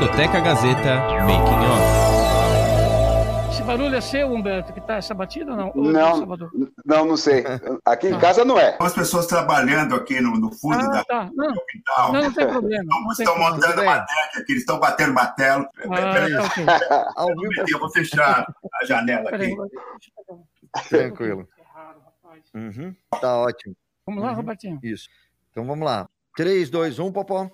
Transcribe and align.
Discoteca 0.00 0.40
Gazeta 0.40 0.94
Making 1.26 1.60
Off. 1.66 3.50
Esse 3.52 3.62
barulho 3.62 3.94
é 3.94 4.00
seu, 4.00 4.32
Humberto, 4.32 4.72
que 4.72 4.80
tá 4.80 4.94
essa 4.94 5.12
batida 5.12 5.50
ou 5.50 5.56
não? 5.58 5.72
Ou 5.74 5.84
Não, 5.92 6.16
Salvador? 6.16 6.50
não, 6.86 7.04
não 7.04 7.16
sei. 7.18 7.44
Aqui 7.84 8.08
em 8.08 8.18
casa 8.18 8.42
não 8.42 8.58
é. 8.58 8.78
As 8.80 8.94
pessoas 8.94 9.26
trabalhando 9.26 9.94
aqui 9.94 10.18
no, 10.22 10.38
no 10.38 10.50
fundo 10.52 10.76
Ah, 10.78 10.88
da, 10.88 11.04
tá. 11.04 11.30
Não, 11.34 11.52
do 11.52 11.60
quintal. 11.66 12.12
não, 12.14 12.22
não 12.22 12.32
tem 12.32 12.46
problema. 12.48 12.84
não 12.88 13.02
tem 13.02 13.10
Estão 13.10 13.34
problema. 13.34 13.50
montando 13.56 13.82
uma 13.82 13.98
deck 13.98 14.38
aqui, 14.38 14.52
eles 14.52 14.62
estão 14.62 14.80
batendo 14.80 15.12
martelo. 15.12 15.68
Ah, 15.84 15.88
Peraí, 15.88 16.32
tá 16.32 16.44
ok. 16.44 16.64
Ao 17.16 17.28
eu, 17.28 17.36
eu 17.68 17.78
vou 17.78 17.90
fechar 17.90 18.46
a 18.80 18.84
janela 18.86 19.28
aqui. 19.28 19.54
tranquilo. 20.88 21.46
Uhum, 22.54 22.94
tá 23.20 23.36
ótimo. 23.36 23.76
Vamos 24.06 24.22
lá, 24.22 24.30
Uhum. 24.30 24.36
Robertinho. 24.36 24.80
Isso. 24.82 25.08
Então 25.50 25.66
vamos 25.66 25.84
lá. 25.84 26.08
3, 26.36 26.70
2, 26.70 26.98
1, 26.98 27.12
Popó. 27.12 27.50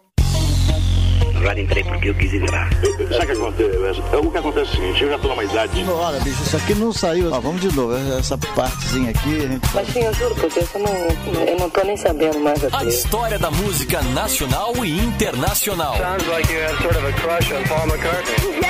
Agora 1.47 1.61
entrei 1.61 1.85
porque 1.85 2.09
eu 2.11 2.15
quis 2.17 2.33
ir 2.33 2.51
lá. 2.51 2.69
Sabe 3.17 3.33
o 3.39 3.53
que 3.53 3.69
acontece? 3.69 4.01
O 4.17 4.31
que 4.33 4.39
acontece 4.39 4.67
é 4.67 4.73
o 4.73 4.75
seguinte, 4.75 5.03
eu 5.05 5.11
já 5.11 5.19
tô 5.21 5.29
numa 5.29 5.45
idade. 5.45 5.85
Olha, 5.89 6.19
bicho, 6.19 6.43
isso 6.43 6.57
aqui 6.57 6.75
não 6.75 6.93
saiu. 6.93 7.33
Ó, 7.33 7.39
vamos 7.39 7.61
de 7.61 7.73
novo. 7.73 7.95
Essa 8.19 8.37
partezinha 8.37 9.11
aqui, 9.11 9.45
a 9.45 9.47
gente 9.47 9.69
Mas 9.73 9.89
sim, 9.93 10.01
eu 10.03 10.13
juro 10.15 10.35
por 10.35 10.51
Deus, 10.51 10.67
eu 10.75 10.81
não, 10.81 11.47
eu 11.47 11.57
não 11.61 11.71
tô 11.71 11.85
nem 11.85 11.97
sabendo 11.97 12.41
mais 12.41 12.65
A 12.65 12.79
aqui. 12.79 12.89
história 12.89 13.39
da 13.39 13.49
música 13.53 14.03
nacional 14.03 14.73
e 14.85 14.99
internacional. 14.99 15.97
Sounds 15.99 16.27
like 16.27 16.53
you 16.53 16.59
have 16.65 16.83
sort 16.83 16.97
of 16.97 17.07
a 17.07 17.13
crush 17.13 17.53
on 17.53 17.63
Paul 17.69 17.87
McCartney. 17.87 18.61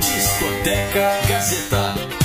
Discoteca 0.00 1.28
Gazeta. 1.28 2.15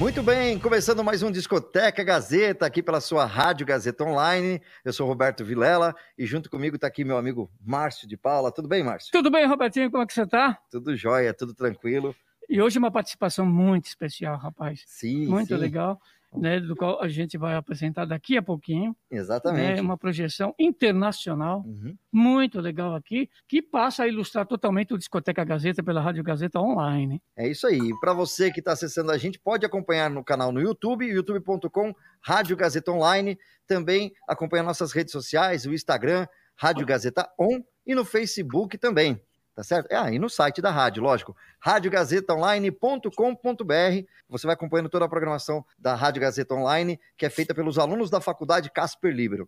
Muito 0.00 0.22
bem, 0.22 0.58
começando 0.58 1.04
mais 1.04 1.22
um 1.22 1.30
Discoteca 1.30 2.02
Gazeta 2.02 2.64
aqui 2.64 2.82
pela 2.82 3.02
sua 3.02 3.26
Rádio 3.26 3.66
Gazeta 3.66 4.02
Online. 4.02 4.58
Eu 4.82 4.94
sou 4.94 5.06
Roberto 5.06 5.44
Vilela 5.44 5.94
e 6.16 6.24
junto 6.24 6.48
comigo 6.48 6.76
está 6.76 6.86
aqui 6.86 7.04
meu 7.04 7.18
amigo 7.18 7.50
Márcio 7.62 8.08
de 8.08 8.16
Paula. 8.16 8.50
Tudo 8.50 8.66
bem, 8.66 8.82
Márcio? 8.82 9.12
Tudo 9.12 9.30
bem, 9.30 9.46
Robertinho? 9.46 9.90
Como 9.90 10.02
é 10.02 10.06
que 10.06 10.14
você 10.14 10.26
tá? 10.26 10.58
Tudo 10.70 10.96
jóia, 10.96 11.34
tudo 11.34 11.52
tranquilo. 11.52 12.16
E 12.48 12.62
hoje 12.62 12.78
uma 12.78 12.90
participação 12.90 13.44
muito 13.44 13.88
especial, 13.88 14.38
rapaz. 14.38 14.82
Sim, 14.86 15.26
Muito 15.26 15.54
sim, 15.54 15.60
legal, 15.60 16.00
né? 16.36 16.60
Do 16.60 16.76
qual 16.76 17.02
a 17.02 17.08
gente 17.08 17.36
vai 17.36 17.54
apresentar 17.54 18.04
daqui 18.04 18.36
a 18.36 18.42
pouquinho. 18.42 18.94
Exatamente. 19.10 19.76
né, 19.76 19.80
Uma 19.80 19.96
projeção 19.98 20.54
internacional, 20.58 21.62
Uhum. 21.66 21.96
muito 22.12 22.60
legal 22.60 22.94
aqui, 22.94 23.28
que 23.48 23.60
passa 23.62 24.04
a 24.04 24.08
ilustrar 24.08 24.46
totalmente 24.46 24.94
o 24.94 24.98
Discoteca 24.98 25.44
Gazeta 25.44 25.82
pela 25.82 26.00
Rádio 26.00 26.22
Gazeta 26.22 26.60
Online. 26.60 27.20
É 27.36 27.48
isso 27.48 27.66
aí. 27.66 27.78
Para 28.00 28.12
você 28.12 28.50
que 28.50 28.60
está 28.60 28.72
acessando 28.72 29.10
a 29.12 29.18
gente, 29.18 29.38
pode 29.38 29.64
acompanhar 29.66 30.08
no 30.10 30.24
canal 30.24 30.52
no 30.52 30.60
YouTube, 30.60 31.06
youtube.com, 31.06 31.94
Rádio 32.22 32.56
Gazeta 32.56 32.92
Online. 32.92 33.38
Também 33.66 34.12
acompanhar 34.28 34.62
nossas 34.62 34.92
redes 34.92 35.12
sociais, 35.12 35.66
o 35.66 35.72
Instagram, 35.72 36.26
Rádio 36.56 36.84
Gazeta 36.86 37.28
On 37.38 37.60
e 37.86 37.94
no 37.94 38.04
Facebook 38.04 38.76
também. 38.78 39.20
Tá 39.60 39.64
certo? 39.64 39.92
Ah, 39.92 40.10
e 40.10 40.18
no 40.18 40.30
site 40.30 40.62
da 40.62 40.70
rádio, 40.70 41.02
lógico. 41.02 41.36
radiogazetaonline.com.br. 41.60 44.06
Você 44.26 44.46
vai 44.46 44.54
acompanhando 44.54 44.88
toda 44.88 45.04
a 45.04 45.08
programação 45.08 45.62
da 45.78 45.94
Rádio 45.94 46.22
Gazeta 46.22 46.54
Online, 46.54 46.98
que 47.14 47.26
é 47.26 47.30
feita 47.30 47.54
pelos 47.54 47.78
alunos 47.78 48.08
da 48.08 48.22
Faculdade 48.22 48.70
Casper 48.70 49.12
Libero. 49.12 49.46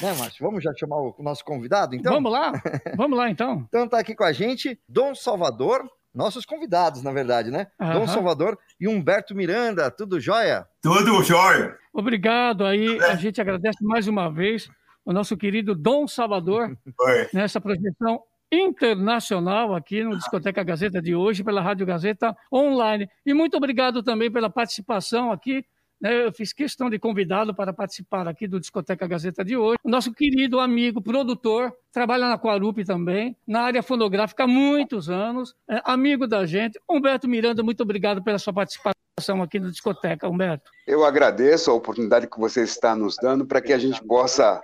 Né, 0.00 0.12
Márcio? 0.14 0.44
Vamos 0.44 0.64
já 0.64 0.74
chamar 0.74 0.96
o 0.96 1.14
nosso 1.20 1.44
convidado, 1.44 1.94
então? 1.94 2.12
Vamos 2.12 2.32
lá? 2.32 2.50
Vamos 2.98 3.16
lá, 3.16 3.30
então. 3.30 3.64
Então 3.68 3.86
tá 3.86 4.00
aqui 4.00 4.16
com 4.16 4.24
a 4.24 4.32
gente 4.32 4.80
Dom 4.88 5.14
Salvador, 5.14 5.88
nossos 6.12 6.44
convidados, 6.44 7.04
na 7.04 7.12
verdade, 7.12 7.52
né? 7.52 7.68
Dom 7.78 7.86
Aham. 7.86 8.08
Salvador 8.08 8.58
e 8.80 8.88
Humberto 8.88 9.32
Miranda, 9.32 9.92
tudo 9.92 10.18
jóia? 10.18 10.66
Tudo 10.82 11.22
jóia. 11.22 11.78
Obrigado 11.92 12.66
aí, 12.66 12.98
a 13.04 13.14
gente 13.14 13.40
agradece 13.40 13.78
mais 13.84 14.08
uma 14.08 14.28
vez 14.28 14.68
o 15.04 15.12
nosso 15.12 15.36
querido 15.36 15.72
Dom 15.72 16.08
Salvador 16.08 16.76
Oi. 17.00 17.28
nessa 17.32 17.60
projeção 17.60 18.24
internacional 18.52 19.74
aqui 19.74 20.04
no 20.04 20.14
Discoteca 20.14 20.62
Gazeta 20.62 21.00
de 21.00 21.14
hoje, 21.14 21.42
pela 21.42 21.62
Rádio 21.62 21.86
Gazeta 21.86 22.36
Online. 22.52 23.08
E 23.24 23.32
muito 23.32 23.56
obrigado 23.56 24.02
também 24.02 24.30
pela 24.30 24.50
participação 24.50 25.32
aqui. 25.32 25.64
né? 25.98 26.26
Eu 26.26 26.32
fiz 26.32 26.52
questão 26.52 26.90
de 26.90 26.98
convidá-lo 26.98 27.54
para 27.54 27.72
participar 27.72 28.28
aqui 28.28 28.46
do 28.46 28.60
Discoteca 28.60 29.06
Gazeta 29.06 29.42
de 29.42 29.56
hoje. 29.56 29.78
O 29.82 29.88
nosso 29.88 30.12
querido 30.12 30.60
amigo, 30.60 31.00
produtor, 31.00 31.72
trabalha 31.90 32.28
na 32.28 32.38
Quarup 32.38 32.84
também, 32.84 33.34
na 33.46 33.62
área 33.62 33.82
fonográfica 33.82 34.44
há 34.44 34.46
muitos 34.46 35.08
anos, 35.08 35.54
é 35.70 35.80
amigo 35.86 36.26
da 36.26 36.44
gente. 36.44 36.78
Humberto 36.86 37.26
Miranda, 37.26 37.62
muito 37.62 37.82
obrigado 37.82 38.22
pela 38.22 38.38
sua 38.38 38.52
participação 38.52 39.42
aqui 39.42 39.58
no 39.58 39.70
Discoteca, 39.70 40.28
Humberto. 40.28 40.70
Eu 40.86 41.04
agradeço 41.06 41.70
a 41.70 41.74
oportunidade 41.74 42.28
que 42.28 42.38
você 42.38 42.64
está 42.64 42.94
nos 42.94 43.16
dando 43.16 43.46
para 43.46 43.62
que 43.62 43.72
a 43.72 43.78
gente 43.78 44.02
possa 44.04 44.60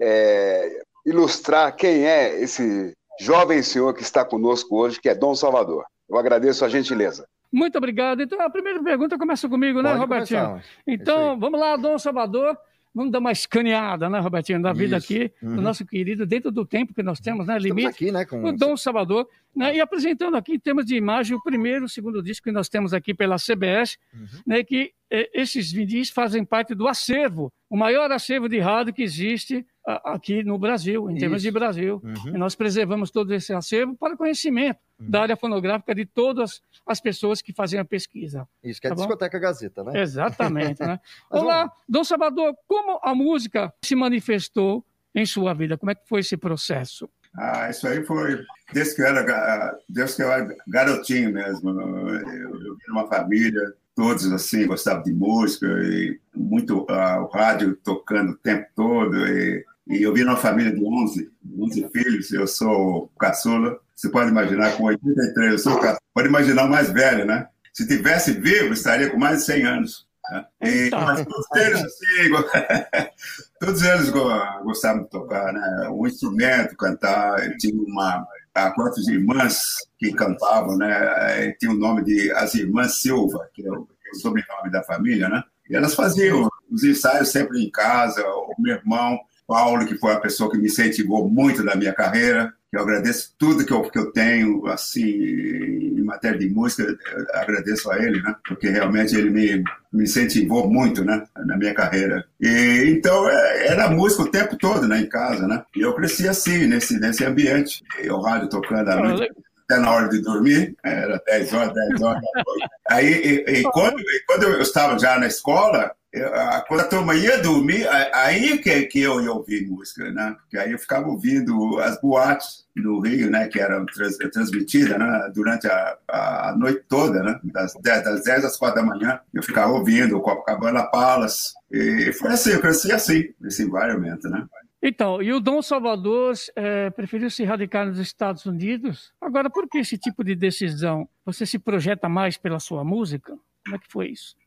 é, 0.00 0.82
ilustrar 1.06 1.76
quem 1.76 2.06
é 2.06 2.40
esse 2.40 2.92
jovem 3.18 3.62
senhor 3.62 3.94
que 3.94 4.02
está 4.02 4.24
conosco 4.24 4.76
hoje, 4.76 5.00
que 5.00 5.08
é 5.08 5.14
Dom 5.14 5.34
Salvador. 5.34 5.84
Eu 6.08 6.18
agradeço 6.18 6.64
a 6.64 6.68
gentileza. 6.68 7.26
Muito 7.52 7.76
obrigado. 7.78 8.22
Então, 8.22 8.40
a 8.40 8.48
primeira 8.50 8.82
pergunta 8.82 9.18
começa 9.18 9.48
comigo, 9.48 9.82
né, 9.82 9.90
Pode 9.90 10.00
Robertinho? 10.00 10.40
começar, 10.40 10.52
Márcio. 10.54 10.82
Então, 10.86 11.38
vamos 11.38 11.58
lá, 11.60 11.76
Dom 11.76 11.98
Salvador. 11.98 12.56
Vamos 12.94 13.12
dar 13.12 13.20
uma 13.20 13.30
escaneada, 13.30 14.08
né, 14.10 14.18
Robertinho, 14.18 14.60
da 14.60 14.72
vida 14.72 14.96
Isso. 14.96 15.06
aqui, 15.12 15.32
Uhum. 15.42 15.56
do 15.56 15.62
nosso 15.62 15.86
querido, 15.86 16.26
dentro 16.26 16.50
do 16.50 16.64
tempo 16.66 16.92
que 16.92 17.02
nós 17.02 17.20
temos, 17.20 17.46
né, 17.46 17.56
Estamos 17.56 17.76
limite. 17.76 17.94
aqui, 17.94 18.10
né, 18.12 18.24
com 18.24 18.42
O 18.44 18.52
Dom 18.52 18.76
Salvador, 18.76 19.28
né, 19.54 19.76
e 19.76 19.80
apresentando 19.80 20.36
aqui 20.36 20.54
em 20.54 20.58
termos 20.58 20.84
de 20.84 20.96
imagem 20.96 21.36
o 21.36 21.42
primeiro, 21.42 21.84
o 21.84 21.88
segundo 21.88 22.20
disco 22.22 22.44
que 22.44 22.52
nós 22.52 22.68
temos 22.68 22.92
aqui 22.92 23.14
pela 23.14 23.38
CBS, 23.38 23.96
Uhum. 24.12 24.26
né, 24.46 24.64
que 24.64 24.92
eh, 25.12 25.28
esses 25.34 25.72
vídeos 25.72 26.08
fazem 26.10 26.44
parte 26.44 26.72
do 26.74 26.86
acervo, 26.86 27.52
o 27.68 27.76
maior 27.76 28.10
acervo 28.12 28.48
de 28.48 28.58
rádio 28.60 28.92
que 28.94 29.02
existe 29.02 29.66
a- 29.86 30.12
aqui 30.14 30.44
no 30.44 30.56
Brasil, 30.58 31.10
em 31.10 31.16
termos 31.16 31.38
Isso. 31.42 31.46
de 31.46 31.50
Brasil. 31.52 32.00
Uhum. 32.04 32.34
E 32.34 32.38
nós 32.38 32.54
preservamos 32.54 33.10
todo 33.10 33.32
esse 33.34 33.52
acervo 33.52 33.96
para 33.96 34.16
conhecimento 34.16 34.78
da 35.00 35.22
área 35.22 35.36
fonográfica 35.36 35.94
de 35.94 36.04
todas 36.04 36.60
as 36.86 37.00
pessoas 37.00 37.40
que 37.40 37.52
fazem 37.52 37.80
a 37.80 37.84
pesquisa. 37.84 38.46
Isso 38.62 38.80
que 38.80 38.86
é 38.86 38.90
Tá 38.90 38.96
bom? 38.96 39.02
Discoteca 39.02 39.38
Gazeta, 39.38 39.84
né? 39.84 40.00
Exatamente, 40.00 40.80
né? 40.82 41.00
Olá, 41.30 41.72
Dom 41.88 42.04
Salvador, 42.04 42.54
como 42.66 43.00
a 43.02 43.14
música 43.14 43.72
se 43.82 43.94
manifestou 43.94 44.84
em 45.14 45.24
sua 45.24 45.54
vida? 45.54 45.78
Como 45.78 45.90
é 45.90 45.94
que 45.94 46.06
foi 46.08 46.20
esse 46.20 46.36
processo? 46.36 47.08
Ah, 47.36 47.70
isso 47.70 47.86
aí 47.86 48.04
foi 48.04 48.44
desde 48.72 48.96
que 48.96 49.02
eu 49.02 49.06
era, 49.06 49.78
desde 49.88 50.16
que 50.16 50.22
eu 50.22 50.32
era 50.32 50.56
garotinho 50.66 51.32
mesmo. 51.32 51.70
Eu, 51.70 52.60
eu 52.60 52.76
vim 52.76 52.84
numa 52.88 53.06
família, 53.06 53.72
todos 53.94 54.30
assim 54.32 54.66
gostavam 54.66 55.02
de 55.02 55.12
música 55.12 55.66
e 55.66 56.18
muito 56.34 56.86
ah, 56.88 57.20
o 57.22 57.26
rádio 57.28 57.76
tocando 57.76 58.32
o 58.32 58.36
tempo 58.36 58.66
todo. 58.74 59.16
E, 59.28 59.64
e 59.88 60.02
eu 60.02 60.12
vim 60.12 60.24
numa 60.24 60.36
família 60.36 60.72
de 60.72 60.84
11, 60.84 61.30
11 61.58 61.88
filhos. 61.90 62.32
Eu 62.32 62.46
sou 62.46 63.04
o 63.04 63.08
caçula. 63.18 63.78
Você 64.00 64.08
pode 64.08 64.30
imaginar, 64.30 64.76
com 64.78 64.84
83, 64.84 65.52
eu 65.52 65.58
sou 65.58 65.74
o. 65.74 65.96
Pode 66.14 66.28
imaginar 66.28 66.64
o 66.64 66.70
mais 66.70 66.90
velho, 66.90 67.26
né? 67.26 67.46
Se 67.74 67.86
tivesse 67.86 68.32
vivo, 68.32 68.72
estaria 68.72 69.10
com 69.10 69.18
mais 69.18 69.40
de 69.40 69.44
100 69.44 69.64
anos. 69.66 70.06
né? 70.30 70.44
E, 70.62 70.68
Eita. 70.68 70.98
mas 71.00 71.22
todos 71.26 71.46
eles, 71.56 71.80
assim, 71.84 72.30
todos 73.60 73.82
eles 73.82 74.08
go- 74.10 74.62
gostavam 74.64 75.02
de 75.04 75.10
tocar, 75.10 75.52
né? 75.52 75.88
Um 75.90 76.06
instrumento, 76.06 76.76
cantar. 76.76 77.44
Eu 77.46 77.56
tinha 77.58 77.74
uma, 77.74 78.26
há 78.54 78.70
quatro 78.70 79.02
irmãs 79.10 79.60
que 79.98 80.12
cantavam, 80.14 80.76
né? 80.78 81.52
Tinha 81.60 81.70
o 81.72 81.76
nome 81.78 82.02
de 82.04 82.30
As 82.32 82.54
Irmãs 82.54 83.00
Silva, 83.02 83.48
que 83.52 83.66
é 83.66 83.70
o, 83.70 83.86
é 84.06 84.10
o 84.16 84.20
sobrenome 84.20 84.70
da 84.70 84.82
família, 84.82 85.28
né? 85.28 85.42
E 85.68 85.76
elas 85.76 85.94
faziam 85.94 86.48
os 86.70 86.82
ensaios 86.84 87.28
sempre 87.28 87.62
em 87.62 87.70
casa. 87.70 88.24
O 88.26 88.54
meu 88.58 88.76
irmão, 88.76 89.18
Paulo, 89.46 89.86
que 89.86 89.96
foi 89.98 90.12
a 90.14 90.20
pessoa 90.20 90.50
que 90.50 90.56
me 90.58 90.66
incentivou 90.68 91.28
muito 91.28 91.62
na 91.62 91.74
minha 91.76 91.92
carreira, 91.92 92.46
que 92.48 92.59
eu 92.72 92.82
agradeço 92.82 93.34
tudo 93.36 93.64
que 93.64 93.72
eu, 93.72 93.82
que 93.82 93.98
eu 93.98 94.12
tenho, 94.12 94.66
assim, 94.66 95.02
em 95.02 96.02
matéria 96.02 96.38
de 96.38 96.48
música, 96.48 96.96
agradeço 97.34 97.90
a 97.90 97.98
ele, 97.98 98.22
né? 98.22 98.34
Porque 98.46 98.68
realmente 98.68 99.14
ele 99.16 99.30
me, 99.30 99.64
me 99.92 100.04
incentivou 100.04 100.70
muito, 100.70 101.04
né? 101.04 101.24
Na 101.46 101.56
minha 101.56 101.74
carreira. 101.74 102.24
E, 102.40 102.84
então, 102.88 103.28
é, 103.28 103.68
era 103.68 103.90
música 103.90 104.22
o 104.22 104.30
tempo 104.30 104.56
todo, 104.56 104.86
né? 104.86 105.00
Em 105.00 105.08
casa, 105.08 105.48
né? 105.48 105.64
E 105.74 105.80
eu 105.80 105.94
cresci 105.94 106.28
assim, 106.28 106.66
nesse, 106.66 106.98
nesse 107.00 107.24
ambiente. 107.24 107.82
E 108.02 108.08
o 108.08 108.20
rádio 108.20 108.48
tocando 108.48 108.88
à 108.88 108.96
noite 108.96 109.32
até 109.70 109.80
na 109.80 109.90
hora 109.92 110.08
de 110.08 110.20
dormir, 110.20 110.76
era 110.84 111.20
10 111.26 111.52
horas, 111.52 111.74
10 111.74 112.02
horas 112.02 112.22
da 112.22 112.42
noite. 112.44 112.68
Aí, 112.90 113.06
e, 113.46 113.60
e 113.60 113.62
quando, 113.64 114.00
e 114.00 114.22
quando 114.26 114.42
eu 114.44 114.60
estava 114.60 114.98
já 114.98 115.18
na 115.18 115.26
escola, 115.26 115.92
eu, 116.12 116.26
a- 116.34 116.64
quando 116.66 116.80
a 116.80 116.84
turma 116.84 117.14
ia 117.14 117.38
dormir, 117.40 117.86
aí 118.12 118.58
que, 118.58 118.82
que 118.86 119.00
eu 119.00 119.20
ia 119.20 119.30
ouvir 119.32 119.68
música, 119.68 120.10
né? 120.10 120.34
Porque 120.40 120.58
aí 120.58 120.72
eu 120.72 120.78
ficava 120.78 121.06
ouvindo 121.08 121.78
as 121.78 122.00
boates 122.00 122.64
do 122.76 122.98
Rio, 123.00 123.30
né? 123.30 123.46
Que 123.46 123.60
eram 123.60 123.86
trans, 123.86 124.16
transmitidas 124.32 124.98
né? 124.98 125.30
durante 125.32 125.68
a, 125.68 125.96
a 126.08 126.54
noite 126.58 126.82
toda, 126.88 127.22
né? 127.22 127.38
Das 127.44 127.74
10, 127.80 128.04
das 128.04 128.24
10 128.24 128.44
às 128.44 128.56
4 128.56 128.80
da 128.82 128.86
manhã. 128.86 129.20
Eu 129.32 129.42
ficava 129.42 129.70
ouvindo 129.72 130.16
o 130.16 130.20
Copacabana 130.20 130.82
Palace. 130.90 131.52
E 131.70 132.12
foi 132.14 132.32
assim, 132.32 132.50
eu 132.50 132.60
cresci 132.60 132.90
assim, 132.90 133.28
nesse 133.40 133.62
environment, 133.62 134.18
né? 134.24 134.44
Então, 134.82 135.20
e 135.20 135.30
o 135.32 135.40
Dom 135.40 135.60
Salvador 135.60 136.34
eh, 136.56 136.88
preferiu 136.90 137.28
se 137.28 137.44
radicar 137.44 137.86
nos 137.86 137.98
Estados 137.98 138.46
Unidos. 138.46 139.12
Agora, 139.20 139.50
por 139.50 139.68
que 139.68 139.78
esse 139.78 139.98
tipo 139.98 140.24
de 140.24 140.34
decisão? 140.34 141.06
Você 141.24 141.44
se 141.44 141.58
projeta 141.58 142.08
mais 142.08 142.38
pela 142.38 142.58
sua 142.58 142.82
música? 142.82 143.38
Como 143.64 143.76
é 143.76 143.78
que 143.78 143.90
foi 143.90 144.08
isso? 144.08 144.39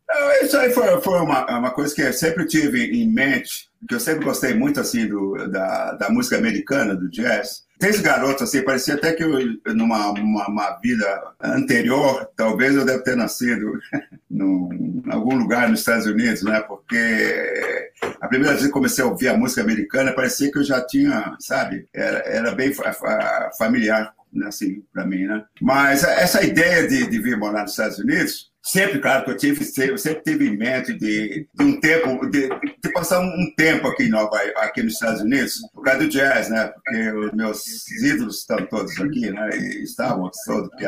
Isso 0.44 0.58
aí 0.58 0.72
foi, 0.72 1.02
foi 1.02 1.20
uma, 1.20 1.46
uma 1.60 1.72
coisa 1.72 1.94
que 1.94 2.02
eu 2.02 2.14
sempre 2.14 2.46
tive 2.46 2.84
em 2.86 3.10
mente, 3.12 3.70
que 3.88 3.96
eu 3.96 4.00
sempre 4.00 4.26
gostei 4.26 4.54
muito 4.54 4.80
assim 4.80 5.08
do, 5.08 5.48
da, 5.50 5.94
da 5.94 6.10
música 6.10 6.38
americana, 6.38 6.96
do 6.96 7.10
jazz. 7.10 7.64
Tem 7.80 7.90
esse 7.90 8.02
garoto 8.02 8.44
assim, 8.44 8.62
parecia 8.62 8.94
até 8.94 9.14
que 9.14 9.24
eu, 9.24 9.38
numa 9.74 10.12
uma, 10.12 10.48
uma 10.48 10.80
vida 10.82 11.06
anterior, 11.42 12.30
talvez 12.36 12.76
eu 12.76 12.86
deve 12.86 13.04
ter 13.04 13.16
nascido 13.16 13.74
em 14.32 15.04
algum 15.12 15.36
lugar 15.36 15.70
nos 15.70 15.80
Estados 15.80 16.06
Unidos, 16.06 16.44
né? 16.44 16.62
Porque 16.62 17.92
a 18.22 18.28
primeira 18.28 18.54
vez 18.54 18.66
que 18.66 18.72
comecei 18.72 19.04
a 19.04 19.08
ouvir 19.08 19.28
a 19.30 19.38
música 19.38 19.62
americana, 19.62 20.14
parecia 20.14 20.52
que 20.52 20.60
eu 20.60 20.64
já 20.64 20.82
tinha, 20.86 21.36
sabe? 21.40 21.88
Era, 21.94 22.20
era 22.20 22.52
bem 22.56 22.74
fa- 22.74 22.94
fa- 22.94 23.52
familiar, 23.58 24.14
né, 24.32 24.48
assim, 24.48 24.84
para 24.94 25.06
mim, 25.06 25.26
né? 25.26 25.44
Mas 25.62 26.04
essa 26.04 26.44
ideia 26.44 26.88
de, 26.88 27.08
de 27.08 27.20
vir 27.20 27.38
morar 27.38 27.62
nos 27.64 27.72
Estados 27.72 28.00
Unidos, 28.00 28.52
sempre, 28.64 29.00
claro, 29.00 29.26
que 29.26 29.32
eu 29.32 29.38
tive, 29.38 29.90
eu 29.90 29.98
sempre 29.98 30.24
tive 30.24 30.48
em 30.48 30.58
mente 30.58 30.94
de, 30.94 31.48
de 31.54 31.64
um 31.64 31.80
tempo, 31.80 32.26
de, 32.30 32.48
de 32.48 32.92
passar 32.94 33.20
um, 33.20 33.28
um 33.28 33.54
tempo 33.58 33.88
aqui, 33.88 34.04
em 34.04 34.10
Nova, 34.10 34.38
aqui 34.58 34.82
nos 34.82 34.94
Estados 34.94 35.22
Unidos, 35.22 35.60
por 35.74 35.84
causa 35.84 36.00
do 36.00 36.10
jazz, 36.10 36.50
né? 36.50 36.68
Porque 36.68 37.12
os 37.12 37.32
meus 37.34 37.88
ídolos 38.02 38.40
estão 38.40 38.66
todos 38.68 38.98
aqui, 39.00 39.30
né? 39.30 39.50
E 39.58 39.84
estavam 39.84 40.32
todos, 40.46 40.70
porque 40.70 40.88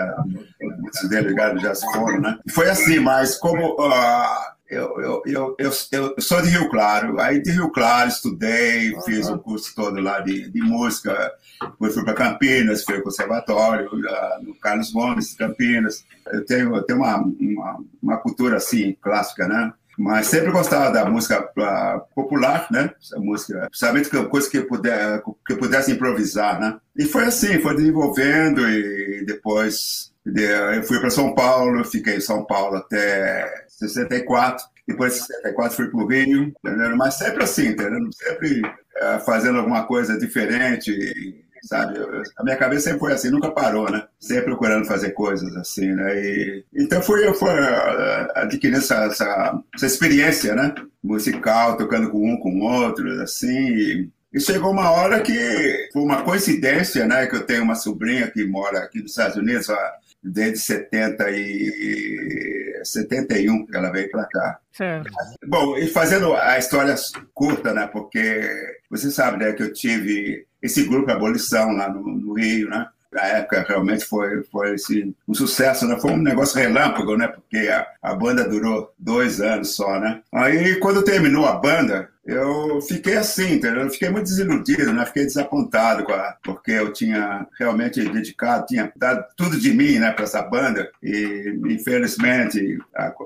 muitos 0.61 1.09
deles 1.09 1.35
já 1.61 1.75
se 1.75 1.85
foram, 1.91 2.21
né? 2.21 2.39
E 2.47 2.51
foi 2.51 2.69
assim, 2.69 2.99
mas 2.99 3.37
como 3.37 3.75
ah, 3.81 4.55
eu, 4.69 4.99
eu, 4.99 5.23
eu, 5.25 5.55
eu, 5.59 5.71
eu 5.91 6.21
sou 6.21 6.41
de 6.41 6.49
Rio 6.49 6.69
Claro, 6.69 7.19
aí 7.19 7.41
de 7.41 7.51
Rio 7.51 7.71
Claro 7.71 8.09
estudei, 8.09 8.95
fiz 9.01 9.27
o 9.27 9.37
curso 9.37 9.75
todo 9.75 9.99
lá 9.99 10.21
de, 10.21 10.49
de 10.49 10.61
música, 10.61 11.31
depois 11.61 11.93
fui 11.93 12.03
para 12.03 12.13
Campinas, 12.13 12.83
fui 12.83 12.95
ao 12.95 13.01
conservatório, 13.01 13.89
ah, 14.09 14.39
no 14.41 14.55
Carlos 14.55 14.91
Gomes, 14.91 15.33
Campinas. 15.35 16.03
Eu 16.31 16.45
tenho, 16.45 16.75
eu 16.75 16.83
tenho 16.83 16.99
uma, 16.99 17.17
uma, 17.17 17.79
uma 18.01 18.17
cultura 18.17 18.57
assim, 18.57 18.95
clássica, 19.01 19.47
né? 19.47 19.73
Mas 19.97 20.27
sempre 20.27 20.51
gostava 20.51 20.91
da 20.91 21.05
música 21.09 21.49
ah, 21.57 22.01
popular, 22.13 22.67
né? 22.69 22.91
Essa 23.01 23.17
música, 23.17 23.67
principalmente 23.69 24.09
coisa 24.29 24.49
que 24.49 24.57
eu, 24.57 24.67
puder, 24.67 25.21
que 25.45 25.53
eu 25.53 25.57
pudesse 25.57 25.91
improvisar, 25.91 26.59
né? 26.59 26.77
E 26.97 27.05
foi 27.05 27.25
assim, 27.25 27.59
foi 27.61 27.75
desenvolvendo 27.75 28.67
e 28.67 29.23
depois 29.25 30.11
de- 30.25 30.41
eu 30.75 30.83
fui 30.83 30.99
para 30.99 31.09
São 31.09 31.33
Paulo, 31.33 31.83
fiquei 31.85 32.17
em 32.17 32.21
São 32.21 32.43
Paulo 32.45 32.77
até 32.77 33.65
64. 33.69 34.65
Depois 34.87 35.13
de 35.13 35.19
64 35.21 35.75
fui 35.75 35.87
para 35.87 35.99
o 35.99 36.07
Rio, 36.07 36.53
entendeu? 36.63 36.95
mas 36.97 37.15
sempre 37.15 37.43
assim, 37.43 37.69
entendeu? 37.69 37.99
Sempre 38.11 38.61
eh, 38.97 39.19
fazendo 39.25 39.57
alguma 39.59 39.83
coisa 39.87 40.17
diferente, 40.17 41.44
sabe? 41.65 41.97
Eu- 41.99 42.21
A 42.37 42.43
minha 42.43 42.55
cabeça 42.57 42.85
sempre 42.85 42.99
foi 42.99 43.13
assim, 43.13 43.29
nunca 43.29 43.51
parou, 43.51 43.89
né? 43.91 44.03
Sempre 44.19 44.45
procurando 44.45 44.85
fazer 44.85 45.11
coisas 45.11 45.55
assim, 45.57 45.93
né? 45.93 46.15
E, 46.15 46.63
então 46.73 47.01
fui 47.01 47.25
eu 47.27 47.33
fui 47.33 47.49
eh, 47.51 48.27
adquirindo 48.35 48.77
essa, 48.79 49.05
essa, 49.05 49.59
essa 49.75 49.85
experiência, 49.85 50.55
né? 50.55 50.73
Musical, 51.03 51.77
tocando 51.77 52.09
com 52.09 52.27
um, 52.33 52.37
com 52.39 52.59
outro, 52.61 53.21
assim. 53.21 53.47
E, 53.67 54.09
e 54.33 54.39
chegou 54.39 54.71
uma 54.71 54.91
hora 54.91 55.21
que 55.21 55.89
foi 55.93 56.01
uma 56.01 56.21
coincidência, 56.23 57.05
né? 57.05 57.25
Que 57.27 57.35
eu 57.37 57.45
tenho 57.45 57.63
uma 57.63 57.75
sobrinha 57.75 58.29
que 58.29 58.45
mora 58.45 58.79
aqui 58.79 59.01
nos 59.01 59.11
Estados 59.11 59.37
Unidos 59.37 59.69
há- 59.69 59.93
desde 60.25 60.59
70 60.59 61.29
e 61.29 62.81
71 62.83 63.65
que 63.65 63.75
ela 63.75 63.91
veio 63.91 64.09
para 64.09 64.25
cá. 64.25 64.59
Certo. 64.71 65.09
Bom, 65.45 65.77
e 65.77 65.87
fazendo 65.87 66.33
a 66.33 66.57
história 66.57 66.95
curta, 67.33 67.73
né? 67.73 67.87
Porque 67.87 68.41
você 68.89 69.11
sabe, 69.11 69.43
né, 69.43 69.53
que 69.53 69.63
eu 69.63 69.73
tive 69.73 70.45
esse 70.61 70.83
grupo 70.83 71.11
Abolição 71.11 71.71
lá 71.71 71.89
no, 71.89 72.01
no 72.01 72.33
Rio, 72.33 72.69
né? 72.69 72.87
Na 73.11 73.21
época 73.21 73.65
realmente 73.67 74.03
foi, 74.03 74.43
foi 74.45 74.73
assim, 74.73 75.15
um 75.27 75.33
sucesso, 75.33 75.87
né? 75.87 75.97
Foi 75.99 76.11
um 76.11 76.21
negócio 76.21 76.59
relâmpago, 76.59 77.15
né? 77.15 77.27
Porque 77.27 77.69
a, 77.69 77.87
a 78.01 78.13
banda 78.13 78.47
durou 78.47 78.93
dois 78.97 79.39
anos 79.39 79.75
só, 79.75 79.99
né? 79.99 80.21
Aí 80.33 80.75
quando 80.79 81.03
terminou 81.03 81.45
a 81.45 81.53
banda, 81.53 82.09
eu 82.25 82.81
fiquei 82.81 83.17
assim, 83.17 83.53
entendeu? 83.53 83.83
Eu 83.83 83.89
fiquei 83.91 84.09
muito 84.09 84.25
desiludido, 84.25 84.91
né? 84.91 85.05
Fiquei 85.05 85.25
desapontado 85.25 86.03
com 86.03 86.11
a, 86.11 86.35
porque 86.43 86.71
eu 86.71 86.91
tinha 86.91 87.45
realmente 87.59 88.03
dedicado, 88.09 88.65
tinha 88.65 88.91
dado 88.95 89.25
tudo 89.37 89.59
de 89.59 89.71
mim, 89.73 89.99
né, 89.99 90.11
para 90.11 90.23
essa 90.23 90.41
banda 90.41 90.89
e 91.03 91.57
infelizmente 91.67 92.79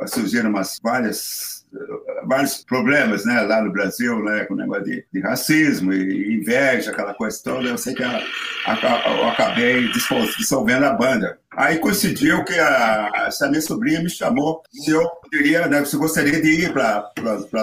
surgiram 0.07 0.49
umas 0.49 0.77
várias 0.83 1.65
vários 2.25 2.63
problemas, 2.63 3.25
né, 3.25 3.41
lá 3.41 3.61
no 3.61 3.71
Brasil, 3.71 4.23
né, 4.23 4.45
com 4.45 4.53
o 4.53 4.57
negócio 4.57 4.83
de, 4.85 5.05
de 5.11 5.19
racismo 5.19 5.93
e 5.93 6.35
inveja, 6.35 6.91
aquela 6.91 7.13
coisa 7.13 7.39
toda. 7.43 7.67
Eu 7.69 7.77
sei 7.77 7.93
que 7.93 8.03
a, 8.03 8.21
a, 8.65 9.13
eu 9.17 9.27
acabei 9.27 9.87
dissolvendo 10.37 10.85
a 10.85 10.93
banda. 10.93 11.37
Aí 11.51 11.79
coincidiu 11.79 12.43
que 12.45 12.53
a, 12.59 13.11
essa 13.27 13.47
minha 13.49 13.61
sobrinha 13.61 14.01
me 14.01 14.09
chamou 14.09 14.61
se 14.71 14.91
eu 14.91 15.07
poderia, 15.09 15.67
né, 15.67 15.83
se 15.83 15.95
eu 15.95 15.99
gostaria 15.99 16.41
de 16.41 16.65
ir 16.65 16.73
para 16.73 17.11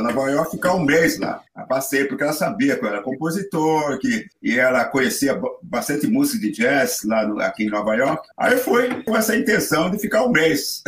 Nova 0.03 0.31
York 0.31 0.51
ficar 0.51 0.75
um 0.75 0.85
mês 0.85 1.19
lá, 1.19 1.41
a 1.55 1.63
passeio, 1.63 2.09
porque 2.09 2.23
ela 2.23 2.33
sabia 2.33 2.77
que 2.77 2.85
eu 2.85 2.89
era 2.89 3.03
compositor, 3.03 3.99
que, 3.99 4.27
e 4.43 4.59
ela 4.59 4.85
conhecia 4.85 5.35
ba- 5.35 5.49
bastante 5.63 6.07
música 6.07 6.39
de 6.41 6.53
jazz 6.53 7.01
lá 7.05 7.27
no, 7.27 7.41
aqui 7.41 7.65
em 7.65 7.71
Nova 7.71 7.95
York. 7.95 8.29
Aí 8.37 8.53
eu 8.53 8.59
fui 8.59 9.03
com 9.05 9.17
essa 9.17 9.37
intenção 9.37 9.91
de 9.91 9.99
ficar 9.99 10.25
um 10.25 10.31
mês. 10.31 10.83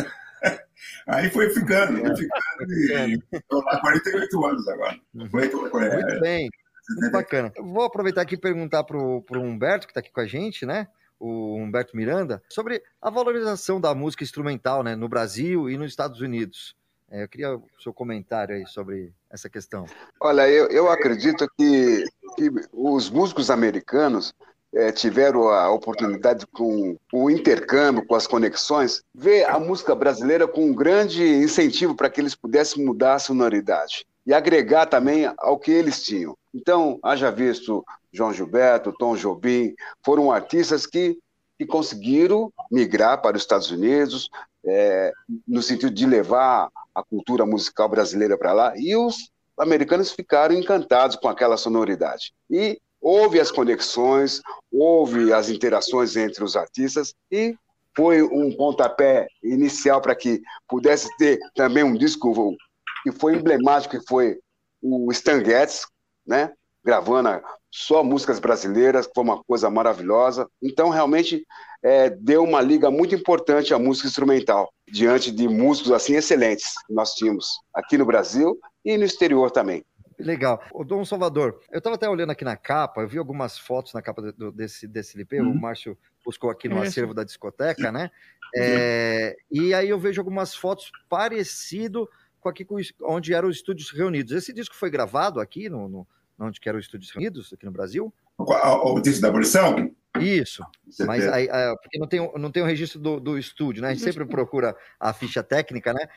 Aí 1.09 1.29
foi 1.29 1.49
ficando, 1.49 1.99
foi 1.99 2.15
ficando 2.15 2.73
e 2.73 3.19
estou 3.33 3.63
lá 3.63 3.73
há 3.73 3.81
48 3.81 4.45
anos 4.45 4.67
agora. 4.67 4.99
Foi, 5.31 5.45
é, 5.45 5.95
Muito 5.95 6.19
bem, 6.19 6.49
muito 6.89 7.11
bacana. 7.11 7.51
Eu 7.55 7.65
vou 7.65 7.83
aproveitar 7.83 8.21
aqui 8.21 8.35
e 8.35 8.39
perguntar 8.39 8.83
para 8.83 8.97
o 8.97 9.23
Humberto, 9.31 9.87
que 9.87 9.91
está 9.91 9.99
aqui 9.99 10.11
com 10.11 10.21
a 10.21 10.27
gente, 10.27 10.65
né? 10.65 10.87
O 11.19 11.55
Humberto 11.55 11.97
Miranda, 11.97 12.41
sobre 12.49 12.81
a 13.01 13.09
valorização 13.09 13.81
da 13.81 13.93
música 13.93 14.23
instrumental 14.23 14.83
né, 14.83 14.95
no 14.95 15.09
Brasil 15.09 15.69
e 15.69 15.77
nos 15.77 15.91
Estados 15.91 16.21
Unidos. 16.21 16.75
É, 17.11 17.23
eu 17.23 17.27
queria 17.27 17.55
o 17.55 17.63
seu 17.79 17.91
comentário 17.91 18.55
aí 18.55 18.65
sobre 18.67 19.11
essa 19.29 19.49
questão. 19.49 19.85
Olha, 20.21 20.47
eu, 20.47 20.67
eu 20.67 20.89
acredito 20.89 21.49
que, 21.57 22.03
que 22.37 22.51
os 22.71 23.09
músicos 23.09 23.49
americanos 23.49 24.33
eh, 24.73 24.91
tiveram 24.91 25.49
a 25.49 25.71
oportunidade 25.71 26.45
com 26.47 26.95
o 27.11 27.29
intercâmbio, 27.29 28.05
com 28.05 28.15
as 28.15 28.27
conexões, 28.27 29.03
ver 29.13 29.45
a 29.45 29.59
música 29.59 29.95
brasileira 29.95 30.47
com 30.47 30.65
um 30.65 30.73
grande 30.73 31.23
incentivo 31.23 31.95
para 31.95 32.09
que 32.09 32.21
eles 32.21 32.35
pudessem 32.35 32.85
mudar 32.85 33.15
a 33.15 33.19
sonoridade 33.19 34.05
e 34.25 34.33
agregar 34.33 34.85
também 34.85 35.31
ao 35.39 35.57
que 35.57 35.71
eles 35.71 36.03
tinham. 36.03 36.37
Então, 36.53 36.99
haja 37.01 37.31
visto 37.31 37.83
João 38.11 38.33
Gilberto, 38.33 38.93
Tom 38.93 39.15
Jobim, 39.15 39.73
foram 40.03 40.31
artistas 40.31 40.85
que, 40.85 41.17
que 41.57 41.65
conseguiram 41.65 42.51
migrar 42.71 43.21
para 43.21 43.37
os 43.37 43.41
Estados 43.41 43.71
Unidos, 43.71 44.29
eh, 44.65 45.11
no 45.47 45.63
sentido 45.63 45.91
de 45.91 46.05
levar 46.05 46.69
a 46.93 47.03
cultura 47.03 47.45
musical 47.45 47.89
brasileira 47.89 48.37
para 48.37 48.53
lá, 48.53 48.73
e 48.75 48.95
os 48.95 49.31
americanos 49.57 50.11
ficaram 50.11 50.55
encantados 50.55 51.15
com 51.15 51.27
aquela 51.27 51.57
sonoridade. 51.57 52.33
E 52.49 52.79
houve 53.01 53.39
as 53.39 53.51
conexões, 53.51 54.41
houve 54.71 55.31
as 55.33 55.49
interações 55.49 56.15
entre 56.15 56.43
os 56.43 56.55
artistas 56.55 57.13
e 57.31 57.55
foi 57.95 58.21
um 58.21 58.55
pontapé 58.55 59.27
inicial 59.43 60.01
para 60.01 60.15
que 60.15 60.41
pudesse 60.67 61.09
ter 61.17 61.39
também 61.55 61.83
um 61.83 61.95
disco 61.95 62.55
que 63.03 63.11
foi 63.11 63.35
emblemático, 63.35 63.99
que 63.99 64.07
foi 64.07 64.39
o 64.81 65.11
Stan 65.11 65.43
Getz, 65.43 65.85
né? 66.25 66.53
gravando 66.83 67.41
só 67.71 68.03
músicas 68.03 68.39
brasileiras, 68.39 69.05
que 69.05 69.13
foi 69.13 69.23
uma 69.23 69.43
coisa 69.43 69.69
maravilhosa. 69.69 70.47
Então, 70.61 70.89
realmente, 70.89 71.45
é, 71.83 72.09
deu 72.09 72.43
uma 72.43 72.61
liga 72.61 72.89
muito 72.89 73.13
importante 73.13 73.73
à 73.73 73.79
música 73.79 74.07
instrumental, 74.07 74.71
diante 74.91 75.31
de 75.31 75.47
músicos 75.47 75.91
assim 75.91 76.15
excelentes 76.15 76.73
que 76.87 76.93
nós 76.93 77.13
tínhamos 77.13 77.59
aqui 77.73 77.97
no 77.97 78.05
Brasil 78.05 78.57
e 78.83 78.97
no 78.97 79.03
exterior 79.03 79.51
também. 79.51 79.83
Legal. 80.19 80.61
O 80.73 80.83
Dom 80.83 81.03
Salvador, 81.05 81.59
eu 81.71 81.77
estava 81.77 81.95
até 81.95 82.09
olhando 82.09 82.31
aqui 82.31 82.43
na 82.43 82.57
capa, 82.57 83.01
eu 83.01 83.07
vi 83.07 83.17
algumas 83.17 83.57
fotos 83.57 83.93
na 83.93 84.01
capa 84.01 84.21
do- 84.21 84.51
desse, 84.51 84.87
desse 84.87 85.15
LP, 85.15 85.39
Uhum. 85.41 85.51
o 85.51 85.59
Márcio 85.61 85.97
buscou 86.25 86.49
aqui 86.49 86.67
no 86.67 86.75
Isso. 86.77 86.89
acervo 86.89 87.13
da 87.13 87.23
discoteca, 87.23 87.91
né? 87.91 88.11
É, 88.55 89.37
e 89.51 89.75
aí 89.75 89.89
eu 89.89 89.99
vejo 89.99 90.19
algumas 90.19 90.55
fotos 90.55 90.91
parecido 91.07 92.09
com 92.39 92.49
aqui 92.49 92.65
com, 92.65 92.77
o 92.77 92.81
onde 93.03 93.31
eram 93.31 93.47
os 93.47 93.57
estúdios 93.57 93.91
reunidos. 93.91 94.31
Esse 94.33 94.51
disco 94.51 94.75
foi 94.75 94.89
gravado 94.89 95.39
aqui, 95.39 95.69
no, 95.69 95.87
no- 95.87 96.07
onde 96.39 96.59
que 96.59 96.67
eram 96.67 96.79
os 96.79 96.85
estúdios 96.85 97.11
reunidos, 97.11 97.53
aqui 97.53 97.63
no 97.65 97.71
Brasil? 97.71 98.11
O, 98.37 98.93
o 98.95 98.99
disco 99.01 99.21
da 99.21 99.27
abolição? 99.27 99.91
Isso. 100.19 100.63
Mas 101.05 101.23
Certeza. 101.23 101.35
aí, 101.35 101.49
ah, 101.51 101.75
porque 101.81 101.99
não 101.99 102.07
tem, 102.07 102.19
o- 102.19 102.37
não 102.37 102.51
tem 102.51 102.63
o 102.63 102.65
registro 102.65 102.99
do, 102.99 103.19
do 103.19 103.37
estúdio, 103.37 103.81
né? 103.81 103.89
A 103.89 103.93
gente 103.93 104.03
sempre 104.03 104.25
procura 104.25 104.75
a 104.99 105.13
ficha 105.13 105.43
técnica, 105.43 105.93
né? 105.93 106.07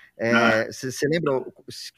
Você 0.71 1.07
lembra 1.09 1.35
o- 1.39 1.53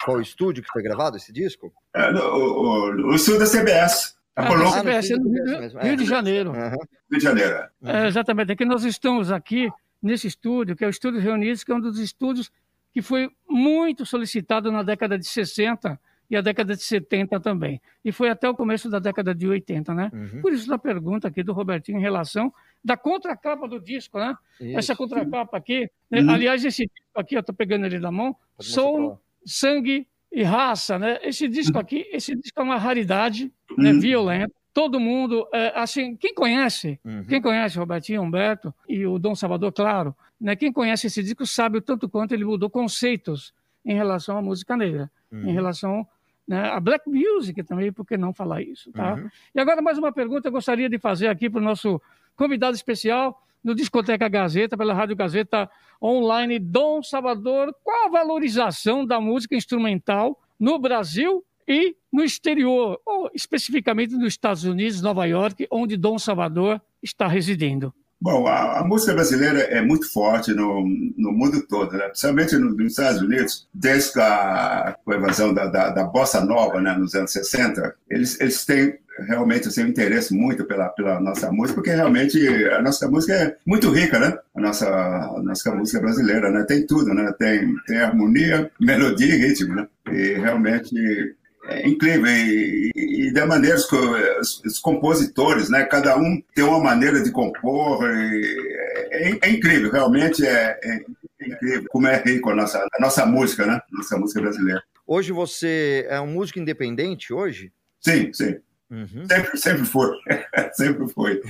qual 0.04 0.20
estúdio 0.20 0.62
que 0.62 0.68
foi 0.70 0.82
gravado 0.82 1.16
esse 1.16 1.32
disco? 1.32 1.72
É, 1.94 2.10
no- 2.10 2.20
o, 2.20 2.90
o, 3.06 3.10
o 3.10 3.14
estúdio 3.14 3.40
da 3.40 3.46
CBS, 3.46 4.16
a 4.34 4.42
Ah, 4.42 4.46
Colômbia, 4.48 4.70
da 4.72 4.80
CBS, 4.80 5.10
no 5.10 5.24
no 5.24 5.30
Rio 5.32 5.44
Rio, 5.44 5.60
mesmo, 5.60 5.80
Rio 5.80 5.92
é. 5.92 5.96
de 5.96 6.04
Janeiro. 6.04 6.50
Aham. 6.50 6.70
Rio 6.70 7.18
de 7.18 7.20
Janeiro. 7.24 7.68
É, 7.84 8.06
exatamente. 8.08 8.50
É 8.52 8.56
que 8.56 8.64
nós 8.64 8.84
estamos 8.84 9.30
aqui 9.30 9.70
nesse 10.02 10.26
estúdio, 10.26 10.74
que 10.74 10.84
é 10.84 10.86
o 10.88 10.90
Estúdio 10.90 11.20
Reunidos, 11.20 11.62
que 11.64 11.70
é 11.72 11.74
um 11.74 11.80
dos 11.80 11.98
estúdios 11.98 12.50
que 12.92 13.00
foi 13.00 13.30
muito 13.48 14.04
solicitado 14.04 14.70
na 14.72 14.82
década 14.82 15.16
de 15.18 15.26
60 15.26 15.98
e 16.30 16.36
a 16.36 16.40
década 16.40 16.74
de 16.74 16.82
70 16.82 17.38
também. 17.40 17.80
E 18.04 18.10
foi 18.10 18.28
até 18.28 18.48
o 18.48 18.54
começo 18.54 18.88
da 18.88 18.98
década 18.98 19.34
de 19.34 19.46
80, 19.46 19.94
né? 19.94 20.10
Uhum. 20.12 20.40
Por 20.40 20.52
isso 20.52 20.72
a 20.72 20.78
pergunta 20.78 21.28
aqui 21.28 21.42
do 21.42 21.52
Robertinho 21.52 21.98
em 21.98 22.02
relação 22.02 22.52
da 22.84 22.96
contracapa 22.96 23.68
do 23.68 23.80
disco, 23.80 24.18
né? 24.18 24.36
Isso. 24.60 24.78
Essa 24.78 24.96
contracapa 24.96 25.56
aqui, 25.56 25.90
né? 26.10 26.20
Uhum. 26.20 26.30
aliás, 26.30 26.64
esse 26.64 26.86
disco 26.86 27.20
aqui, 27.20 27.34
eu 27.34 27.42
tô 27.42 27.52
pegando 27.52 27.86
ele 27.86 27.98
na 27.98 28.10
mão, 28.10 28.36
Pode 28.56 28.68
Soul 28.68 29.10
pra 29.10 29.18
Sangue 29.46 30.06
e 30.32 30.42
Raça, 30.42 30.98
né? 30.98 31.18
Esse 31.22 31.48
disco 31.48 31.78
aqui, 31.78 32.06
esse 32.12 32.34
disco 32.34 32.60
é 32.60 32.62
uma 32.62 32.78
raridade, 32.78 33.52
né? 33.76 33.92
Uhum. 33.92 34.00
Violento. 34.00 34.52
Todo 34.72 34.98
mundo, 34.98 35.46
é, 35.52 35.72
assim, 35.76 36.16
quem 36.16 36.34
conhece, 36.34 36.98
quem 37.28 37.40
conhece 37.40 37.78
Robertinho 37.78 38.22
Humberto 38.22 38.74
e 38.88 39.06
o 39.06 39.20
Dom 39.20 39.36
Salvador, 39.36 39.72
claro, 39.72 40.16
né? 40.40 40.56
Quem 40.56 40.72
conhece 40.72 41.06
esse 41.06 41.22
disco 41.22 41.46
sabe 41.46 41.78
o 41.78 41.80
tanto 41.80 42.08
quanto 42.08 42.32
ele 42.32 42.44
mudou 42.44 42.68
conceitos 42.68 43.54
em 43.84 43.94
relação 43.94 44.36
à 44.36 44.42
música 44.42 44.76
negra, 44.76 45.08
em 45.30 45.52
relação 45.52 46.06
né, 46.46 46.68
à 46.70 46.80
black 46.80 47.08
music 47.08 47.62
também, 47.62 47.92
por 47.92 48.06
que 48.06 48.16
não 48.16 48.32
falar 48.32 48.62
isso, 48.62 48.92
tá? 48.92 49.14
Uhum. 49.14 49.28
E 49.54 49.60
agora 49.60 49.80
mais 49.80 49.98
uma 49.98 50.12
pergunta 50.12 50.48
eu 50.48 50.52
gostaria 50.52 50.88
de 50.88 50.98
fazer 50.98 51.28
aqui 51.28 51.48
para 51.48 51.60
o 51.60 51.64
nosso 51.64 52.00
convidado 52.36 52.76
especial 52.76 53.40
no 53.62 53.74
Discoteca 53.74 54.28
Gazeta, 54.28 54.76
pela 54.76 54.92
Rádio 54.92 55.16
Gazeta 55.16 55.70
Online, 56.02 56.58
Dom 56.58 57.02
Salvador. 57.02 57.74
Qual 57.82 58.06
a 58.06 58.10
valorização 58.10 59.06
da 59.06 59.18
música 59.20 59.56
instrumental 59.56 60.38
no 60.60 60.78
Brasil 60.78 61.42
e 61.66 61.96
no 62.12 62.22
exterior, 62.22 63.00
ou 63.06 63.30
especificamente 63.34 64.14
nos 64.14 64.28
Estados 64.28 64.64
Unidos, 64.64 65.00
Nova 65.00 65.24
York, 65.24 65.66
onde 65.70 65.96
Dom 65.96 66.18
Salvador 66.18 66.80
está 67.02 67.26
residindo? 67.26 67.92
Bom, 68.24 68.46
a, 68.46 68.78
a 68.80 68.84
música 68.84 69.12
brasileira 69.12 69.58
é 69.60 69.82
muito 69.82 70.10
forte 70.10 70.54
no, 70.54 70.80
no 71.14 71.30
mundo 71.30 71.60
todo, 71.68 71.92
né? 71.92 72.06
principalmente 72.08 72.56
no- 72.56 72.70
nos 72.74 72.92
Estados 72.92 73.20
Unidos, 73.20 73.68
desde 73.74 74.18
a, 74.18 74.96
a 75.06 75.14
invasão 75.14 75.52
da, 75.52 75.66
da, 75.66 75.90
da 75.90 76.04
bossa 76.04 76.42
nova 76.42 76.80
né, 76.80 76.96
nos 76.96 77.14
anos 77.14 77.32
60, 77.32 77.94
eles, 78.08 78.40
eles 78.40 78.64
têm 78.64 78.94
realmente 79.28 79.68
assim, 79.68 79.82
interesse 79.82 80.32
muito 80.34 80.64
pela, 80.64 80.88
pela 80.88 81.20
nossa 81.20 81.52
música, 81.52 81.74
porque 81.74 81.94
realmente 81.94 82.38
a 82.72 82.80
nossa 82.80 83.06
música 83.10 83.34
é 83.34 83.56
muito 83.66 83.90
rica, 83.90 84.18
né? 84.18 84.36
A 84.56 84.60
nossa, 84.60 84.88
a 84.88 85.42
nossa 85.42 85.74
música 85.74 86.00
brasileira, 86.00 86.50
né? 86.50 86.64
Tem 86.64 86.84
tudo, 86.86 87.12
né? 87.14 87.30
Tem, 87.38 87.74
tem 87.86 87.98
harmonia, 87.98 88.70
melodia 88.80 89.34
e 89.34 89.38
ritmo, 89.38 89.74
né? 89.76 89.86
E 90.10 90.32
realmente 90.40 91.36
é 91.68 91.88
incrível. 91.88 92.26
E, 92.26 92.90
e, 92.94 93.28
e 93.28 93.32
da 93.32 93.46
maneira 93.46 93.76
que 93.76 93.96
os, 93.96 94.62
os 94.64 94.78
compositores, 94.78 95.68
né? 95.70 95.84
Cada 95.84 96.16
um 96.16 96.42
tem 96.54 96.64
uma 96.64 96.80
maneira 96.80 97.22
de 97.22 97.30
compor. 97.30 98.04
e 98.04 98.74
é, 99.10 99.38
é 99.42 99.50
incrível, 99.50 99.90
realmente 99.90 100.44
é, 100.44 100.78
é 100.82 101.04
incrível 101.40 101.84
como 101.88 102.06
é 102.06 102.22
rico 102.22 102.50
a 102.50 102.54
nossa, 102.54 102.86
a 102.92 103.00
nossa 103.00 103.24
música, 103.24 103.66
né? 103.66 103.80
Nossa 103.90 104.16
música 104.16 104.40
brasileira. 104.40 104.82
Hoje 105.06 105.32
você 105.32 106.06
é 106.08 106.20
um 106.20 106.26
músico 106.26 106.58
independente 106.58 107.32
hoje? 107.32 107.72
Sim, 108.00 108.32
sim. 108.32 108.56
Uhum. 108.90 109.26
Sempre, 109.28 109.58
sempre 109.58 109.84
foi. 109.84 110.16
sempre 110.74 111.08
foi. 111.08 111.40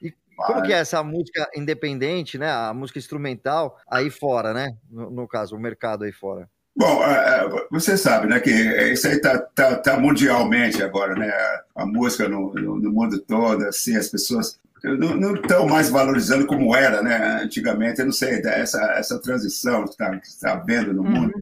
E 0.00 0.12
como 0.36 0.62
que 0.62 0.72
é 0.72 0.76
essa 0.76 1.02
música 1.02 1.48
independente, 1.54 2.38
né? 2.38 2.50
A 2.50 2.74
música 2.74 2.98
instrumental 2.98 3.78
aí 3.88 4.10
fora, 4.10 4.52
né? 4.52 4.76
No, 4.90 5.10
no 5.10 5.28
caso, 5.28 5.56
o 5.56 5.60
mercado 5.60 6.04
aí 6.04 6.12
fora. 6.12 6.48
Bom, 6.76 7.04
é, 7.04 7.44
é, 7.44 7.66
você 7.70 7.96
sabe, 7.96 8.26
né, 8.26 8.40
que 8.40 8.50
isso 8.50 9.06
aí 9.06 9.20
tá, 9.20 9.38
tá, 9.38 9.76
tá 9.76 9.98
mundialmente 9.98 10.82
agora, 10.82 11.14
né? 11.14 11.32
A 11.74 11.86
música 11.86 12.28
no, 12.28 12.52
no, 12.52 12.80
no 12.80 12.92
mundo 12.92 13.20
todo, 13.20 13.64
assim, 13.64 13.96
as 13.96 14.08
pessoas 14.08 14.58
não 14.82 15.34
estão 15.34 15.66
mais 15.66 15.88
valorizando 15.88 16.46
como 16.46 16.74
era, 16.74 17.00
né? 17.02 17.42
Antigamente, 17.42 18.00
eu 18.00 18.06
não 18.06 18.12
sei, 18.12 18.40
essa, 18.44 18.80
essa 18.98 19.18
transição 19.18 19.84
que 19.84 19.90
está 19.90 20.20
tá 20.40 20.56
vendo 20.56 20.92
no 20.92 21.04
mundo. 21.04 21.32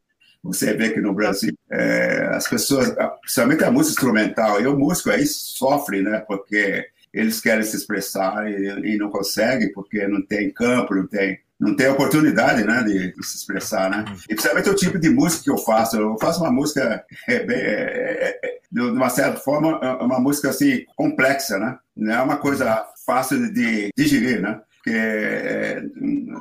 Você 0.44 0.74
vê 0.74 0.90
que 0.90 1.00
no 1.00 1.14
Brasil 1.14 1.56
é, 1.70 2.30
as 2.32 2.48
pessoas, 2.48 2.94
principalmente 3.20 3.64
a 3.64 3.70
música 3.70 3.92
instrumental, 3.92 4.60
e 4.60 4.66
o 4.66 4.76
músico 4.76 5.10
aí 5.10 5.26
sofre, 5.26 6.02
né? 6.02 6.20
Porque 6.26 6.86
eles 7.12 7.40
querem 7.40 7.62
se 7.62 7.76
expressar 7.76 8.50
e, 8.50 8.94
e 8.94 8.98
não 8.98 9.10
conseguem, 9.10 9.72
porque 9.72 10.06
não 10.06 10.20
tem 10.22 10.50
campo, 10.50 10.94
não 10.94 11.06
tem 11.06 11.38
não 11.62 11.76
tem 11.76 11.88
oportunidade 11.88 12.64
né, 12.64 12.82
de, 12.82 13.12
de, 13.12 13.24
se 13.24 13.36
expressar, 13.36 13.88
né? 13.88 14.04
E 14.28 14.34
principalmente 14.34 14.68
o 14.68 14.74
tipo 14.74 14.98
de 14.98 15.08
música 15.08 15.44
que 15.44 15.50
eu 15.50 15.58
faço. 15.58 15.96
Eu 15.96 16.18
faço 16.18 16.40
uma 16.40 16.50
música, 16.50 17.04
é, 17.28 17.34
é, 17.34 18.38
é, 18.42 18.58
de 18.70 18.80
uma 18.80 19.08
certa 19.08 19.38
forma, 19.38 19.78
uma 20.02 20.18
música 20.18 20.50
assim, 20.50 20.84
complexa, 20.96 21.58
né? 21.58 21.78
Não 21.96 22.12
é 22.12 22.20
uma 22.20 22.36
coisa 22.36 22.84
fácil 23.06 23.52
de 23.52 23.90
digerir, 23.96 24.42
né? 24.42 24.60
Porque 24.82 25.90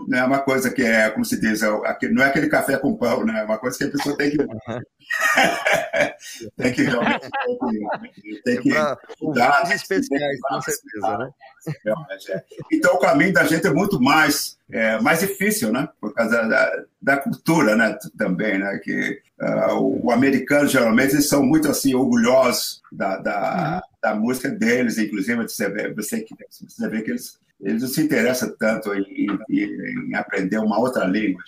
não 0.07 0.17
é 0.17 0.23
uma 0.23 0.39
coisa 0.39 0.71
que 0.71 0.81
é, 0.81 1.11
como 1.11 1.23
se 1.23 1.39
diz, 1.39 1.61
não 1.61 2.23
é 2.23 2.25
aquele 2.25 2.49
café 2.49 2.75
com 2.75 2.97
pão, 2.97 3.23
né? 3.23 3.41
É 3.41 3.43
uma 3.43 3.59
coisa 3.59 3.77
que 3.77 3.83
a 3.83 3.91
pessoa 3.91 4.17
tem 4.17 4.31
que. 4.31 4.37
tem 6.57 6.73
que 6.73 6.81
realmente. 6.81 7.29
Tem 8.43 8.59
que. 8.59 8.71
Dar, 9.35 9.71
especiais, 9.71 10.39
com 10.41 10.59
certeza, 10.59 11.17
né? 11.19 11.29
Então, 12.73 12.95
o 12.95 12.99
caminho 12.99 13.31
da 13.31 13.43
gente 13.43 13.67
é 13.67 13.71
muito 13.71 14.01
mais, 14.01 14.57
é, 14.71 14.99
mais 14.99 15.19
difícil, 15.19 15.71
né? 15.71 15.87
Por 15.99 16.11
causa 16.11 16.41
da, 16.47 16.83
da 16.99 17.17
cultura, 17.17 17.75
né? 17.75 17.95
Também, 18.17 18.57
né? 18.57 18.79
Que 18.83 19.21
uh, 19.39 19.75
o, 19.75 20.07
o, 20.07 20.11
americano, 20.11 20.67
geralmente, 20.67 21.13
eles 21.13 21.29
são 21.29 21.45
muito, 21.45 21.69
assim, 21.69 21.93
orgulhosos 21.93 22.81
da, 22.91 23.17
da, 23.17 23.75
uhum. 23.75 23.81
da 24.01 24.15
música 24.15 24.49
deles. 24.49 24.97
Inclusive, 24.97 25.43
você 25.43 25.69
vê, 25.69 25.93
você, 25.93 26.25
você 26.67 26.89
vê 26.89 27.03
que 27.03 27.11
eles 27.11 27.39
eles 27.61 27.81
não 27.81 27.89
se 27.89 28.01
interessam 28.01 28.53
tanto 28.57 28.93
em, 28.93 29.27
em, 29.49 30.09
em 30.09 30.15
aprender 30.15 30.57
uma 30.57 30.79
outra 30.79 31.05
língua. 31.05 31.41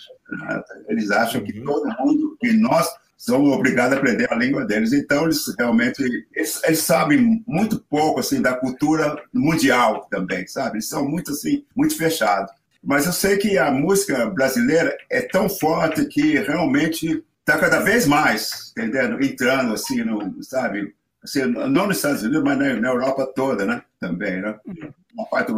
Eles 0.88 1.10
acham 1.10 1.42
que 1.42 1.52
todo 1.52 1.94
mundo, 1.98 2.36
que 2.40 2.52
nós 2.52 2.88
somos 3.16 3.50
obrigados 3.52 3.96
a 3.96 3.98
aprender 3.98 4.30
a 4.30 4.36
língua 4.36 4.64
deles. 4.64 4.92
Então, 4.92 5.24
eles 5.24 5.44
realmente, 5.58 6.02
eles, 6.34 6.62
eles, 6.64 6.78
sabem 6.80 7.42
muito 7.46 7.80
pouco, 7.88 8.20
assim, 8.20 8.40
da 8.40 8.54
cultura 8.54 9.16
mundial 9.32 10.06
também, 10.10 10.46
sabe? 10.46 10.76
Eles 10.76 10.88
são 10.88 11.08
muito, 11.08 11.32
assim, 11.32 11.64
muito 11.74 11.96
fechados. 11.96 12.52
Mas 12.82 13.06
eu 13.06 13.12
sei 13.12 13.38
que 13.38 13.56
a 13.56 13.70
música 13.70 14.26
brasileira 14.26 14.94
é 15.10 15.22
tão 15.22 15.48
forte 15.48 16.04
que 16.06 16.38
realmente 16.38 17.24
está 17.40 17.58
cada 17.58 17.80
vez 17.80 18.06
mais, 18.06 18.72
entendendo? 18.76 19.22
Entrando, 19.24 19.72
assim, 19.72 20.04
no, 20.04 20.42
sabe? 20.42 20.94
Assim, 21.24 21.46
não 21.46 21.86
nos 21.86 21.96
Estados 21.96 22.22
Unidos, 22.22 22.42
mas 22.44 22.58
na, 22.58 22.74
na 22.74 22.88
Europa 22.88 23.26
toda, 23.34 23.64
né? 23.64 23.82
Também, 23.98 24.42
né? 24.42 24.60
Uma 25.14 25.26
parte 25.26 25.50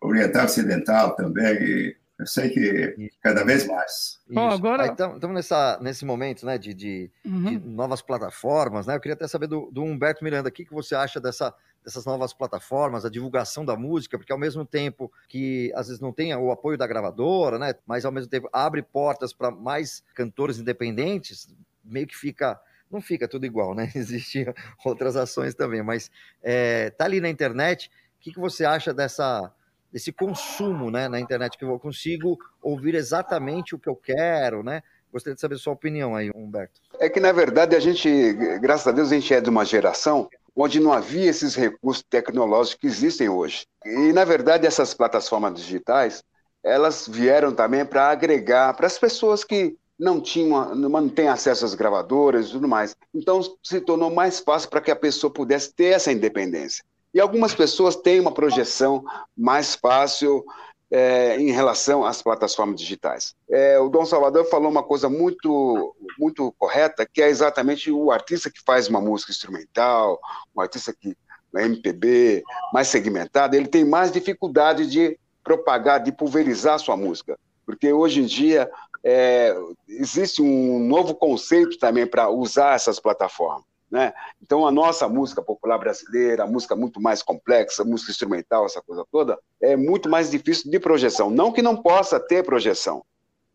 oriental 0.00 0.44
ocidental 0.44 1.14
também. 1.14 1.54
E 1.62 1.96
eu 2.18 2.26
sei 2.26 2.50
que 2.50 3.10
cada 3.22 3.44
vez 3.44 3.66
mais. 3.68 4.20
Bom, 4.28 4.50
agora 4.50 4.86
estamos 4.86 5.30
nessa 5.32 5.78
nesse 5.80 6.04
momento, 6.04 6.44
né, 6.44 6.58
de, 6.58 6.74
de, 6.74 7.10
uhum. 7.24 7.58
de, 7.58 7.58
novas 7.68 8.02
plataformas, 8.02 8.86
né? 8.86 8.96
Eu 8.96 9.00
queria 9.00 9.14
até 9.14 9.28
saber 9.28 9.46
do, 9.46 9.70
do 9.70 9.82
Humberto 9.82 10.24
Miranda, 10.24 10.48
o 10.48 10.52
que, 10.52 10.64
que 10.64 10.72
você 10.72 10.96
acha 10.96 11.20
dessa, 11.20 11.54
dessas 11.84 12.04
novas 12.04 12.32
plataformas, 12.32 13.04
a 13.04 13.10
divulgação 13.10 13.64
da 13.64 13.76
música, 13.76 14.18
porque 14.18 14.32
ao 14.32 14.38
mesmo 14.38 14.64
tempo 14.64 15.10
que 15.28 15.72
às 15.76 15.86
vezes 15.86 16.00
não 16.00 16.12
tem 16.12 16.34
o 16.34 16.50
apoio 16.50 16.76
da 16.76 16.86
gravadora, 16.86 17.60
né, 17.60 17.74
mas 17.86 18.04
ao 18.04 18.12
mesmo 18.12 18.30
tempo 18.30 18.48
abre 18.52 18.82
portas 18.82 19.32
para 19.32 19.52
mais 19.52 20.02
cantores 20.14 20.58
independentes, 20.58 21.48
meio 21.84 22.06
que 22.06 22.16
fica 22.16 22.60
não 22.94 23.02
fica 23.02 23.28
tudo 23.28 23.44
igual, 23.44 23.74
né? 23.74 23.90
Existiam 23.94 24.54
outras 24.84 25.16
ações 25.16 25.54
também, 25.54 25.82
mas 25.82 26.10
é, 26.42 26.90
tá 26.90 27.04
ali 27.04 27.20
na 27.20 27.28
internet. 27.28 27.90
O 28.16 28.20
que, 28.20 28.32
que 28.32 28.40
você 28.40 28.64
acha 28.64 28.94
dessa 28.94 29.52
desse 29.92 30.10
consumo, 30.10 30.90
né, 30.90 31.08
na 31.08 31.20
internet 31.20 31.56
que 31.56 31.64
eu 31.64 31.78
consigo 31.78 32.36
ouvir 32.60 32.96
exatamente 32.96 33.76
o 33.76 33.78
que 33.78 33.88
eu 33.88 33.94
quero, 33.94 34.60
né? 34.60 34.82
Gostaria 35.12 35.36
de 35.36 35.40
saber 35.40 35.56
sua 35.56 35.72
opinião 35.72 36.16
aí, 36.16 36.32
Humberto. 36.34 36.80
É 36.98 37.08
que 37.08 37.20
na 37.20 37.30
verdade 37.30 37.76
a 37.76 37.78
gente, 37.78 38.32
graças 38.60 38.88
a 38.88 38.90
Deus, 38.90 39.12
a 39.12 39.14
gente 39.14 39.32
é 39.32 39.40
de 39.40 39.48
uma 39.48 39.64
geração 39.64 40.28
onde 40.56 40.80
não 40.80 40.92
havia 40.92 41.30
esses 41.30 41.54
recursos 41.54 42.02
tecnológicos 42.10 42.80
que 42.80 42.86
existem 42.88 43.28
hoje. 43.28 43.66
E 43.84 44.12
na 44.12 44.24
verdade 44.24 44.66
essas 44.66 44.92
plataformas 44.94 45.54
digitais, 45.54 46.24
elas 46.64 47.06
vieram 47.06 47.52
também 47.52 47.84
para 47.84 48.08
agregar 48.08 48.74
para 48.74 48.88
as 48.88 48.98
pessoas 48.98 49.44
que 49.44 49.76
não 49.98 50.20
tinham, 50.20 50.74
não 50.74 51.08
têm 51.08 51.28
acesso 51.28 51.64
às 51.64 51.74
gravadoras 51.74 52.48
e 52.48 52.52
tudo 52.52 52.68
mais. 52.68 52.96
Então 53.14 53.40
se 53.62 53.80
tornou 53.80 54.10
mais 54.10 54.40
fácil 54.40 54.68
para 54.68 54.80
que 54.80 54.90
a 54.90 54.96
pessoa 54.96 55.32
pudesse 55.32 55.72
ter 55.72 55.94
essa 55.94 56.12
independência. 56.12 56.84
E 57.12 57.20
algumas 57.20 57.54
pessoas 57.54 57.94
têm 57.94 58.18
uma 58.18 58.32
projeção 58.32 59.04
mais 59.36 59.76
fácil 59.76 60.44
é, 60.90 61.36
em 61.40 61.50
relação 61.52 62.04
às 62.04 62.20
plataformas 62.20 62.80
digitais. 62.80 63.34
É, 63.48 63.78
o 63.78 63.88
Dom 63.88 64.04
Salvador 64.04 64.44
falou 64.46 64.70
uma 64.70 64.82
coisa 64.82 65.08
muito, 65.08 65.94
muito 66.18 66.52
correta, 66.58 67.06
que 67.10 67.22
é 67.22 67.28
exatamente 67.28 67.90
o 67.90 68.10
artista 68.10 68.50
que 68.50 68.60
faz 68.64 68.88
uma 68.88 69.00
música 69.00 69.30
instrumental, 69.30 70.20
um 70.54 70.60
artista 70.60 70.92
que 70.92 71.16
é 71.56 71.64
MPB, 71.66 72.42
mais 72.72 72.88
segmentado, 72.88 73.54
ele 73.54 73.68
tem 73.68 73.84
mais 73.84 74.10
dificuldade 74.10 74.86
de 74.86 75.16
propagar, 75.42 76.02
de 76.02 76.10
pulverizar 76.10 76.80
sua 76.80 76.96
música. 76.96 77.38
Porque 77.64 77.92
hoje 77.92 78.20
em 78.20 78.26
dia 78.26 78.68
é, 79.04 79.54
existe 79.86 80.40
um 80.40 80.78
novo 80.78 81.14
conceito 81.14 81.78
também 81.78 82.06
para 82.06 82.30
usar 82.30 82.74
essas 82.74 82.98
plataformas. 82.98 83.64
Né? 83.90 84.12
Então, 84.42 84.66
a 84.66 84.72
nossa 84.72 85.08
música 85.08 85.42
popular 85.42 85.78
brasileira, 85.78 86.44
a 86.44 86.46
música 86.46 86.74
muito 86.74 87.00
mais 87.00 87.22
complexa, 87.22 87.84
música 87.84 88.10
instrumental, 88.10 88.66
essa 88.66 88.82
coisa 88.82 89.04
toda, 89.12 89.38
é 89.60 89.76
muito 89.76 90.08
mais 90.08 90.30
difícil 90.30 90.70
de 90.70 90.80
projeção. 90.80 91.30
Não 91.30 91.52
que 91.52 91.62
não 91.62 91.76
possa 91.76 92.18
ter 92.18 92.42
projeção, 92.42 93.04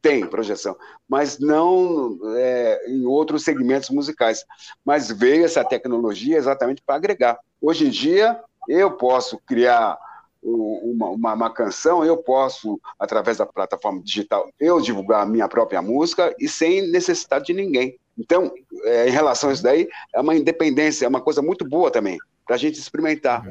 tem 0.02 0.26
projeção, 0.26 0.78
mas 1.10 1.40
não 1.40 2.18
é, 2.38 2.88
em 2.88 3.06
outros 3.06 3.44
segmentos 3.44 3.90
musicais. 3.90 4.46
Mas 4.86 5.12
veio 5.12 5.44
essa 5.44 5.66
tecnologia 5.66 6.38
exatamente 6.38 6.82
para 6.86 6.96
agregar. 6.96 7.38
Hoje 7.62 7.88
em 7.88 7.90
dia, 7.90 8.40
eu 8.70 8.92
posso 8.92 9.38
criar 9.40 9.98
uma, 10.42 11.10
uma, 11.10 11.34
uma, 11.34 11.54
canção, 11.54 12.04
eu 12.04 12.18
posso, 12.18 12.80
através 12.98 13.38
da 13.38 13.46
plataforma 13.46 14.02
digital, 14.02 14.50
eu 14.60 14.80
divulgar 14.80 15.24
a 15.24 15.26
minha 15.26 15.48
própria 15.48 15.82
música 15.82 16.34
e 16.40 16.48
sem 16.48 16.90
necessidade 16.90 17.46
de 17.46 17.54
ninguém. 17.54 17.98
Então, 18.18 18.52
é, 18.84 19.08
em 19.08 19.12
relação 19.12 19.50
a 19.50 19.54
isso 19.54 19.64
daí, 19.64 19.88
é 20.14 20.20
uma 20.20 20.36
independência, 20.36 21.06
é 21.06 21.10
uma 21.10 21.22
coisa 21.22 21.42
muito 21.42 21.68
boa 21.68 21.92
também, 21.92 22.18
para 22.46 22.56
a 22.56 22.60
gente 22.60 22.80
experimentar. 22.80 23.50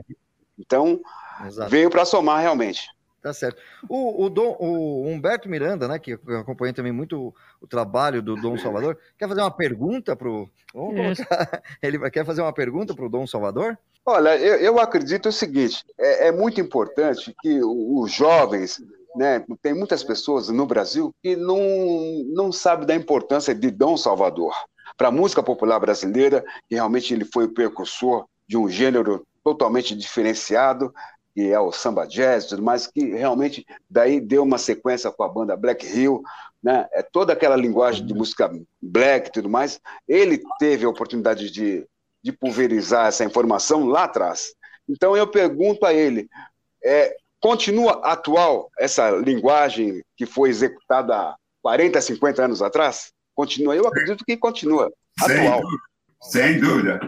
Então, 0.59 1.01
Exato. 1.47 1.71
veio 1.71 1.91
para 1.91 2.05
somar 2.05 2.41
realmente. 2.41 2.89
Tá 3.21 3.33
certo. 3.33 3.61
O, 3.89 4.25
o, 4.25 4.31
Dom, 4.31 4.57
o 4.61 5.07
Humberto 5.07 5.49
Miranda, 5.49 5.89
né, 5.89 5.99
que 5.99 6.13
acompanha 6.13 6.73
também 6.73 6.93
muito 6.93 7.35
o 7.61 7.67
trabalho 7.67 8.23
do 8.23 8.37
Dom 8.37 8.57
Salvador, 8.57 8.97
quer 9.19 9.29
fazer 9.29 9.41
uma 9.41 9.51
pergunta 9.51 10.15
para 10.15 10.29
o. 10.31 10.49
Ele 11.83 12.11
quer 12.11 12.25
fazer 12.25 12.43
uma 12.43 12.53
pergunta 12.53 12.95
para 12.95 13.05
o 13.05 13.09
Dom 13.09 13.27
Salvador? 13.27 13.77
Olha, 14.11 14.39
eu, 14.39 14.57
eu 14.57 14.81
acredito 14.81 15.29
o 15.29 15.33
seguinte: 15.33 15.85
é, 16.01 16.29
é 16.29 16.33
muito 16.33 16.59
importante 16.59 17.37
que 17.43 17.61
os 17.63 18.11
jovens 18.11 18.81
né, 19.15 19.45
tem 19.61 19.75
muitas 19.75 20.03
pessoas 20.03 20.49
no 20.49 20.65
Brasil 20.65 21.15
que 21.23 21.37
não, 21.37 21.61
não 22.33 22.51
sabem 22.51 22.87
da 22.87 22.95
importância 22.95 23.55
de 23.55 23.71
Dom 23.71 23.99
Salvador. 23.99 24.55
Para 24.97 25.09
a 25.09 25.13
música 25.13 25.43
popular 25.43 25.79
brasileira, 25.79 26.43
que 26.71 26.75
realmente 26.75 27.13
ele 27.13 27.27
foi 27.27 27.45
o 27.45 27.53
precursor 27.53 28.25
de 28.49 28.57
um 28.57 28.67
gênero 28.67 29.27
totalmente 29.45 29.95
diferenciado, 29.95 30.91
que 31.35 31.53
é 31.53 31.61
o 31.61 31.71
samba 31.71 32.07
jazz 32.07 32.45
e 32.45 32.49
tudo 32.49 32.63
mais, 32.63 32.87
que 32.87 33.11
realmente 33.11 33.67
daí 33.91 34.21
deu 34.23 34.43
uma 34.43 34.57
sequência 34.57 35.13
com 35.13 35.23
a 35.23 35.29
banda 35.29 35.55
Black 35.55 35.87
Hill, 35.87 36.23
né? 36.63 36.89
É 36.95 37.03
toda 37.03 37.35
aquela 37.35 37.57
linguagem 37.57 38.07
de 38.07 38.15
música 38.15 38.51
black 38.81 39.29
e 39.29 39.33
tudo 39.33 39.51
mais. 39.51 39.79
Ele 40.09 40.41
teve 40.59 40.87
a 40.87 40.89
oportunidade 40.89 41.51
de, 41.51 41.87
de 42.23 42.33
pulverizar 42.33 43.07
essa 43.07 43.25
informação 43.25 43.87
lá 43.87 44.05
atrás. 44.05 44.53
Então 44.89 45.17
eu 45.17 45.27
pergunto 45.27 45.85
a 45.85 45.93
ele, 45.93 46.29
é, 46.85 47.17
continua 47.41 48.01
atual 48.05 48.71
essa 48.79 49.11
linguagem 49.11 50.03
que 50.17 50.27
foi 50.27 50.51
executada 50.51 51.15
há 51.15 51.37
40, 51.63 52.01
50 52.01 52.45
anos 52.45 52.63
atrás? 52.63 53.13
Continua? 53.35 53.77
Eu 53.77 53.87
acredito 53.87 54.25
que 54.25 54.37
continua 54.37 54.91
atual. 55.21 55.61
Sem 55.61 55.61
dúvida. 55.61 55.79
Sem 56.21 56.61
dúvida. 56.61 57.01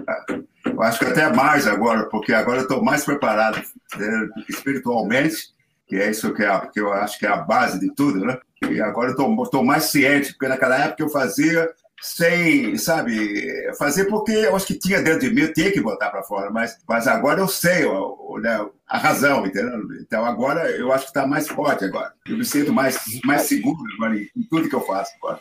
Eu 0.64 0.82
acho 0.82 0.98
que 0.98 1.06
até 1.06 1.28
mais 1.34 1.66
agora, 1.66 2.08
porque 2.08 2.32
agora 2.32 2.58
eu 2.58 2.62
estou 2.62 2.82
mais 2.82 3.04
preparado 3.04 3.60
né, 3.96 4.28
espiritualmente, 4.48 5.54
que 5.86 5.96
é 5.96 6.10
isso 6.10 6.32
que, 6.32 6.44
é, 6.44 6.60
que 6.72 6.80
eu 6.80 6.92
acho 6.92 7.18
que 7.18 7.26
é 7.26 7.28
a 7.28 7.38
base 7.38 7.80
de 7.80 7.92
tudo, 7.94 8.24
né? 8.24 8.38
E 8.70 8.80
agora 8.80 9.10
eu 9.10 9.42
estou 9.42 9.64
mais 9.64 9.84
ciente, 9.84 10.32
porque 10.32 10.46
naquela 10.46 10.78
época 10.78 11.02
eu 11.02 11.08
fazia 11.08 11.68
sem, 12.00 12.76
sabe, 12.78 13.72
fazer 13.78 14.06
porque 14.06 14.32
eu 14.32 14.56
acho 14.56 14.66
que 14.66 14.78
tinha 14.78 15.02
dentro 15.02 15.20
de 15.20 15.34
mim, 15.34 15.42
eu 15.42 15.52
tinha 15.52 15.70
que 15.70 15.80
botar 15.80 16.10
para 16.10 16.22
fora, 16.22 16.50
mas, 16.50 16.78
mas 16.88 17.06
agora 17.06 17.40
eu 17.40 17.48
sei 17.48 17.84
o, 17.84 18.38
né, 18.38 18.66
a 18.86 18.98
razão, 18.98 19.46
entendeu? 19.46 19.80
Então 20.00 20.24
agora 20.24 20.70
eu 20.70 20.92
acho 20.92 21.04
que 21.04 21.10
está 21.10 21.26
mais 21.26 21.46
forte 21.46 21.84
agora. 21.84 22.12
Eu 22.26 22.38
me 22.38 22.44
sinto 22.44 22.72
mais, 22.72 22.98
mais 23.24 23.42
seguro 23.42 23.78
agora 23.96 24.16
em, 24.16 24.28
em 24.36 24.42
tudo 24.44 24.68
que 24.68 24.74
eu 24.74 24.80
faço 24.80 25.12
agora. 25.16 25.38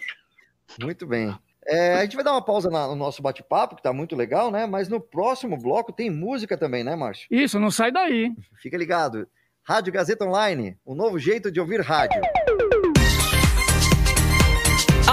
Muito 0.81 1.07
bem. 1.07 1.33
É, 1.65 1.95
a 1.95 2.01
gente 2.01 2.15
vai 2.15 2.25
dar 2.25 2.31
uma 2.31 2.43
pausa 2.43 2.69
no 2.69 2.95
nosso 2.95 3.21
bate-papo, 3.21 3.75
que 3.75 3.81
está 3.81 3.93
muito 3.93 4.15
legal, 4.15 4.49
né? 4.49 4.65
Mas 4.65 4.89
no 4.89 4.99
próximo 4.99 5.55
bloco 5.55 5.93
tem 5.93 6.09
música 6.09 6.57
também, 6.57 6.83
né, 6.83 6.95
Márcio? 6.95 7.27
Isso, 7.29 7.59
não 7.59 7.69
sai 7.69 7.91
daí. 7.91 8.33
Fica 8.59 8.75
ligado. 8.75 9.27
Rádio 9.63 9.93
Gazeta 9.93 10.25
Online, 10.25 10.75
um 10.83 10.95
novo 10.95 11.19
jeito 11.19 11.51
de 11.51 11.59
ouvir 11.59 11.81
rádio. 11.81 12.19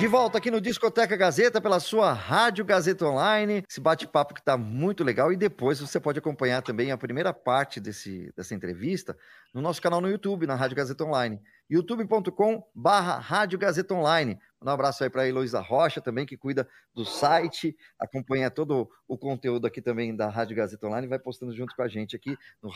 De 0.00 0.06
volta 0.06 0.38
aqui 0.38 0.50
no 0.50 0.62
Discoteca 0.62 1.14
Gazeta 1.14 1.60
pela 1.60 1.78
sua 1.78 2.14
Rádio 2.14 2.64
Gazeta 2.64 3.04
Online. 3.04 3.62
Esse 3.68 3.78
bate-papo 3.78 4.32
que 4.32 4.40
está 4.40 4.56
muito 4.56 5.04
legal 5.04 5.30
e 5.30 5.36
depois 5.36 5.78
você 5.78 6.00
pode 6.00 6.18
acompanhar 6.18 6.62
também 6.62 6.90
a 6.90 6.96
primeira 6.96 7.34
parte 7.34 7.78
desse, 7.78 8.32
dessa 8.34 8.54
entrevista 8.54 9.14
no 9.52 9.60
nosso 9.60 9.82
canal 9.82 10.00
no 10.00 10.08
YouTube, 10.08 10.46
na 10.46 10.54
Rádio 10.54 10.74
Gazeta 10.74 11.04
Online. 11.04 11.38
youtube.com 11.68 12.66
barra 12.74 13.18
Rádio 13.18 13.58
Gazeta 13.58 13.92
Online. 13.92 14.38
Um 14.62 14.70
abraço 14.70 15.04
aí 15.04 15.10
para 15.10 15.20
a 15.20 15.28
Heloísa 15.28 15.60
Rocha 15.60 16.00
também, 16.00 16.24
que 16.24 16.34
cuida 16.36 16.66
do 16.94 17.04
site, 17.04 17.76
acompanha 17.98 18.50
todo 18.50 18.88
o 19.06 19.18
conteúdo 19.18 19.66
aqui 19.66 19.82
também 19.82 20.16
da 20.16 20.30
Rádio 20.30 20.56
Gazeta 20.56 20.86
Online, 20.86 21.08
vai 21.08 21.18
postando 21.18 21.54
junto 21.54 21.76
com 21.76 21.82
a 21.82 21.88
gente 21.88 22.16
aqui 22.16 22.38
no 22.62 22.70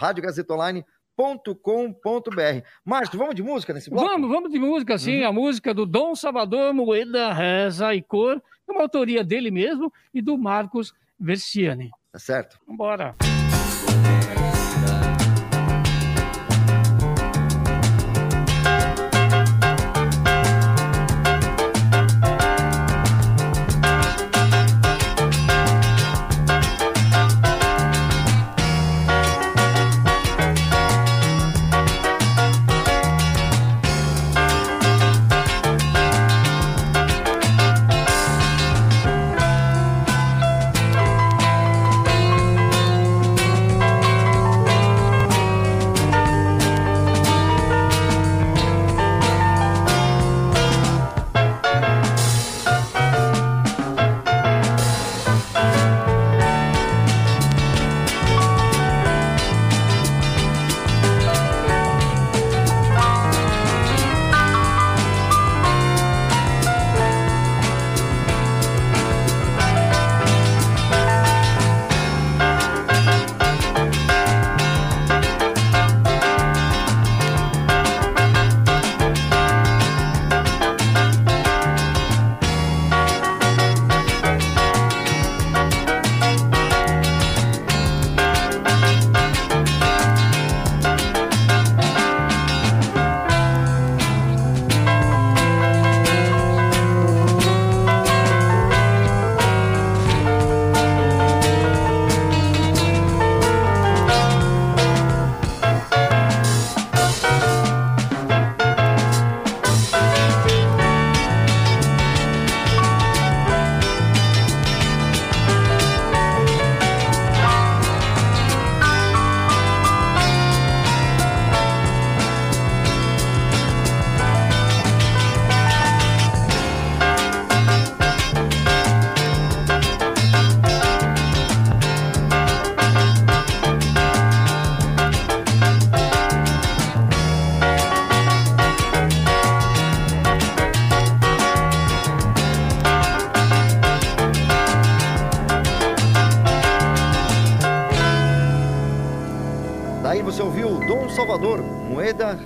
radiogazetaonline.com.br. 1.18 2.66
Márcio, 2.84 3.18
vamos 3.18 3.34
de 3.34 3.42
música 3.42 3.72
nesse 3.72 3.90
bloco? 3.90 4.06
Vamos, 4.06 4.30
vamos 4.30 4.50
de 4.50 4.58
música, 4.58 4.98
sim. 4.98 5.20
Uhum. 5.22 5.28
A 5.28 5.32
música 5.32 5.72
do 5.72 5.86
Dom 5.86 6.14
Salvador 6.14 6.74
Moeda 6.74 7.32
Reza 7.32 7.94
e 7.94 8.02
Cor, 8.02 8.42
uma 8.68 8.82
autoria 8.82 9.24
dele 9.24 9.50
mesmo 9.50 9.92
e 10.12 10.20
do 10.20 10.36
Marcos 10.36 10.92
Versiani. 11.18 11.90
Tá 12.12 12.18
certo? 12.18 12.58
Vamos 12.66 12.74
embora. 12.74 13.33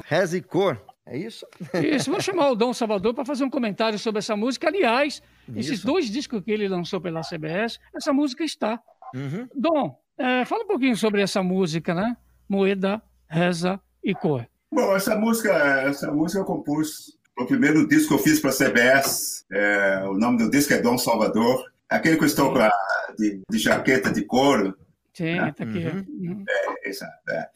Reza 0.09 0.39
e 0.39 0.43
Cor. 0.43 0.81
É 1.05 1.19
isso? 1.19 1.47
Isso, 1.75 2.11
vou 2.11 2.21
chamar 2.21 2.51
o 2.51 2.55
Dom 2.55 2.73
Salvador 2.73 3.13
para 3.13 3.27
fazer 3.27 3.45
um 3.45 3.51
comentário 3.51 3.99
sobre 3.99 4.21
essa 4.21 4.35
música. 4.35 4.69
Aliás, 4.69 5.23
esses 5.55 5.79
Isso. 5.79 5.87
dois 5.87 6.11
discos 6.11 6.43
que 6.43 6.51
ele 6.51 6.67
lançou 6.67 6.99
pela 6.99 7.21
CBS, 7.21 7.79
essa 7.95 8.11
música 8.11 8.43
está. 8.43 8.81
Uhum. 9.15 9.47
Dom, 9.55 9.99
é, 10.17 10.47
fala 10.47 10.65
um 10.65 10.67
pouquinho 10.67 10.97
sobre 10.97 11.21
essa 11.21 11.43
música, 11.43 11.95
né? 11.95 12.17
Moeda, 12.49 13.03
Reza 13.27 13.79
e 14.03 14.15
Cor. 14.15 14.47
Bom, 14.73 14.97
essa 14.97 15.15
música, 15.15 15.53
essa 15.83 16.11
música 16.11 16.41
eu 16.41 16.45
compus 16.45 17.19
o 17.39 17.45
primeiro 17.45 17.87
disco 17.87 18.09
que 18.09 18.15
eu 18.15 18.19
fiz 18.19 18.41
para 18.41 18.51
a 18.51 18.55
CBS. 18.55 19.45
É, 19.53 20.05
o 20.07 20.15
nome 20.15 20.39
do 20.39 20.51
disco 20.51 20.73
é 20.73 20.81
Dom 20.81 20.97
Salvador. 20.97 21.71
Aquele 21.89 22.17
que 22.17 22.25
eu 22.25 22.29
estou 22.29 22.53
com 22.53 22.61
a, 22.61 22.71
de, 23.19 23.43
de 23.51 23.59
jaqueta 23.59 24.11
de 24.11 24.23
couro. 24.23 24.75
Sim, 25.13 25.35
né? 25.35 25.53
tá 25.53 25.65
aqui. 25.65 25.87
Uhum. 25.87 26.07
Uhum. 26.09 26.45
É, 26.49 26.89
exato, 26.89 27.31
é. 27.31 27.49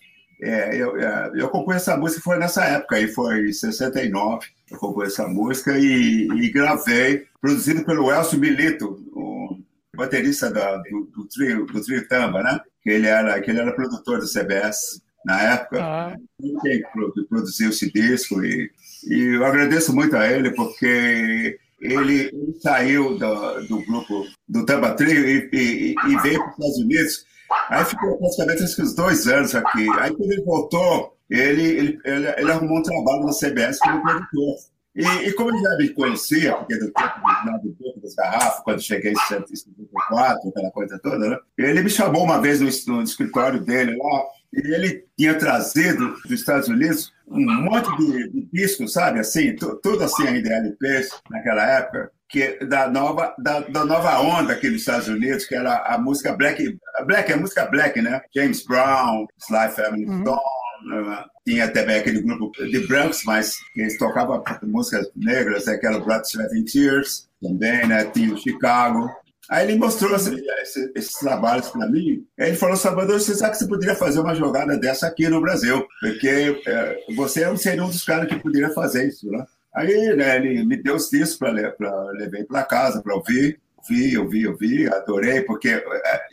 É, 0.45 0.77
eu, 0.77 0.97
é, 0.99 1.31
eu 1.37 1.49
compus 1.49 1.77
essa 1.77 1.97
música 1.97 2.21
foi 2.21 2.37
nessa 2.37 2.65
época, 2.65 2.97
aí 2.97 3.07
foi 3.07 3.49
em 3.49 3.53
69. 3.53 4.47
Eu 4.71 4.79
compus 4.79 5.09
essa 5.09 5.29
música 5.29 5.79
e, 5.79 6.27
e 6.27 6.51
gravei, 6.51 7.27
produzido 7.41 7.85
pelo 7.85 8.11
Elcio 8.11 8.39
Milito, 8.39 9.01
o 9.13 9.57
baterista 9.97 10.51
da, 10.51 10.77
do, 10.79 11.09
do, 11.15 11.25
trio, 11.29 11.65
do 11.67 11.81
trio 11.81 12.09
Tamba, 12.09 12.43
né? 12.43 12.61
Que 12.83 12.91
ele 12.91 13.07
era, 13.07 13.41
que 13.41 13.51
ele 13.51 13.61
era 13.61 13.73
produtor 13.73 14.19
da 14.19 14.27
CBS 14.27 15.01
na 15.25 15.41
época. 15.43 15.79
Ah, 15.81 16.17
Quem 16.63 16.83
pro- 16.93 17.13
produziu 17.29 17.71
esse 17.71 17.93
disco 17.93 18.45
e, 18.45 18.69
e 19.09 19.37
eu 19.37 19.45
agradeço 19.47 19.95
muito 19.95 20.17
a 20.17 20.27
ele 20.27 20.51
porque 20.51 21.57
ele, 21.81 22.31
ele 22.33 22.55
saiu 22.61 23.17
do, 23.19 23.61
do 23.69 23.85
grupo 23.87 24.27
do 24.49 24.65
Tamba 24.65 24.95
Trio 24.95 25.25
e, 25.29 25.49
e- 25.53 25.95
e 26.09 26.17
veio 26.23 26.39
para 26.41 26.49
os 26.49 26.55
Estados 26.59 26.79
Unidos. 26.79 27.32
Aí 27.69 27.85
ficou 27.85 28.19
praticamente 28.19 28.63
acho 28.63 28.77
que 28.77 28.83
uns 28.83 28.95
dois 28.95 29.27
anos 29.27 29.55
aqui. 29.55 29.89
Aí 29.99 30.15
quando 30.15 30.33
ele 30.33 30.43
voltou, 30.43 31.17
ele, 31.31 31.63
ele, 31.63 31.99
ele, 32.05 32.27
ele 32.37 32.53
arrumou 32.53 32.79
um 32.79 32.83
trabalho 32.83 33.25
na 33.25 33.33
CBS 33.33 33.79
como 33.79 34.03
produtor. 34.03 34.57
E, 34.95 35.05
e 35.05 35.33
como 35.33 35.51
ele 35.51 35.63
já 35.63 35.77
me 35.77 35.89
conhecia, 35.89 36.55
porque 36.55 36.77
do 36.77 36.93
tempo 36.93 37.19
do, 37.19 37.51
lá 37.51 37.59
do 37.63 37.73
tempo 37.73 38.01
das 38.03 38.15
garrafas, 38.15 38.63
quando 38.63 38.83
cheguei 38.83 39.13
em 39.13 39.17
74, 39.17 40.51
aquela 40.51 40.71
coisa 40.71 40.99
toda, 40.99 41.31
né? 41.31 41.39
ele 41.57 41.83
me 41.83 41.89
chamou 41.89 42.23
uma 42.23 42.41
vez 42.43 42.61
no, 42.61 42.97
no 42.97 43.03
escritório 43.03 43.59
dele 43.59 43.97
lá, 43.97 44.23
e 44.53 44.75
ele 44.75 45.07
tinha 45.17 45.35
trazido 45.39 46.15
dos 46.23 46.33
Estados 46.33 46.69
Unidos 46.69 47.11
um 47.33 47.63
monte 47.63 47.97
de, 47.97 48.31
de 48.31 48.49
discos, 48.53 48.93
sabe? 48.93 49.21
Assim, 49.21 49.55
tu- 49.57 49.79
tudo 49.83 50.05
assim 50.05 50.27
ainda 50.27 50.53
LPs 50.53 51.11
naquela 51.31 51.65
época, 51.67 52.11
que 52.29 52.65
da 52.65 52.89
nova 52.89 53.35
da, 53.39 53.61
da 53.61 53.85
nova 53.85 54.21
onda 54.21 54.53
aqui 54.55 54.69
nos 54.71 54.81
Estados 54.81 55.09
Unidos, 55.09 55.45
que 55.47 55.55
era 55.55 55.79
a 55.87 55.99
música 55.99 56.33
black, 56.35 56.79
black, 57.07 57.33
a 57.33 57.37
música 57.37 57.67
black, 57.67 58.01
né? 58.01 58.21
James 58.35 58.65
Brown, 58.67 59.27
Sly 59.39 59.69
Family 59.71 60.07
Uhum. 60.07 60.21
Stone, 60.23 61.07
né? 61.07 61.25
tinha 61.47 61.69
também 61.69 61.97
aquele 61.99 62.23
grupo 62.23 62.51
de 62.67 62.87
brancos, 62.87 63.23
mas 63.25 63.57
eles 63.77 63.99
tocavam 63.99 64.43
músicas 64.63 65.09
negras, 65.17 65.67
aquela 65.69 65.99
Blood, 66.01 66.27
Sweat 66.29 66.57
and 66.59 66.65
Tears, 66.65 67.29
também, 67.43 67.87
né? 67.87 68.05
Tinha 68.07 68.33
o 68.33 68.39
Chicago. 68.39 69.11
Aí 69.51 69.67
ele 69.69 69.77
mostrou 69.79 70.15
esse- 70.15 70.35
esse- 70.63 70.93
esses 70.95 71.13
trabalhos 71.15 71.69
para 71.69 71.89
mim. 71.89 72.25
Aí 72.39 72.49
ele 72.51 72.57
falou, 72.57 72.77
Salvador, 72.77 73.21
você 73.21 73.35
sabe 73.35 73.53
que 73.53 73.59
você 73.59 73.67
poderia 73.69 73.95
fazer 73.95 74.21
uma 74.21 74.35
jogada 74.35 74.79
dessa 74.79 75.07
aqui 75.07 75.29
no 75.29 75.41
Brasil, 75.41 75.87
porque 76.01 76.63
é, 76.67 76.99
você 77.17 77.45
não 77.45 77.57
seria 77.57 77.85
um 77.85 77.89
dos 77.91 78.05
caras 78.05 78.29
que 78.29 78.39
poderia 78.39 78.71
fazer 78.71 79.09
isso, 79.09 79.31
né? 79.31 79.45
Aí 79.75 80.15
né, 80.17 80.37
ele 80.37 80.65
me 80.65 80.77
deu 80.81 80.95
os 80.97 81.09
discos 81.11 81.37
para 81.39 81.51
levar 81.51 82.45
para 82.47 82.63
casa 82.65 83.03
para 83.03 83.15
ouvir. 83.15 83.59
Vi, 83.89 84.15
eu 84.15 84.29
vi, 84.29 84.43
eu 84.45 84.57
vi, 84.57 84.87
adorei, 84.87 85.41
porque 85.43 85.71
é, 85.71 85.83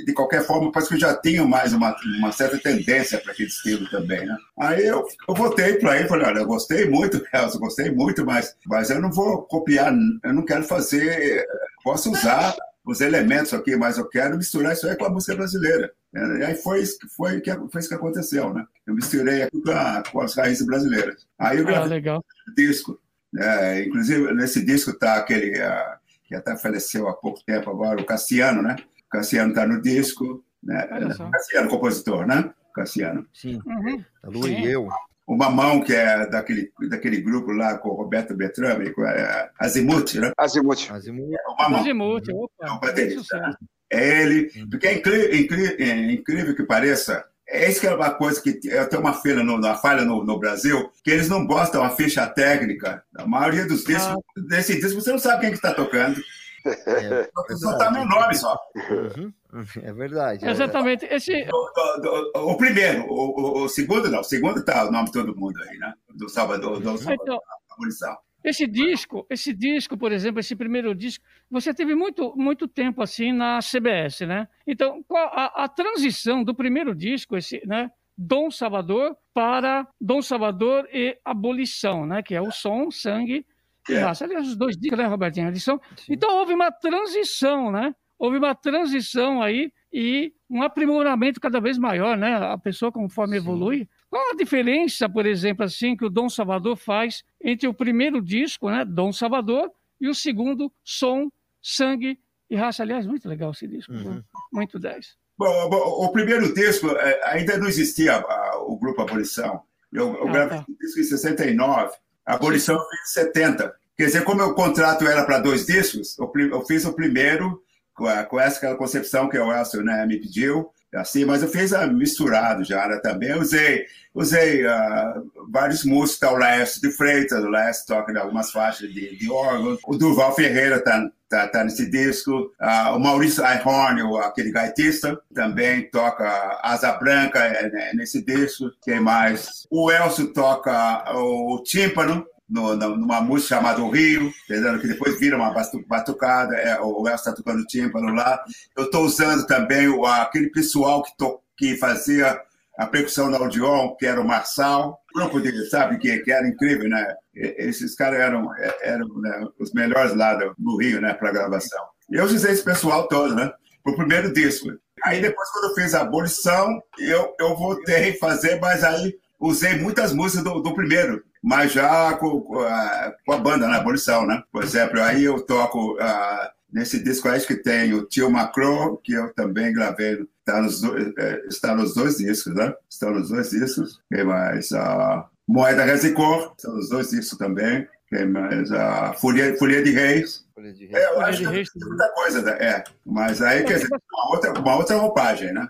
de 0.06 0.14
qualquer 0.14 0.44
forma 0.46 0.72
parece 0.72 0.90
que 0.90 0.96
eu 0.96 1.00
já 1.00 1.16
tinha 1.16 1.44
mais 1.44 1.74
uma, 1.74 1.96
uma 2.20 2.32
certa 2.32 2.60
tendência 2.60 3.18
para 3.18 3.32
aquele 3.32 3.50
estilo 3.50 3.90
também, 3.90 4.24
né? 4.24 4.38
Aí 4.60 4.86
eu, 4.86 5.04
eu 5.28 5.34
voltei 5.34 5.74
para 5.74 5.96
ele 5.96 6.06
e 6.06 6.08
falei, 6.08 6.28
olha, 6.28 6.40
eu 6.42 6.46
gostei 6.46 6.88
muito, 6.88 7.20
Elcio, 7.34 7.60
gostei 7.60 7.90
muito, 7.90 8.24
mas, 8.24 8.56
mas 8.68 8.92
eu 8.92 9.02
não 9.02 9.12
vou 9.12 9.42
copiar, 9.48 9.92
eu 10.24 10.32
não 10.34 10.46
quero 10.46 10.64
fazer, 10.64 11.44
posso 11.84 12.12
usar 12.12 12.56
os 12.90 13.02
elementos 13.02 13.54
aqui, 13.54 13.76
mas 13.76 13.98
eu 13.98 14.08
quero 14.08 14.38
misturar 14.38 14.74
isso 14.74 14.88
aí 14.88 14.96
com 14.96 15.06
a 15.06 15.10
música 15.10 15.36
brasileira. 15.36 15.92
E 16.14 16.44
aí 16.44 16.56
foi, 16.56 16.82
isso 16.82 16.98
que- 17.00 17.08
foi, 17.10 17.40
que, 17.42 17.52
foi 17.54 17.80
isso 17.80 17.90
que 17.90 17.96
aconteceu, 17.96 18.54
né? 18.54 18.66
Eu 18.88 18.96
misturei 18.96 19.44
aqui 19.44 19.62
com, 19.62 19.72
a- 19.72 20.04
com 20.12 20.22
as 20.22 20.36
raízes 20.36 20.66
brasileiras. 20.66 21.28
Aí 21.38 21.58
eu 21.58 21.64
ah, 21.64 21.68
gravei 21.72 21.90
legal. 21.90 22.24
o 22.48 22.56
disco. 22.56 23.00
né? 23.32 23.84
inclusive, 23.84 24.34
nesse 24.34 24.66
disco 24.66 24.90
está 24.92 25.16
aquele 25.18 25.62
ah, 25.62 25.98
que 26.26 26.34
até 26.36 26.58
faleceu 26.58 27.08
há 27.08 27.14
pouco 27.14 27.44
tempo 27.46 27.70
agora, 27.70 28.02
o 28.02 28.06
Cassiano, 28.06 28.62
né? 28.64 28.76
O 29.08 29.10
Cassiano 29.10 29.50
está 29.50 29.68
no 29.68 29.82
disco. 29.82 30.44
Né? 30.64 30.88
Cassiano, 31.32 31.70
compositor, 31.70 32.26
né? 32.28 32.52
Cassiano. 32.76 33.26
Sim. 33.34 33.62
Uhum. 33.66 34.04
A 34.24 34.30
Lu 34.30 34.44
Sim. 34.44 34.62
e 34.62 34.72
eu. 34.72 34.88
O 35.30 35.38
Mamão, 35.38 35.80
que 35.80 35.94
é 35.94 36.26
daquele, 36.26 36.72
daquele 36.90 37.22
grupo 37.22 37.52
lá 37.52 37.78
com 37.78 37.90
o 37.90 37.94
Roberto 37.94 38.36
Bertrame, 38.36 38.92
com 38.92 39.04
a 39.04 39.52
Azimuth, 39.60 40.16
né? 40.16 40.32
Azimuth. 40.36 40.90
Azimuth. 40.90 41.32
É 41.32 41.52
o 41.52 41.56
Mamão. 41.56 41.82
Azimuth, 41.82 42.30
É 42.30 42.34
opa, 42.34 42.88
baterista, 42.88 43.38
né? 43.38 43.54
É 43.92 44.24
ele, 44.24 44.52
porque 44.72 44.88
é 44.88 44.94
incrível, 44.96 45.36
incrível, 45.36 45.76
é 45.78 46.12
incrível 46.12 46.56
que 46.56 46.64
pareça, 46.64 47.24
é 47.48 47.70
isso 47.70 47.80
que 47.80 47.86
é 47.86 47.94
uma 47.94 48.10
coisa 48.10 48.42
que 48.42 48.60
eu 48.64 48.90
tenho 48.90 49.04
uma 49.04 49.14
falha 49.14 49.44
no, 49.44 49.58
uma 49.58 49.76
falha 49.76 50.04
no, 50.04 50.26
no 50.26 50.40
Brasil, 50.40 50.92
que 51.04 51.12
eles 51.12 51.30
não 51.30 51.46
botam 51.46 51.84
a 51.84 51.92
ficha 51.92 52.26
técnica. 52.26 53.04
A 53.16 53.28
maioria 53.28 53.68
dos 53.68 53.84
discos, 53.84 54.16
desse 54.48 54.80
disco, 54.82 55.00
você 55.00 55.12
não 55.12 55.20
sabe 55.20 55.42
quem 55.42 55.50
que 55.52 55.58
está 55.58 55.76
tocando. 55.76 56.20
É, 56.66 57.30
Só 57.56 57.78
tá 57.78 57.92
meu 57.92 58.06
nome 58.06 58.36
só. 58.36 58.58
Uhum. 58.76 59.32
É 59.84 59.92
verdade. 59.94 60.46
é. 60.46 60.52
Exatamente. 60.52 61.06
Esse, 61.06 61.34
O, 61.52 61.58
o- 61.58 62.40
o- 62.50 62.52
o 62.54 62.58
primeiro, 62.58 63.06
o, 63.12 63.68
segundo 63.68 64.10
não. 64.10 64.20
O 64.20 64.24
segundo 64.24 64.64
tá 64.64 64.88
o 64.88 64.92
nome 64.92 65.06
de 65.06 65.12
todo 65.14 65.36
mundo 65.36 65.58
aí, 65.64 65.78
né? 65.78 65.94
Do 66.16 66.30
Salvador, 66.30 66.80
do 66.80 66.98
Salvador, 66.98 67.14
Então, 67.24 67.36
da 67.38 67.74
abolição. 67.76 68.18
Esse 68.44 68.66
disco, 68.66 69.26
esse 69.30 69.52
disco, 69.54 69.98
por 69.98 70.12
exemplo, 70.14 70.40
esse 70.40 70.56
primeiro 70.56 70.96
disco, 70.96 71.26
você 71.52 71.74
teve 71.74 71.94
muito, 71.94 72.34
muito 72.38 72.68
tempo 72.70 73.02
assim 73.02 73.34
na 73.34 73.60
CBS, 73.62 74.22
né? 74.26 74.48
Então, 74.66 75.04
qual 75.08 75.28
a, 75.34 75.64
a 75.66 75.68
transição 75.68 76.42
do 76.44 76.56
primeiro 76.56 76.96
disco, 76.96 77.36
esse, 77.36 77.62
né? 77.66 77.92
Dom 78.18 78.50
Salvador 78.52 79.16
para 79.34 79.88
Dom 80.00 80.22
Salvador 80.22 80.88
e 80.94 81.18
Abolição, 81.26 82.06
né? 82.06 82.22
Que 82.22 82.36
é 82.36 82.42
o 82.42 82.52
som, 82.52 82.90
sangue 82.92 83.46
e 83.90 83.94
É. 83.94 84.00
raça. 84.00 84.26
Aliás, 84.26 84.48
os 84.48 84.56
dois 84.58 84.78
discos, 84.78 84.98
né, 85.00 85.06
Robertinho? 85.08 85.48
Eles 85.48 85.64
são... 85.64 85.80
Então 86.10 86.38
houve 86.38 86.54
uma 86.54 86.70
transição, 86.72 87.72
né? 87.72 87.94
Houve 88.20 88.38
uma 88.38 88.54
transição 88.54 89.42
aí 89.42 89.72
e 89.92 90.34
um 90.50 90.62
aprimoramento 90.62 91.40
cada 91.40 91.60
vez 91.62 91.78
maior, 91.78 92.18
né? 92.18 92.36
A 92.36 92.58
pessoa 92.58 92.92
conforme 92.92 93.38
evolui. 93.38 93.88
Qual 94.10 94.32
a 94.32 94.36
diferença, 94.36 95.08
por 95.08 95.26
exemplo, 95.26 95.64
assim, 95.64 95.96
que 95.96 96.04
o 96.06 96.10
Dom 96.10 96.28
Salvador 96.30 96.76
faz 96.76 97.24
entre 97.42 97.68
o 97.68 97.74
primeiro 97.74 98.22
disco, 98.22 98.70
né, 98.70 98.84
Dom 98.84 99.14
Salvador, 99.14 99.72
e 100.02 100.08
o 100.10 100.14
segundo, 100.14 100.72
Som, 100.84 101.32
Sangue 101.62 102.20
e 102.50 102.56
Raça? 102.56 102.84
Aliás, 102.84 103.06
muito 103.08 103.28
legal 103.30 103.52
esse 103.52 103.68
disco, 103.68 103.92
Uhum. 103.94 104.22
muito 104.52 104.78
10. 104.78 105.16
Bom, 105.38 105.70
bom, 105.70 105.78
o 105.78 106.12
primeiro 106.12 106.54
disco, 106.54 106.90
eh, 106.90 107.22
ainda 107.24 107.58
não 107.58 107.68
existia 107.68 108.22
o 108.68 108.76
grupo 108.78 109.02
Abolição. 109.02 109.62
Eu, 109.94 110.16
eu 110.18 110.28
Ah, 110.28 110.32
gravei 110.32 110.58
tá. 110.58 110.66
esse 110.68 110.78
disco 110.78 111.00
em 111.00 111.04
69, 111.04 111.96
a 112.26 112.36
Abolição 112.36 112.76
foi 112.78 112.96
em 113.02 113.06
70. 113.06 113.74
Quer 113.96 114.06
dizer, 114.06 114.24
como 114.26 114.44
o 114.44 114.54
contrato 114.54 115.08
era 115.08 115.24
para 115.26 115.40
dois 115.40 115.66
discos, 115.66 116.18
eu 116.20 116.62
fiz 116.66 116.84
o 116.86 116.94
primeiro 116.94 117.62
com, 118.00 118.40
essa 118.40 118.58
aquela 118.58 118.76
concepção 118.76 119.30
que 119.30 119.38
o 119.38 119.52
Elcio 119.52 119.84
né, 119.84 120.06
me 120.06 120.18
pediu, 120.18 120.72
assim, 120.96 121.26
mas 121.26 121.44
eu 121.44 121.50
fiz 121.50 121.74
ah, 121.74 121.86
misturado 121.88 122.64
já 122.64 122.88
né, 122.88 122.98
também. 122.98 123.30
Eu 123.30 123.42
usei, 123.42 123.86
usei 124.14 124.66
ah, 124.66 125.22
vários 125.52 125.84
músicos, 125.84 126.20
tá, 126.20 126.32
o 126.32 126.38
Laércio 126.38 126.82
de 126.82 126.92
Freitas, 126.92 127.44
o 127.44 127.50
Laércio 127.50 127.86
toca 127.86 128.12
em 128.12 128.18
algumas 128.18 128.52
faixas 128.52 128.92
de, 128.92 129.16
de 129.16 129.30
órgão, 129.32 129.78
o 129.86 129.98
Durval 129.98 130.34
Ferreira 130.34 130.84
tá, 130.84 131.08
tá, 131.30 131.48
tá 131.48 131.64
nesse 131.64 131.90
disco, 131.90 132.52
ah, 132.60 132.96
o 132.96 133.00
Maurício 133.00 133.46
Einhorn, 133.46 134.02
o- 134.02 134.18
aquele 134.18 134.52
gaitista, 134.52 135.20
também 135.34 135.90
toca 135.92 136.60
Asa 136.64 136.92
Branca 136.94 137.40
é, 137.40 137.70
né, 137.70 137.92
nesse 137.94 138.24
disco. 138.26 138.72
Quem 138.82 139.00
mais? 139.00 139.68
O 139.70 139.92
Elcio 139.92 140.34
toca 140.34 141.04
o 141.16 141.62
tímpano, 141.64 142.26
no, 142.50 142.76
numa 142.76 143.22
música 143.22 143.56
chamada 143.56 143.82
O 143.82 143.90
Rio, 143.90 144.32
que 144.48 144.88
depois 144.88 145.20
vira 145.20 145.38
uma 145.38 145.52
batu- 145.52 145.86
batucada, 145.88 146.56
é, 146.56 146.80
o 146.80 147.08
Elcio 147.08 147.16
está 147.16 147.34
tocando 147.34 147.66
tímpano 147.66 148.14
lá. 148.14 148.44
Eu 148.78 148.86
estou 148.86 149.04
usando 149.04 149.46
também 149.46 149.88
o, 149.88 150.06
aquele 150.06 150.50
pessoal 150.50 151.04
que, 151.04 151.16
to, 151.18 151.40
que 151.58 151.78
fazia 151.78 152.42
a 152.78 152.88
percussão 152.88 153.30
da 153.30 153.38
Audion, 153.38 153.96
que 153.98 154.06
era 154.06 154.22
o 154.22 154.28
Marçal, 154.28 155.00
grupo 155.14 155.40
dele, 155.40 155.66
sabe, 155.66 155.98
que, 155.98 156.18
que 156.20 156.32
era 156.32 156.48
incrível, 156.48 156.88
né? 156.88 157.14
Esses 157.36 157.94
caras 157.94 158.20
eram, 158.20 158.50
eram 158.82 159.08
né, 159.20 159.48
os 159.60 159.74
melhores 159.74 160.16
lá 160.16 160.34
do, 160.58 160.78
Rio, 160.78 161.02
né, 161.02 161.14
para 161.14 161.32
gravação. 161.32 161.84
E 162.10 162.16
eu 162.16 162.24
usei 162.24 162.52
esse 162.52 162.64
pessoal 162.64 163.08
todo, 163.08 163.36
né, 163.36 163.52
pro 163.84 163.98
primeiro 163.98 164.32
disco. 164.34 164.70
Aí 165.04 165.22
depois, 165.22 165.50
quando 165.50 165.70
eu 165.70 165.76
fiz 165.76 165.94
a 165.94 166.02
abolição, 166.02 166.82
eu, 166.98 167.36
eu 167.40 167.56
voltei 167.56 168.12
a 168.12 168.18
fazer, 168.18 168.60
mas 168.62 168.84
aí 168.84 169.14
usei 169.40 169.78
muitas 169.78 170.14
músicas 170.14 170.44
do, 170.44 170.62
do 170.62 170.74
primeiro, 170.74 171.24
mas 171.42 171.72
já 171.72 172.14
com, 172.16 172.42
com 172.42 172.60
a, 172.60 173.14
com 173.26 173.34
a 173.34 173.38
banda 173.38 173.68
na 173.68 173.78
abolição, 173.78 174.26
né? 174.26 174.44
Por 174.52 174.64
exemplo, 174.64 175.02
aí 175.02 175.24
eu 175.24 175.40
toco, 175.46 175.98
ah, 176.00 176.52
Nesse 176.72 177.04
disco 177.04 177.28
aí 177.28 177.42
que 177.42 177.56
tem 177.56 177.96
o 177.96 178.06
Tio 178.06 178.30
Macron, 178.30 178.96
que 178.98 179.14
eu 179.14 179.34
também 179.34 179.74
gravei, 179.74 180.24
está 180.40 180.62
nos, 180.62 180.82
dois, 180.82 181.12
é, 181.18 181.48
está 181.48 181.76
nos 181.76 181.96
dois 181.96 182.18
discos, 182.18 182.54
né? 182.54 182.72
Estão 182.88 183.10
nos 183.10 183.30
dois 183.30 183.50
discos. 183.50 184.00
Quem 184.14 184.24
mais? 184.24 184.72
A 184.72 185.28
Moeda 185.48 185.84
Resicor, 185.84 186.54
estão 186.56 186.76
nos 186.76 186.90
dois 186.90 187.10
discos 187.10 187.40
também. 187.40 187.88
Quem 188.08 188.28
mais? 188.28 188.72
A 188.72 189.14
Folia, 189.14 189.58
Folia 189.58 189.82
de 189.82 189.90
Reis. 189.90 190.46
Folha 190.54 190.72
de 190.72 190.96
É, 190.96 191.06
eu 191.08 191.14
Folha 191.16 191.26
acho 191.26 191.38
de 191.40 191.46
que 191.48 191.52
Reis 191.52 191.70
tem 191.72 191.88
muita 191.88 192.10
coisa, 192.10 192.42
né? 192.44 192.52
é. 192.60 192.84
Mas 193.04 193.42
aí, 193.42 193.64
quer 193.64 193.80
dizer, 193.80 193.88
uma 193.88 194.32
outra, 194.36 194.60
uma 194.60 194.76
outra 194.76 194.96
roupagem, 194.98 195.52
né? 195.52 195.68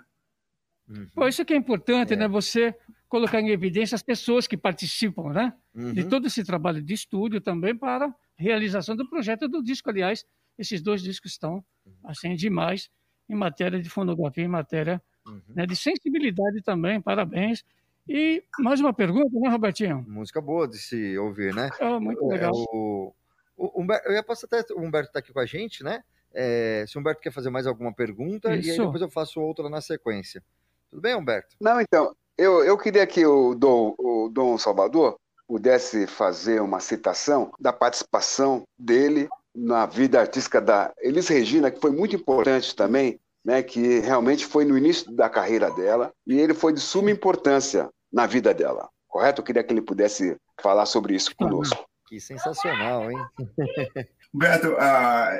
Pô, 1.15 1.29
isso 1.29 1.45
que 1.45 1.53
é 1.53 1.57
importante, 1.57 2.13
É. 2.13 2.17
né? 2.17 2.27
Você 2.27 2.75
colocar 3.07 3.39
em 3.39 3.51
evidência 3.51 3.95
as 3.95 4.03
pessoas 4.03 4.47
que 4.47 4.57
participam, 4.57 5.31
né? 5.31 5.53
De 5.73 6.01
Uhum. 6.01 6.09
todo 6.09 6.27
esse 6.27 6.43
trabalho 6.43 6.81
de 6.81 6.93
estúdio 6.93 7.39
também 7.39 7.75
para 7.75 8.05
a 8.07 8.13
realização 8.37 8.95
do 8.95 9.07
projeto 9.09 9.47
do 9.47 9.63
disco. 9.63 9.89
Aliás, 9.89 10.25
esses 10.57 10.81
dois 10.81 11.01
discos 11.01 11.31
estão, 11.31 11.63
assim, 12.03 12.35
demais 12.35 12.89
em 13.29 13.35
matéria 13.35 13.79
de 13.81 13.89
fonografia, 13.89 14.43
em 14.43 14.47
matéria 14.47 15.01
Uhum. 15.25 15.41
né, 15.49 15.65
de 15.67 15.75
sensibilidade 15.75 16.61
também. 16.63 16.99
Parabéns. 16.99 17.63
E 18.07 18.43
mais 18.59 18.79
uma 18.79 18.91
pergunta, 18.91 19.29
né, 19.39 19.49
Robertinho? 19.49 20.03
Música 20.07 20.41
boa 20.41 20.67
de 20.67 20.79
se 20.79 21.15
ouvir, 21.19 21.53
né? 21.53 21.69
É, 21.79 21.99
muito 21.99 22.23
É, 22.31 22.33
legal. 22.33 22.51
o, 22.53 23.13
o 23.55 23.81
Humber- 23.81 24.01
eu 24.05 24.13
ia 24.13 24.23
passar 24.23 24.47
até 24.51 24.73
o 24.73 24.79
Humberto 24.81 25.09
está 25.09 25.19
aqui 25.19 25.31
com 25.31 25.39
a 25.39 25.45
gente, 25.45 25.83
né? 25.83 26.03
É, 26.33 26.83
se 26.87 26.97
o 26.97 26.99
Humberto 27.01 27.21
quer 27.21 27.31
fazer 27.31 27.51
mais 27.51 27.67
alguma 27.67 27.93
pergunta, 27.93 28.49
e 28.49 28.53
aí 28.53 28.59
Isso. 28.61 28.81
depois 28.83 29.01
eu 29.01 29.09
faço 29.09 29.39
outra 29.39 29.69
na 29.69 29.81
sequência. 29.81 30.43
Tudo 30.89 31.01
bem, 31.01 31.15
Humberto? 31.15 31.55
Não, 31.61 31.79
então, 31.79 32.15
eu, 32.35 32.63
eu 32.63 32.75
queria 32.77 33.05
que 33.05 33.23
o 33.23 33.53
Dom, 33.53 33.93
o 33.99 34.29
Dom 34.29 34.57
Salvador 34.57 35.19
pudesse 35.49 36.05
fazer 36.05 36.61
uma 36.61 36.79
citação 36.79 37.51
da 37.59 37.73
participação 37.73 38.61
dele 38.77 39.27
na 39.53 39.87
vida 39.87 40.19
artística 40.19 40.61
da 40.61 40.93
Elis 41.01 41.27
Regina, 41.27 41.71
que 41.71 41.81
foi 41.81 41.89
muito 41.89 42.15
importante 42.15 42.75
também, 42.75 43.19
né, 43.43 43.63
que 43.63 43.97
realmente 43.97 44.45
foi 44.45 44.63
no 44.63 44.77
início 44.77 45.11
da 45.11 45.27
carreira 45.27 45.71
dela, 45.71 46.13
e 46.27 46.39
ele 46.39 46.53
foi 46.53 46.71
de 46.71 46.79
suma 46.79 47.09
importância 47.09 47.89
na 48.13 48.27
vida 48.27 48.53
dela, 48.53 48.89
correto? 49.07 49.41
Eu 49.41 49.45
queria 49.45 49.63
que 49.63 49.73
ele 49.73 49.81
pudesse 49.81 50.37
falar 50.61 50.85
sobre 50.85 51.15
isso 51.15 51.35
conosco. 51.35 51.83
Que 52.07 52.19
sensacional, 52.19 53.09
hein? 53.09 53.17
Beto, 54.31 54.75
a, 54.77 55.31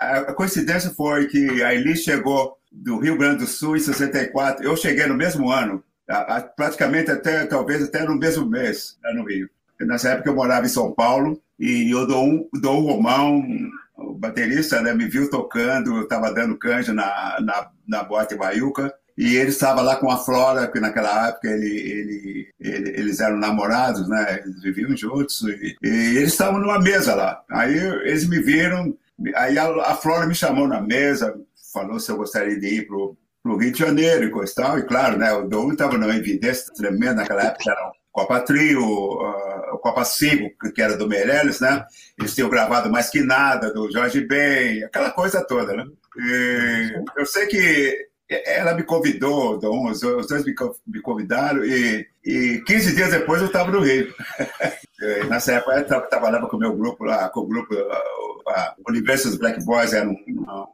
a 0.00 0.34
coincidência 0.34 0.90
foi 0.90 1.28
que 1.28 1.62
a 1.62 1.72
Elis 1.72 2.00
chegou 2.00 2.58
do 2.72 2.98
Rio 2.98 3.16
Grande 3.16 3.38
do 3.38 3.46
Sul 3.46 3.76
em 3.76 3.80
64. 3.80 4.64
Eu 4.64 4.76
cheguei 4.76 5.06
no 5.06 5.14
mesmo 5.14 5.50
ano, 5.50 5.84
a- 6.08 6.36
a- 6.36 6.42
praticamente 6.42 7.10
até, 7.10 7.46
talvez 7.46 7.82
até 7.82 8.04
no 8.04 8.16
mesmo 8.16 8.46
mês, 8.46 8.98
lá 9.02 9.12
no 9.14 9.24
Rio. 9.24 9.48
Nessa 9.80 10.10
época 10.10 10.30
eu 10.30 10.34
morava 10.34 10.64
em 10.66 10.68
São 10.68 10.92
Paulo 10.92 11.40
e 11.58 11.92
o 11.94 12.06
Dom, 12.06 12.48
o 12.54 12.58
Dom 12.60 12.80
Romão, 12.82 13.42
o 13.96 14.14
baterista, 14.14 14.80
né, 14.80 14.94
me 14.94 15.08
viu 15.08 15.28
tocando, 15.28 15.96
eu 15.96 16.02
estava 16.04 16.32
dando 16.32 16.56
canja 16.56 16.92
na, 16.92 17.38
na, 17.40 17.70
na 17.86 18.04
boate 18.04 18.34
Baiuca. 18.36 18.92
E 19.18 19.36
ele 19.36 19.50
estava 19.50 19.82
lá 19.82 19.96
com 19.96 20.10
a 20.10 20.16
Flora, 20.16 20.66
que 20.68 20.80
naquela 20.80 21.28
época 21.28 21.46
ele, 21.46 21.66
ele, 21.68 22.48
ele- 22.58 22.90
eles 22.98 23.20
eram 23.20 23.36
namorados, 23.36 24.08
né? 24.08 24.40
Eles 24.42 24.62
viviam 24.62 24.96
juntos 24.96 25.42
e, 25.42 25.76
e 25.82 26.16
eles 26.16 26.32
estavam 26.32 26.58
numa 26.58 26.78
mesa 26.80 27.14
lá. 27.14 27.42
Aí 27.50 27.76
eles 27.76 28.26
me 28.26 28.40
viram, 28.40 28.96
aí 29.34 29.58
a, 29.58 29.66
a 29.90 29.94
Flora 29.96 30.26
me 30.26 30.34
chamou 30.34 30.66
na 30.66 30.80
mesa, 30.80 31.38
falou 31.74 32.00
se 32.00 32.10
eu 32.10 32.16
gostaria 32.16 32.58
de 32.58 32.66
ir 32.66 32.86
pro, 32.86 33.14
pro 33.42 33.56
Rio 33.56 33.72
de 33.72 33.78
Janeiro 33.78 34.24
e 34.24 34.30
coisa 34.30 34.52
e 34.52 34.54
tal. 34.54 34.78
E 34.78 34.82
claro, 34.82 35.18
né? 35.18 35.32
O 35.32 35.48
Dom 35.48 35.72
estava 35.72 35.98
numa 35.98 36.16
evidência 36.16 36.72
tremenda 36.74 37.14
naquela 37.14 37.42
época, 37.42 37.70
era 37.70 37.88
o 37.88 37.92
Copa 38.12 38.40
Trio, 38.40 38.82
uh, 38.82 39.74
o 39.74 39.78
Copa 39.78 40.04
5, 40.04 40.72
que 40.72 40.82
era 40.82 40.96
do 40.96 41.08
Meirelles, 41.08 41.60
né? 41.60 41.84
Eles 42.18 42.34
tinham 42.34 42.50
gravado 42.50 42.90
Mais 42.90 43.10
Que 43.10 43.22
Nada, 43.22 43.72
do 43.72 43.90
Jorge 43.90 44.20
Ben, 44.26 44.84
aquela 44.84 45.10
coisa 45.10 45.44
toda, 45.44 45.74
né? 45.74 45.84
E 46.18 47.02
eu 47.16 47.26
sei 47.26 47.46
que 47.46 48.08
ela 48.28 48.74
me 48.74 48.82
convidou, 48.82 49.58
Dom, 49.58 49.90
os 49.90 50.00
dois 50.00 50.44
me 50.44 51.00
convidaram 51.00 51.64
e, 51.64 52.06
e 52.24 52.62
15 52.66 52.94
dias 52.94 53.10
depois 53.10 53.40
eu 53.40 53.48
estava 53.48 53.70
no 53.70 53.80
Rio. 53.80 54.14
Eh, 55.02 55.24
Nessa 55.24 55.52
época 55.54 55.76
eu 55.78 55.86
tra- 55.86 56.00
trabalhava 56.02 56.48
com 56.48 56.56
o 56.56 56.60
meu 56.60 56.74
grupo 56.76 57.04
lá, 57.04 57.28
com 57.28 57.40
o 57.40 57.46
grupo 57.46 57.74
a 58.48 58.74
Universos 58.88 59.36
Black 59.36 59.64
Boys, 59.64 59.92
era 59.92 60.08
um, 60.08 60.16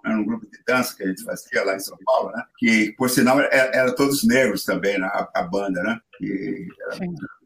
era 0.05 0.17
um 0.17 0.25
grupo 0.25 0.47
de 0.47 0.59
dança 0.67 0.97
que 0.97 1.03
a 1.03 1.07
gente 1.07 1.23
fazia 1.23 1.65
lá 1.65 1.75
em 1.77 1.81
São 1.81 1.97
Paulo, 2.05 2.31
né? 2.33 2.43
Que, 2.59 2.93
por 2.97 3.11
sinal, 3.11 3.39
era, 3.41 3.71
era 3.77 3.95
todos 3.95 4.25
negros 4.25 4.65
também, 4.65 4.99
né? 4.99 5.07
a, 5.13 5.29
a 5.35 5.43
banda, 5.43 5.83
né? 5.83 5.99
E 6.21 6.67
era 6.91 6.97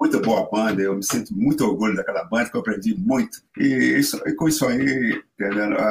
muito 0.01 0.21
boa 0.21 0.49
banda, 0.51 0.81
eu 0.81 0.95
me 0.97 1.05
sinto 1.05 1.35
muito 1.35 1.65
orgulho 1.65 1.95
daquela 1.97 2.25
banda, 2.25 2.49
que 2.49 2.57
eu 2.57 2.61
aprendi 2.61 2.95
muito. 2.97 3.39
E, 3.59 3.67
isso, 3.99 4.21
e 4.27 4.33
com 4.35 4.49
isso 4.49 4.67
aí? 4.67 5.21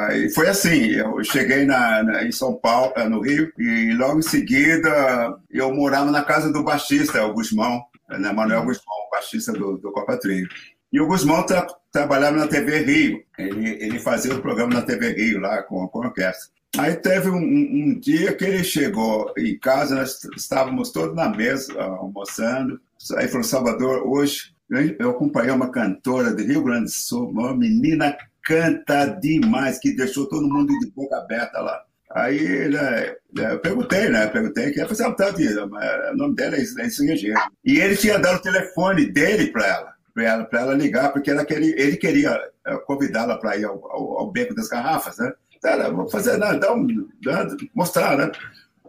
Aí 0.08 0.30
foi 0.30 0.48
assim, 0.48 0.86
eu 0.92 1.22
cheguei 1.22 1.64
na, 1.66 2.02
na- 2.02 2.24
em 2.24 2.32
São 2.32 2.54
Paulo, 2.54 2.92
eh, 2.96 3.08
no 3.08 3.20
Rio, 3.20 3.52
e 3.58 3.94
logo 3.94 4.18
em 4.18 4.22
seguida 4.22 5.38
eu 5.50 5.72
morava 5.74 6.10
na 6.10 6.22
casa 6.24 6.50
do 6.52 6.64
baixista, 6.64 7.24
o 7.24 7.34
Guzmão, 7.34 7.82
né? 8.08 8.32
Manuel 8.32 8.64
Guzmão, 8.64 8.96
baixista 9.12 9.52
do, 9.52 9.76
do 9.78 9.92
Copa 9.92 10.16
Trio. 10.16 10.48
E 10.92 11.00
o 11.00 11.06
Guzmão 11.06 11.44
tra 11.44 11.66
trabalhava 11.90 12.36
na 12.36 12.46
TV 12.46 12.78
Rio, 12.84 13.22
ele, 13.38 13.68
ele 13.82 13.98
fazia 13.98 14.34
o 14.34 14.40
programa 14.40 14.74
na 14.74 14.82
TV 14.82 15.12
Rio 15.12 15.40
lá 15.40 15.62
com, 15.62 15.86
com 15.88 16.02
a 16.02 16.06
orquestra. 16.06 16.50
Aí 16.78 16.96
teve 16.96 17.28
um, 17.28 17.36
um- 17.36 18.00
dia 18.00 18.32
que 18.34 18.44
ele 18.44 18.64
chegou 18.64 19.30
em 19.36 19.58
casa, 19.58 19.94
nós 19.96 20.18
estávamos 20.36 20.90
todos 20.90 21.14
na 21.14 21.28
mesa, 21.28 21.78
almoçando. 21.82 22.80
Aí 23.16 23.28
falou, 23.28 23.44
Salvador, 23.44 24.06
hoje 24.06 24.54
eu- 24.98 25.10
acompanhei 25.10 25.50
uma 25.50 25.70
cantora 25.70 26.34
de 26.34 26.44
Rio 26.44 26.62
Grande 26.64 26.84
do 26.84 26.90
Sul, 26.90 27.28
uma 27.28 27.54
menina 27.54 28.16
canta 28.42 29.06
demais, 29.06 29.78
que 29.78 29.94
deixou 29.94 30.26
todo 30.26 30.48
mundo 30.48 30.76
de 30.78 30.90
boca 30.92 31.16
aberta 31.16 31.60
lá. 31.60 31.82
Aí 32.14 32.38
ele, 32.38 32.76
eh, 32.76 33.16
eu 33.38 33.58
perguntei, 33.60 34.08
né? 34.10 34.26
Perguntei 34.26 34.70
que 34.70 34.80
ah, 34.80 35.12
tá, 35.12 35.32
tia, 35.32 35.66
mas 35.66 36.12
o 36.12 36.16
nome 36.16 36.34
dela 36.34 36.56
é 36.56 36.58
Regina. 36.58 37.50
E 37.64 37.78
ele 37.78 37.96
tinha 37.96 38.18
dado 38.18 38.36
o 38.36 38.42
telefone 38.42 39.06
dele 39.06 39.46
para 39.48 39.66
ela, 39.66 39.91
para 40.14 40.60
ela, 40.60 40.74
ligar, 40.74 41.12
porque 41.12 41.30
ela 41.30 41.44
queria, 41.44 41.74
ele 41.80 41.96
queria 41.96 42.38
eh, 42.66 42.76
convidá-la 42.86 43.36
para 43.38 43.56
ir 43.56 43.64
ao, 43.64 43.74
ao, 43.90 44.18
ao 44.18 44.30
Beco 44.30 44.54
das 44.54 44.68
Garrafas, 44.68 45.18
né? 45.18 45.32
Ela, 45.64 45.90
vou 45.90 46.08
fazer, 46.08 46.36
não, 46.38 46.58
dar 46.58 46.72
um, 46.74 46.86
dar- 47.22 47.46
mostrar, 47.74 48.16
né? 48.16 48.32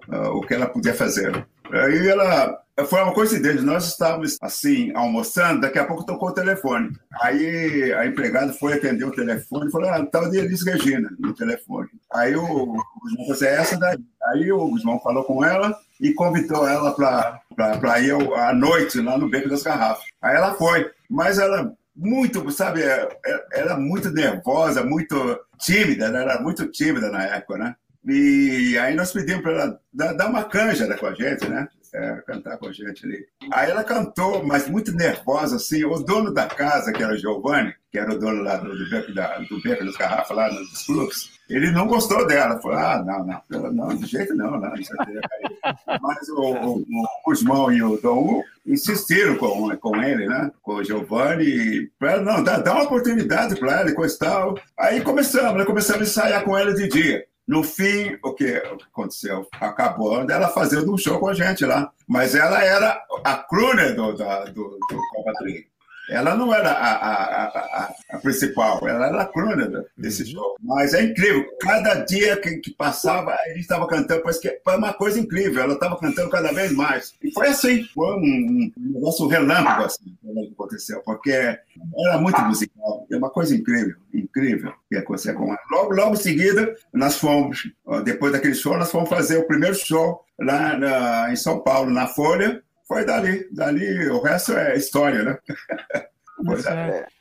ah, 0.10 0.30
o 0.32 0.42
que 0.42 0.54
ela 0.54 0.68
podia 0.68 0.94
fazer. 0.94 1.46
Aí 1.72 2.08
ela. 2.08 2.60
Foi 2.88 3.04
uma 3.04 3.14
coincidência, 3.14 3.62
nós 3.62 3.86
estávamos 3.86 4.36
assim, 4.42 4.92
almoçando, 4.96 5.62
daqui 5.62 5.78
a 5.78 5.86
pouco 5.86 6.04
tocou 6.08 6.30
o 6.30 6.34
telefone. 6.34 6.90
Aí 7.22 7.94
a 7.94 8.08
empregada 8.08 8.52
foi 8.52 8.74
atender 8.74 9.06
o 9.06 9.12
telefone 9.12 9.68
e 9.68 9.72
falou: 9.72 9.90
Ah, 9.90 10.04
tal 10.04 10.28
de 10.28 10.40
Elis 10.40 10.66
Regina 10.66 11.08
no 11.20 11.36
telefone. 11.36 11.88
Aí 12.12 12.36
o, 12.36 12.44
o 12.44 12.84
Guzmão 13.00 13.28
falou 13.28 13.44
é 13.44 13.56
essa 13.56 13.78
daí. 13.78 14.00
Aí 14.24 14.52
o 14.52 14.68
Guzmão 14.70 15.00
falou 15.02 15.24
com 15.24 15.46
ela 15.46 15.78
e 16.02 16.14
convidou 16.14 16.68
ela 16.68 16.92
para 16.96 18.00
ir 18.02 18.12
à 18.38 18.54
noite 18.54 19.00
lá 19.00 19.20
no 19.20 19.30
Beco 19.30 19.50
das 19.50 19.62
Garrafas. 19.62 20.04
Aí 20.20 20.36
ela 20.36 20.56
foi, 20.56 20.90
mas 21.13 21.38
ela 21.38 21.71
muito, 21.95 22.49
sabe, 22.52 22.82
é- 22.82 23.08
é- 23.23 23.45
era 23.54 23.78
muito 23.78 24.10
nervosa, 24.12 24.84
muito 24.84 25.39
tímida, 25.60 26.06
ela 26.06 26.21
era 26.21 26.41
muito 26.41 26.65
tímida 26.71 27.12
na 27.12 27.23
época, 27.23 27.58
né? 27.58 27.76
E 28.06 28.76
aí 28.80 28.95
nós 28.95 29.13
pedimos 29.13 29.43
para 29.43 29.52
ela 29.52 29.80
dar, 29.93 30.28
uma 30.28 30.43
canja 30.43 30.88
né, 30.88 30.97
com 30.97 31.06
a 31.06 31.13
gente, 31.13 31.47
né? 31.47 31.67
É, 31.93 32.15
cantar 32.26 32.58
com 32.58 32.67
a 32.67 32.73
gente 32.73 33.06
ali. 33.06 33.23
Aí 33.52 33.69
ela 33.69 33.84
cantou, 33.84 34.43
mas 34.43 34.67
muito 34.67 34.91
nervosa, 34.91 35.58
assim. 35.58 35.86
O 35.86 35.99
dono 35.99 36.34
da 36.34 36.47
casa, 36.47 36.91
que 36.91 37.04
era 37.04 37.13
o 37.13 37.17
Giovanni, 37.17 37.71
que 37.91 37.99
era 37.99 38.12
o 38.12 38.17
dono 38.17 38.41
lá 38.41 38.58
do, 38.58 38.89
beco, 38.89 39.13
da, 39.13 39.38
do 39.38 39.62
beco 39.62 39.86
das 39.86 39.95
garrafas, 39.95 40.36
lá 40.36 40.52
nos 40.52 40.86
clubes, 40.88 41.30
ele 41.50 41.72
não 41.72 41.88
gostou 41.88 42.26
dela. 42.26 42.60
Falou, 42.62 42.78
ah, 42.78 43.04
não, 43.04 43.26
não, 43.26 43.72
não, 43.72 43.96
de 43.96 44.06
jeito 44.06 44.34
não, 44.36 44.60
não, 44.60 44.68
é 44.68 46.00
Mas 46.02 46.30
o, 46.30 46.42
o, 46.42 46.78
o 46.80 47.08
Guzmão 47.26 47.72
e 47.72 47.82
o 47.84 47.98
Dom 48.02 48.42
insistiram 48.66 49.36
com, 49.38 49.76
com 49.78 50.02
ele, 50.02 50.28
né? 50.28 50.52
Com 50.62 50.76
o 50.76 50.84
Giovanni, 50.84 51.92
para 52.00 52.22
não, 52.22 52.44
dá 52.44 52.74
uma 52.74 52.84
oportunidade 52.84 53.56
para 53.58 53.82
ela 53.82 53.90
e 53.90 53.96
coisa 53.96 54.16
e 54.16 54.20
tal. 54.20 54.60
Aí 54.78 55.02
começamos, 55.02 55.58
né? 55.58 55.66
começamos 55.66 56.02
a 56.02 56.06
ensaiar 56.06 56.44
com 56.44 56.58
ela 56.58 56.74
de 56.74 56.88
dia. 56.88 57.26
No 57.46 57.62
fim, 57.62 58.18
o 58.24 58.34
que 58.34 58.56
aconteceu? 58.56 59.46
Acabou 59.60 60.22
ela 60.30 60.48
fazendo 60.48 60.94
um 60.94 60.98
show 60.98 61.20
com 61.20 61.28
a 61.28 61.34
gente 61.34 61.66
lá. 61.66 61.92
Mas 62.08 62.36
ela 62.36 62.64
era 62.64 63.04
a 63.24 63.36
crooner 63.36 63.96
do, 63.96 64.14
da, 64.14 64.46
do, 64.46 64.78
do 64.90 64.98
Copa 65.14 65.34
Trio. 65.40 65.73
Ela 66.10 66.36
não 66.36 66.54
era 66.54 66.72
a, 66.72 66.92
a, 66.92 67.46
a, 67.46 67.94
a 68.12 68.18
principal, 68.20 68.86
ela 68.88 69.08
era 69.08 69.22
a 69.22 69.26
crooner 69.26 69.86
desse 69.98 70.26
show. 70.26 70.56
Mas 70.62 70.94
é 70.94 71.04
incrível, 71.04 71.46
cada 71.62 71.96
dia 72.04 72.36
que, 72.38 72.58
que 72.58 72.72
passava, 72.72 73.32
a 73.32 73.50
gente 73.50 73.62
estava 73.62 73.88
cantando, 73.88 74.22
parece 74.22 74.42
que 74.42 74.60
foi 74.63 74.76
uma 74.76 74.94
coisa 74.94 75.20
incrível, 75.20 75.63
ela 75.63 75.74
estava 75.74 75.98
cantando 75.98 76.30
cada 76.30 76.52
vez 76.52 76.74
mais. 76.74 77.13
E 77.24 77.32
foi 77.32 77.48
assim, 77.48 77.84
foi 77.94 78.16
um, 78.16 78.72
um 78.78 78.94
negócio 78.94 79.28
relâmpago 79.28 79.84
assim, 79.84 80.16
que 80.22 80.52
aconteceu, 80.54 81.02
porque 81.06 81.32
era 81.32 82.18
muito 82.20 82.42
musical, 82.42 83.08
é 83.10 83.16
uma 83.16 83.30
coisa 83.30 83.56
incrível, 83.56 83.96
incrível 84.13 84.74
que 84.89 84.98
aconteceu 84.98 85.34
com 85.36 85.48
ela. 85.48 85.60
Logo, 85.72 85.94
logo 85.94 86.13
em 86.13 86.18
seguida, 86.18 86.76
nós 86.94 87.18
fomos, 87.18 87.72
depois 88.04 88.34
daquele 88.34 88.56
show, 88.56 88.78
nós 88.78 88.92
fomos 88.92 89.10
fazer 89.10 89.38
o 89.38 89.48
primeiro 89.48 89.76
show 89.76 90.24
lá 90.39 90.78
na, 90.78 91.32
em 91.32 91.36
São 91.36 91.60
Paulo, 91.60 91.89
na 91.89 92.08
Folha, 92.08 92.62
foi 92.94 93.06
dali, 93.06 93.48
dali 93.52 94.10
o 94.10 94.22
resto 94.22 94.54
é 94.54 94.76
história, 94.76 95.24
né? 95.24 95.38
Dali. 96.44 96.62
Certo. 96.62 97.12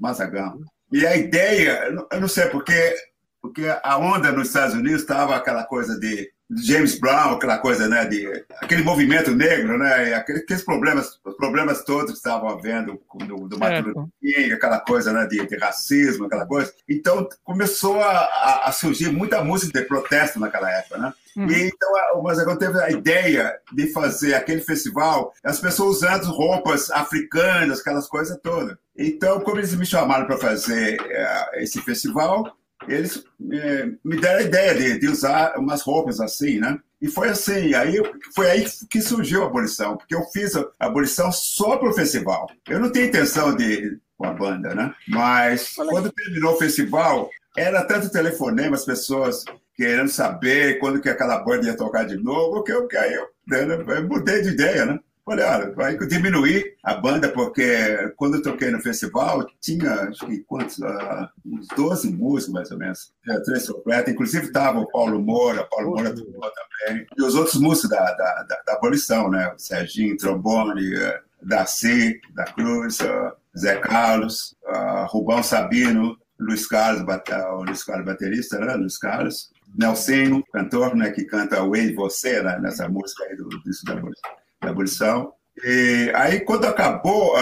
Mazagan. 0.00 0.58
E 0.92 1.04
a 1.04 1.16
ideia, 1.16 1.88
eu 2.12 2.20
não 2.20 2.28
sei 2.28 2.46
porque, 2.46 2.94
porque 3.42 3.64
a 3.82 3.98
onda 3.98 4.30
nos 4.30 4.48
Estados 4.48 4.74
Unidos 4.74 5.00
estava 5.00 5.34
aquela 5.34 5.64
coisa 5.64 5.98
de 5.98 6.30
James 6.50 6.98
Brown, 6.98 7.34
aquela 7.34 7.58
coisa, 7.58 7.88
né, 7.88 8.04
de 8.04 8.44
aquele 8.60 8.82
movimento 8.82 9.32
negro, 9.34 9.76
né, 9.78 10.14
aqueles 10.14 10.62
problemas, 10.62 11.18
os 11.24 11.36
problemas 11.36 11.82
todos 11.82 12.12
que 12.12 12.16
estavam 12.16 12.48
havendo 12.48 13.00
do, 13.26 13.48
do 13.48 13.58
Martin 13.58 13.88
Luther 13.88 14.04
King, 14.20 14.52
aquela 14.52 14.78
coisa, 14.80 15.12
né, 15.12 15.26
de, 15.26 15.44
de, 15.44 15.56
racismo, 15.56 16.26
aquela 16.26 16.46
coisa. 16.46 16.72
Então 16.88 17.28
começou 17.42 18.00
a, 18.00 18.66
a, 18.66 18.72
surgir 18.72 19.10
muita 19.10 19.42
música 19.42 19.80
de 19.80 19.86
protesto 19.86 20.38
naquela 20.38 20.70
época, 20.70 20.98
né? 20.98 21.12
Uhum. 21.36 21.50
E 21.50 21.66
então 21.66 21.90
o 22.14 22.22
Mazagão 22.22 22.56
teve 22.56 22.80
a 22.80 22.90
ideia 22.90 23.58
de 23.72 23.92
fazer 23.92 24.34
aquele 24.34 24.60
festival, 24.60 25.34
as 25.44 25.60
pessoas 25.60 25.96
usando 25.96 26.26
roupas 26.26 26.90
africanas, 26.90 27.80
aquelas 27.80 28.06
coisas 28.06 28.38
todas. 28.42 28.76
Então, 28.96 29.40
como 29.40 29.58
eles 29.58 29.74
me 29.74 29.84
chamaram 29.84 30.26
para 30.26 30.38
fazer 30.38 30.98
uh, 30.98 31.56
esse 31.56 31.80
festival, 31.82 32.56
eles 32.88 33.24
é, 33.52 33.86
me 34.04 34.20
deram 34.20 34.38
a 34.38 34.42
ideia 34.42 34.74
de, 34.74 34.98
de, 34.98 35.08
usar 35.08 35.58
umas 35.58 35.82
roupas 35.82 36.20
assim, 36.20 36.58
né? 36.58 36.78
E 37.00 37.08
foi 37.08 37.28
assim, 37.28 37.74
aí 37.74 38.00
foi 38.34 38.50
aí 38.50 38.66
que 38.90 39.00
surgiu 39.00 39.42
a 39.42 39.46
abolição, 39.46 39.96
porque 39.96 40.14
eu 40.14 40.22
fiz 40.32 40.56
a 40.56 40.66
abolição 40.80 41.30
só 41.30 41.76
para 41.76 41.88
o 41.88 41.94
festival. 41.94 42.48
Eu 42.68 42.80
não 42.80 42.90
tenho 42.90 43.06
intenção 43.06 43.54
de 43.54 43.98
com 44.16 44.26
a 44.26 44.32
banda, 44.32 44.74
né? 44.74 44.94
Mas 45.08 45.74
quando 45.74 46.10
terminou 46.10 46.54
o 46.54 46.58
festival, 46.58 47.30
era 47.56 47.84
tanto 47.84 48.10
telefonema, 48.10 48.74
as 48.74 48.84
pessoas 48.84 49.44
querendo 49.74 50.08
saber 50.08 50.78
quando 50.78 51.00
que 51.00 51.08
aquela 51.08 51.38
banda 51.38 51.66
ia 51.66 51.76
tocar 51.76 52.04
de 52.04 52.16
novo, 52.16 52.62
que 52.62 52.72
eu, 52.72 52.88
que 52.88 52.96
aí 52.96 53.12
eu, 53.12 53.28
eu 53.50 54.08
mudei 54.08 54.40
de 54.42 54.50
ideia, 54.50 54.86
né? 54.86 54.98
Falei, 55.26 55.44
olha, 55.44 55.74
vai 55.74 55.98
diminuir 55.98 56.76
a 56.84 56.94
banda, 56.94 57.28
porque 57.28 58.12
quando 58.14 58.36
eu 58.36 58.42
toquei 58.42 58.70
no 58.70 58.80
festival, 58.80 59.44
tinha, 59.60 59.92
acho 60.02 60.24
que 60.24 60.38
quantos? 60.44 60.78
Uh, 60.78 61.28
uns 61.44 61.66
12 61.76 62.12
músicos, 62.12 62.54
mais 62.54 62.70
ou 62.70 62.78
menos. 62.78 63.12
Tinha 63.24 63.42
três 63.42 63.68
completas. 63.68 64.14
Inclusive 64.14 64.46
estava 64.46 64.78
o 64.78 64.88
Paulo 64.88 65.20
Moura, 65.20 65.66
Paulo 65.68 65.96
Moura 65.96 66.14
tocou 66.14 66.48
também. 66.52 67.04
E 67.18 67.22
os 67.24 67.34
outros 67.34 67.60
músicos 67.60 67.90
da, 67.90 68.04
da, 68.14 68.44
da, 68.44 68.62
da 68.64 68.72
abolição, 68.74 69.28
né? 69.28 69.52
O 69.52 69.58
Serginho, 69.58 70.16
trombone, 70.16 70.94
uh, 70.94 71.18
Darcy, 71.42 72.20
da 72.32 72.44
Cruz, 72.44 73.00
uh, 73.00 73.32
Zé 73.58 73.78
Carlos, 73.80 74.56
uh, 74.64 75.06
Rubão 75.08 75.42
Sabino, 75.42 76.16
Luiz 76.38 76.68
Carlos, 76.68 77.02
o 77.02 77.64
Luiz 77.64 77.82
Carlos 77.82 78.06
baterista, 78.06 78.60
né? 78.60 78.74
Luiz 78.74 78.96
Carlos. 78.96 79.50
Nelsinho, 79.76 80.44
cantor, 80.52 80.94
né? 80.94 81.10
Que 81.10 81.24
canta 81.24 81.60
o 81.64 81.74
Ei 81.74 81.92
Você, 81.94 82.40
né? 82.44 82.60
nessa 82.60 82.88
música 82.88 83.24
aí 83.24 83.34
do 83.34 83.48
disco 83.64 83.86
da 83.86 83.94
abolição 83.94 84.45
da 84.66 84.72
abolição. 84.72 85.32
E 85.64 86.12
aí, 86.14 86.40
quando 86.40 86.66
acabou, 86.66 87.34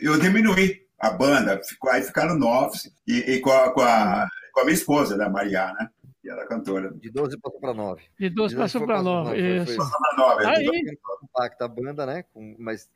eu 0.00 0.18
diminuí 0.20 0.86
a 0.98 1.10
banda, 1.10 1.60
ficou, 1.64 1.90
aí 1.90 2.02
ficaram 2.02 2.38
nove, 2.38 2.78
e, 3.06 3.18
e 3.32 3.40
com, 3.40 3.50
a, 3.50 3.70
com, 3.72 3.82
a, 3.82 4.26
com, 4.52 4.60
a, 4.60 4.64
minha 4.64 4.74
esposa, 4.74 5.16
né, 5.16 5.28
Mariana, 5.28 5.92
que 6.22 6.30
era 6.30 6.46
cantora. 6.46 6.92
De 6.94 7.10
12 7.10 7.38
passou 7.38 7.60
para 7.60 7.74
9. 7.74 8.02
De 8.18 8.30
12 8.30 8.56
passou 8.56 8.86
para 8.86 9.02
9, 9.02 9.62
isso. 9.62 9.76
Passou 9.76 9.98
para 9.98 10.16
9. 10.16 10.46
Aí... 10.46 10.96
Impacta 11.24 11.64
a 11.64 11.68
banda, 11.68 12.06
né, 12.06 12.24
com, 12.32 12.56
mas 12.58 12.88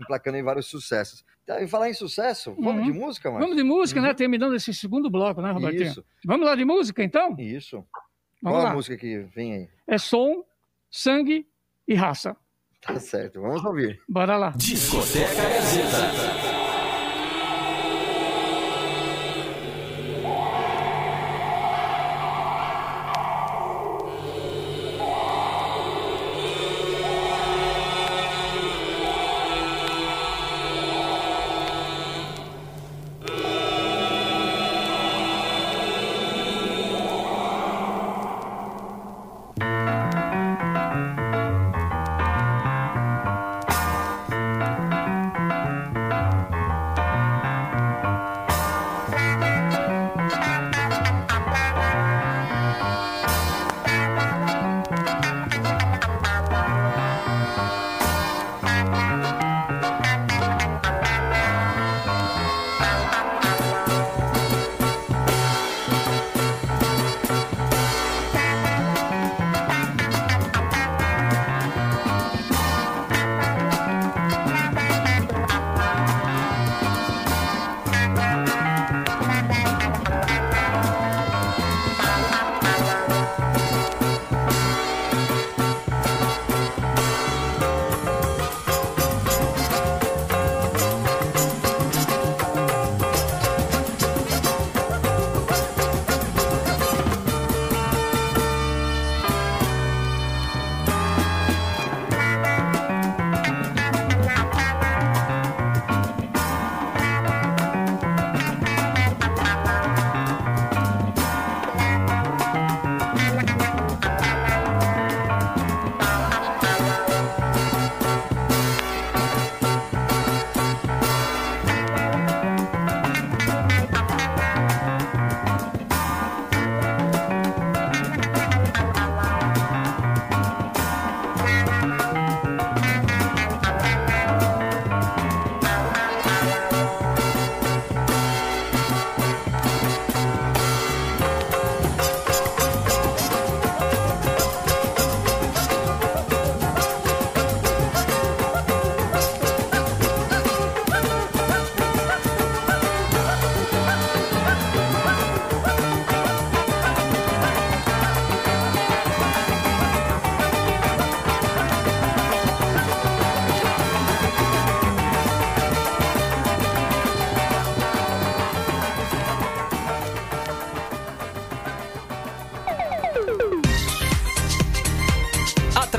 emplacando 0.00 0.38
em 0.38 0.42
vários 0.42 0.66
sucessos. 0.66 1.24
Tá, 1.46 1.62
e 1.62 1.68
falar 1.68 1.88
em 1.88 1.94
sucesso, 1.94 2.54
vamos 2.58 2.86
uhum. 2.86 2.92
de 2.92 2.98
música, 2.98 3.30
mano? 3.30 3.42
Vamos 3.42 3.56
de 3.56 3.62
música, 3.62 4.00
né, 4.00 4.08
uhum. 4.08 4.12
né? 4.12 4.16
Terminando 4.16 4.54
esse 4.56 4.74
segundo 4.74 5.08
bloco, 5.08 5.40
né, 5.40 5.52
Robertinho? 5.52 5.90
Isso. 5.90 6.04
Vamos 6.24 6.46
lá 6.46 6.56
de 6.56 6.64
música, 6.64 7.04
então? 7.04 7.36
Isso. 7.38 7.84
Vamos 8.42 8.58
Qual 8.58 8.64
lá. 8.64 8.70
a 8.70 8.74
música 8.74 8.96
que 8.96 9.18
vem 9.34 9.54
aí? 9.54 9.68
É 9.86 9.98
som, 9.98 10.44
sangue 10.90 11.46
e 11.86 11.94
raça. 11.94 12.36
Tá 12.80 13.00
certo, 13.00 13.40
vamos 13.40 13.64
ouvir. 13.64 14.00
Bora 14.08 14.36
lá. 14.36 14.50
Discoteca 14.56 15.34
Gazeta. 15.34 16.45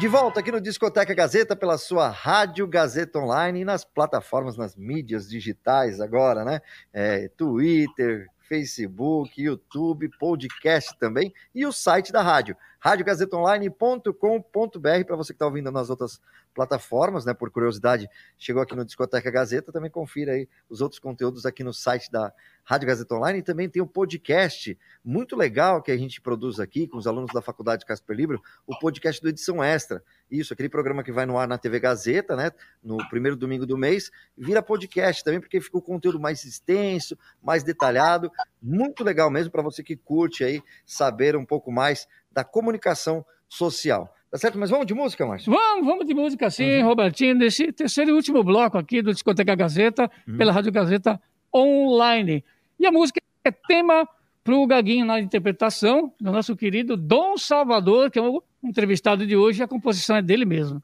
De 0.00 0.08
volta 0.08 0.40
aqui 0.40 0.50
no 0.50 0.62
Discoteca 0.62 1.12
Gazeta 1.12 1.54
pela 1.54 1.76
sua 1.76 2.08
Rádio 2.08 2.66
Gazeta 2.66 3.18
Online 3.18 3.60
e 3.60 3.64
nas 3.66 3.84
plataformas, 3.84 4.56
nas 4.56 4.74
mídias 4.74 5.28
digitais 5.28 6.00
agora, 6.00 6.42
né? 6.42 6.62
É, 6.90 7.28
Twitter, 7.36 8.26
Facebook, 8.48 9.38
YouTube, 9.38 10.08
podcast 10.18 10.98
também 10.98 11.34
e 11.54 11.66
o 11.66 11.72
site 11.72 12.12
da 12.12 12.22
rádio, 12.22 12.56
radiogazetaonline.com.br, 12.80 15.04
para 15.06 15.16
você 15.16 15.34
que 15.34 15.36
está 15.36 15.44
ouvindo 15.44 15.70
nas 15.70 15.90
outras 15.90 16.18
plataformas, 16.54 17.24
né? 17.24 17.32
Por 17.34 17.50
curiosidade, 17.50 18.08
chegou 18.38 18.62
aqui 18.62 18.74
no 18.74 18.84
Discoteca 18.84 19.30
Gazeta, 19.30 19.72
também 19.72 19.90
confira 19.90 20.32
aí 20.32 20.48
os 20.68 20.80
outros 20.80 20.98
conteúdos 20.98 21.46
aqui 21.46 21.62
no 21.62 21.72
site 21.72 22.10
da 22.10 22.32
Rádio 22.64 22.88
Gazeta 22.88 23.14
Online 23.14 23.38
e 23.38 23.42
também 23.42 23.68
tem 23.68 23.82
um 23.82 23.86
podcast 23.86 24.78
muito 25.04 25.36
legal 25.36 25.82
que 25.82 25.90
a 25.90 25.96
gente 25.96 26.20
produz 26.20 26.60
aqui 26.60 26.86
com 26.86 26.98
os 26.98 27.06
alunos 27.06 27.32
da 27.32 27.42
Faculdade 27.42 27.84
Casper 27.84 28.16
Libro, 28.16 28.42
o 28.66 28.78
podcast 28.78 29.20
do 29.20 29.28
Edição 29.28 29.62
Extra. 29.62 30.02
Isso, 30.30 30.52
aquele 30.52 30.68
programa 30.68 31.02
que 31.02 31.10
vai 31.10 31.26
no 31.26 31.38
ar 31.38 31.48
na 31.48 31.58
TV 31.58 31.80
Gazeta, 31.80 32.36
né? 32.36 32.50
No 32.82 32.96
primeiro 33.08 33.36
domingo 33.36 33.66
do 33.66 33.76
mês, 33.76 34.10
vira 34.36 34.62
podcast 34.62 35.24
também, 35.24 35.40
porque 35.40 35.60
fica 35.60 35.78
o 35.78 35.82
conteúdo 35.82 36.20
mais 36.20 36.44
extenso, 36.44 37.18
mais 37.42 37.64
detalhado, 37.64 38.30
muito 38.62 39.02
legal 39.02 39.30
mesmo 39.30 39.50
para 39.50 39.62
você 39.62 39.82
que 39.82 39.96
curte 39.96 40.44
aí 40.44 40.62
saber 40.86 41.36
um 41.36 41.44
pouco 41.44 41.72
mais 41.72 42.06
da 42.30 42.44
comunicação 42.44 43.24
social. 43.48 44.14
Tá 44.30 44.38
certo? 44.38 44.58
Mas 44.58 44.70
vamos 44.70 44.86
de 44.86 44.94
música, 44.94 45.26
Márcio? 45.26 45.52
Vamos, 45.52 45.84
vamos 45.84 46.06
de 46.06 46.14
música 46.14 46.48
sim, 46.50 46.78
uhum. 46.78 46.86
Robertinho, 46.86 47.34
nesse 47.34 47.72
terceiro 47.72 48.12
e 48.12 48.14
último 48.14 48.44
bloco 48.44 48.78
aqui 48.78 49.02
do 49.02 49.12
Discoteca 49.12 49.54
Gazeta, 49.56 50.08
uhum. 50.26 50.36
pela 50.36 50.52
Rádio 50.52 50.70
Gazeta 50.70 51.20
Online. 51.52 52.44
E 52.78 52.86
a 52.86 52.92
música 52.92 53.20
é 53.44 53.50
tema 53.50 54.08
para 54.44 54.54
o 54.54 54.66
Gaguinho 54.66 55.04
na 55.04 55.18
interpretação 55.18 56.12
do 56.20 56.30
nosso 56.30 56.54
querido 56.54 56.96
Dom 56.96 57.36
Salvador, 57.36 58.10
que 58.10 58.18
é 58.20 58.22
o 58.22 58.42
entrevistado 58.62 59.26
de 59.26 59.36
hoje, 59.36 59.60
e 59.60 59.62
a 59.64 59.68
composição 59.68 60.14
é 60.16 60.22
dele 60.22 60.44
mesmo. 60.44 60.80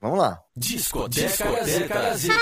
Vamos 0.00 0.18
lá. 0.18 0.40
Discoteca, 0.56 1.28
Discoteca 1.28 1.94
Gazeta. 1.94 1.94
Gazeta. 1.94 2.38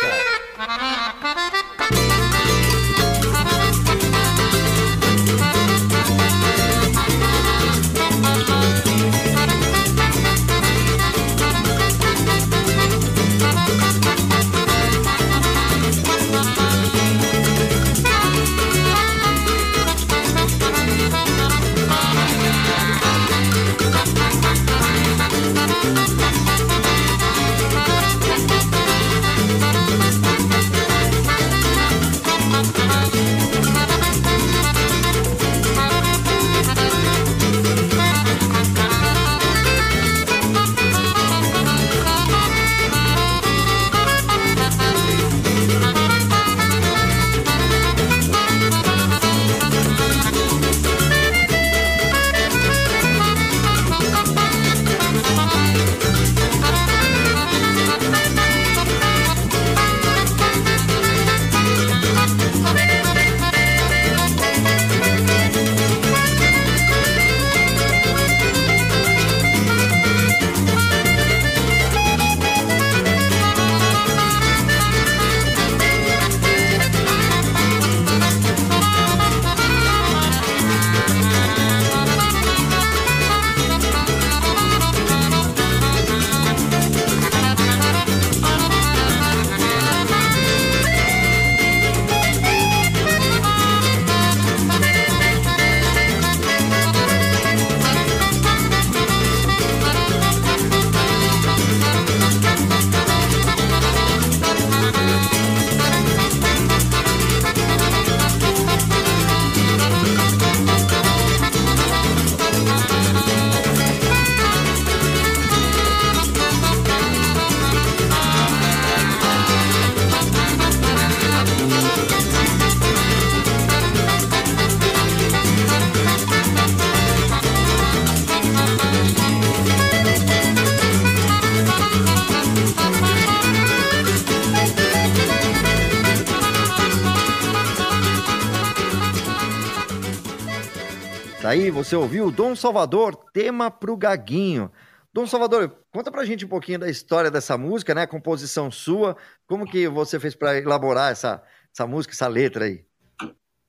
Você 141.86 141.94
ouviu 141.94 142.32
Dom 142.32 142.56
Salvador, 142.56 143.14
tema 143.32 143.70
pro 143.70 143.96
Gaguinho. 143.96 144.72
Dom 145.12 145.24
Salvador, 145.24 145.72
conta 145.92 146.10
pra 146.10 146.24
gente 146.24 146.44
um 146.44 146.48
pouquinho 146.48 146.80
da 146.80 146.90
história 146.90 147.30
dessa 147.30 147.56
música, 147.56 147.94
né? 147.94 148.02
A 148.02 148.06
composição 148.08 148.72
sua, 148.72 149.16
como 149.46 149.64
que 149.64 149.86
você 149.86 150.18
fez 150.18 150.34
para 150.34 150.58
elaborar 150.58 151.12
essa, 151.12 151.40
essa 151.72 151.86
música, 151.86 152.12
essa 152.12 152.26
letra 152.26 152.64
aí? 152.64 152.84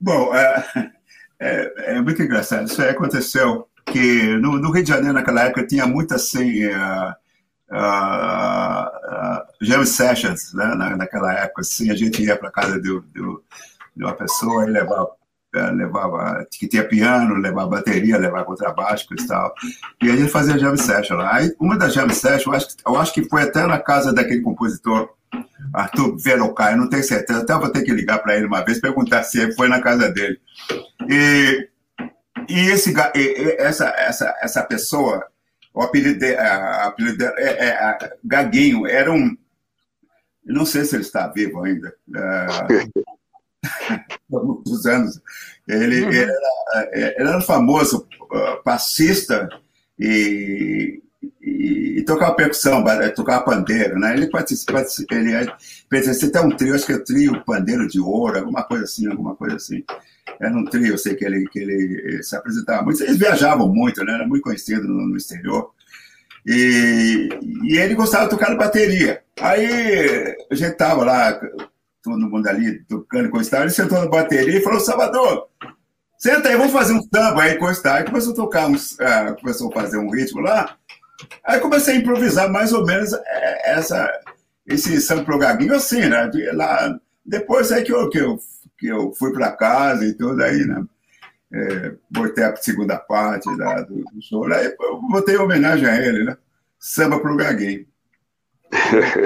Bom, 0.00 0.34
é, 0.34 0.64
é, 1.38 1.94
é 1.94 2.00
muito 2.00 2.20
engraçado. 2.20 2.66
Isso 2.66 2.82
aí 2.82 2.88
aconteceu 2.88 3.68
que 3.86 4.36
no, 4.38 4.58
no, 4.58 4.72
Rio 4.72 4.82
de 4.82 4.88
Janeiro, 4.88 5.14
naquela 5.14 5.44
época, 5.44 5.64
tinha 5.64 5.86
muita 5.86 6.16
assim, 6.16 6.66
uh, 6.66 7.14
uh, 7.70 8.84
uh, 8.84 9.46
jam 9.62 9.86
sessions, 9.86 10.52
né? 10.54 10.74
Na, 10.74 10.96
naquela 10.96 11.32
época, 11.34 11.60
assim, 11.60 11.88
a 11.88 11.94
gente 11.94 12.20
ia 12.24 12.36
para 12.36 12.50
casa 12.50 12.80
de, 12.80 13.00
de, 13.00 13.22
de 13.96 14.04
uma 14.04 14.14
pessoa 14.14 14.64
e 14.64 14.72
levava 14.72 15.08
levava 15.54 16.46
que 16.50 16.68
tinha 16.68 16.86
piano, 16.86 17.34
levava 17.34 17.70
bateria, 17.70 18.18
levava 18.18 18.44
contrabaixo 18.44 19.06
e 19.12 19.26
tal. 19.26 19.54
E 20.02 20.10
a 20.10 20.16
gente 20.16 20.30
fazia 20.30 20.58
jam 20.58 20.76
session 20.76 21.16
lá. 21.16 21.36
Aí, 21.36 21.54
uma 21.58 21.76
das 21.76 21.94
jam 21.94 22.08
sessions, 22.10 22.46
eu 22.46 22.52
acho, 22.52 22.68
eu 22.86 22.96
acho 22.96 23.14
que 23.14 23.28
foi 23.28 23.42
até 23.42 23.66
na 23.66 23.78
casa 23.78 24.12
daquele 24.12 24.42
compositor 24.42 25.08
Arthur 25.72 26.16
Velocai, 26.16 26.76
não 26.76 26.88
tenho 26.88 27.02
certeza, 27.02 27.40
até 27.40 27.54
vou 27.54 27.70
ter 27.70 27.82
que 27.82 27.92
ligar 27.92 28.18
para 28.22 28.36
ele 28.36 28.46
uma 28.46 28.64
vez 28.64 28.80
perguntar 28.80 29.22
se 29.24 29.52
foi 29.54 29.68
na 29.68 29.80
casa 29.80 30.10
dele. 30.10 30.40
E, 31.08 31.68
e 32.48 32.60
esse 32.70 32.94
e, 33.14 33.56
essa 33.58 33.88
essa 33.96 34.34
essa 34.40 34.62
pessoa, 34.62 35.26
o 35.74 35.82
apelido, 35.82 36.18
de, 36.18 36.34
a, 36.34 36.86
apelido 36.86 37.24
é, 37.24 37.68
é, 37.68 38.16
Gaguinho, 38.24 38.86
era 38.86 39.12
um 39.12 39.36
não 40.44 40.64
sei 40.64 40.84
se 40.84 40.96
ele 40.96 41.02
está 41.02 41.28
vivo 41.28 41.62
ainda. 41.62 41.94
É, 42.16 43.08
há 43.90 44.44
muitos 44.44 44.86
anos. 44.86 45.20
Ele, 45.66 46.02
uhum. 46.02 46.12
era, 46.12 46.90
ele, 46.92 47.28
era, 47.28 47.40
famoso 47.40 48.06
uh, 48.22 48.62
passista 48.62 49.48
e, 49.98 51.02
e, 51.42 51.98
e, 51.98 52.04
tocava 52.04 52.34
percussão, 52.34 52.84
tocava 53.14 53.44
pandeiro, 53.44 53.98
né? 53.98 54.14
Ele 54.14 54.28
participa, 54.28 54.84
ele 55.10 55.52
pertencia 55.88 56.28
até 56.28 56.40
um 56.40 56.50
trio, 56.50 56.74
acho 56.74 56.86
que 56.86 56.92
é 56.92 56.96
o 56.96 57.04
trio 57.04 57.44
Pandeiro 57.44 57.86
de 57.86 58.00
Ouro, 58.00 58.38
alguma 58.38 58.62
coisa 58.62 58.84
assim, 58.84 59.06
alguma 59.08 59.34
coisa 59.34 59.56
assim. 59.56 59.84
era 60.40 60.56
um 60.56 60.64
trio, 60.64 60.92
eu 60.92 60.98
sei 60.98 61.14
que 61.14 61.24
ele, 61.24 61.46
que 61.48 61.58
ele 61.58 62.22
se 62.22 62.34
apresentava 62.34 62.82
muito. 62.82 63.02
Eles 63.02 63.18
viajavam 63.18 63.68
muito, 63.68 64.02
né? 64.04 64.14
Era 64.14 64.26
muito 64.26 64.42
conhecido 64.42 64.88
no, 64.88 65.06
no 65.06 65.16
exterior. 65.16 65.70
E, 66.46 67.28
e, 67.64 67.76
ele 67.76 67.94
gostava 67.94 68.24
de 68.24 68.30
tocar 68.30 68.56
bateria. 68.56 69.22
Aí 69.40 70.34
a 70.50 70.54
gente 70.54 70.76
tava 70.76 71.04
lá, 71.04 71.38
todo 72.02 72.28
mundo 72.28 72.46
ali 72.46 72.82
tocando 72.84 73.30
com 73.30 73.38
Ele 73.38 73.70
sentou 73.70 73.98
na 73.98 74.08
bateria 74.08 74.58
e 74.58 74.62
falou: 74.62 74.80
Salvador, 74.80 75.48
senta 76.18 76.48
aí, 76.48 76.56
vamos 76.56 76.72
fazer 76.72 76.92
um 76.92 77.02
samba 77.02 77.42
aí 77.42 77.56
com 77.56 77.66
Aí 77.66 78.04
começou 78.04 78.32
a 78.32 78.36
tocar, 78.36 78.68
uns, 78.68 78.92
uh, 78.92 79.36
começou 79.40 79.70
a 79.70 79.72
fazer 79.72 79.98
um 79.98 80.10
ritmo 80.10 80.40
lá. 80.40 80.76
Aí 81.44 81.60
comecei 81.60 81.94
a 81.94 81.98
improvisar 81.98 82.50
mais 82.50 82.72
ou 82.72 82.86
menos 82.86 83.12
é, 83.12 83.72
essa, 83.72 84.10
esse 84.66 85.00
samba 85.00 85.38
gaguinho 85.38 85.74
assim, 85.74 86.06
né? 86.06 86.30
Lá, 86.52 86.98
depois 87.24 87.70
é 87.70 87.82
que 87.82 87.92
eu, 87.92 88.08
que 88.08 88.18
eu, 88.18 88.38
que 88.78 88.86
eu 88.86 89.12
fui 89.12 89.32
para 89.32 89.52
casa 89.52 90.04
e 90.04 90.14
tudo 90.14 90.42
aí, 90.42 90.64
né? 90.64 90.84
É, 91.52 91.94
botei 92.10 92.44
a 92.44 92.54
segunda 92.56 92.98
parte 92.98 93.54
da, 93.56 93.80
do, 93.80 94.04
do 94.04 94.22
show. 94.22 94.44
Aí 94.52 94.74
eu 94.80 95.00
botei 95.10 95.36
homenagem 95.36 95.86
a 95.86 95.96
ele, 95.96 96.24
né? 96.24 96.36
Samba 96.78 97.18
pro 97.18 97.36
gaguinho. 97.36 97.86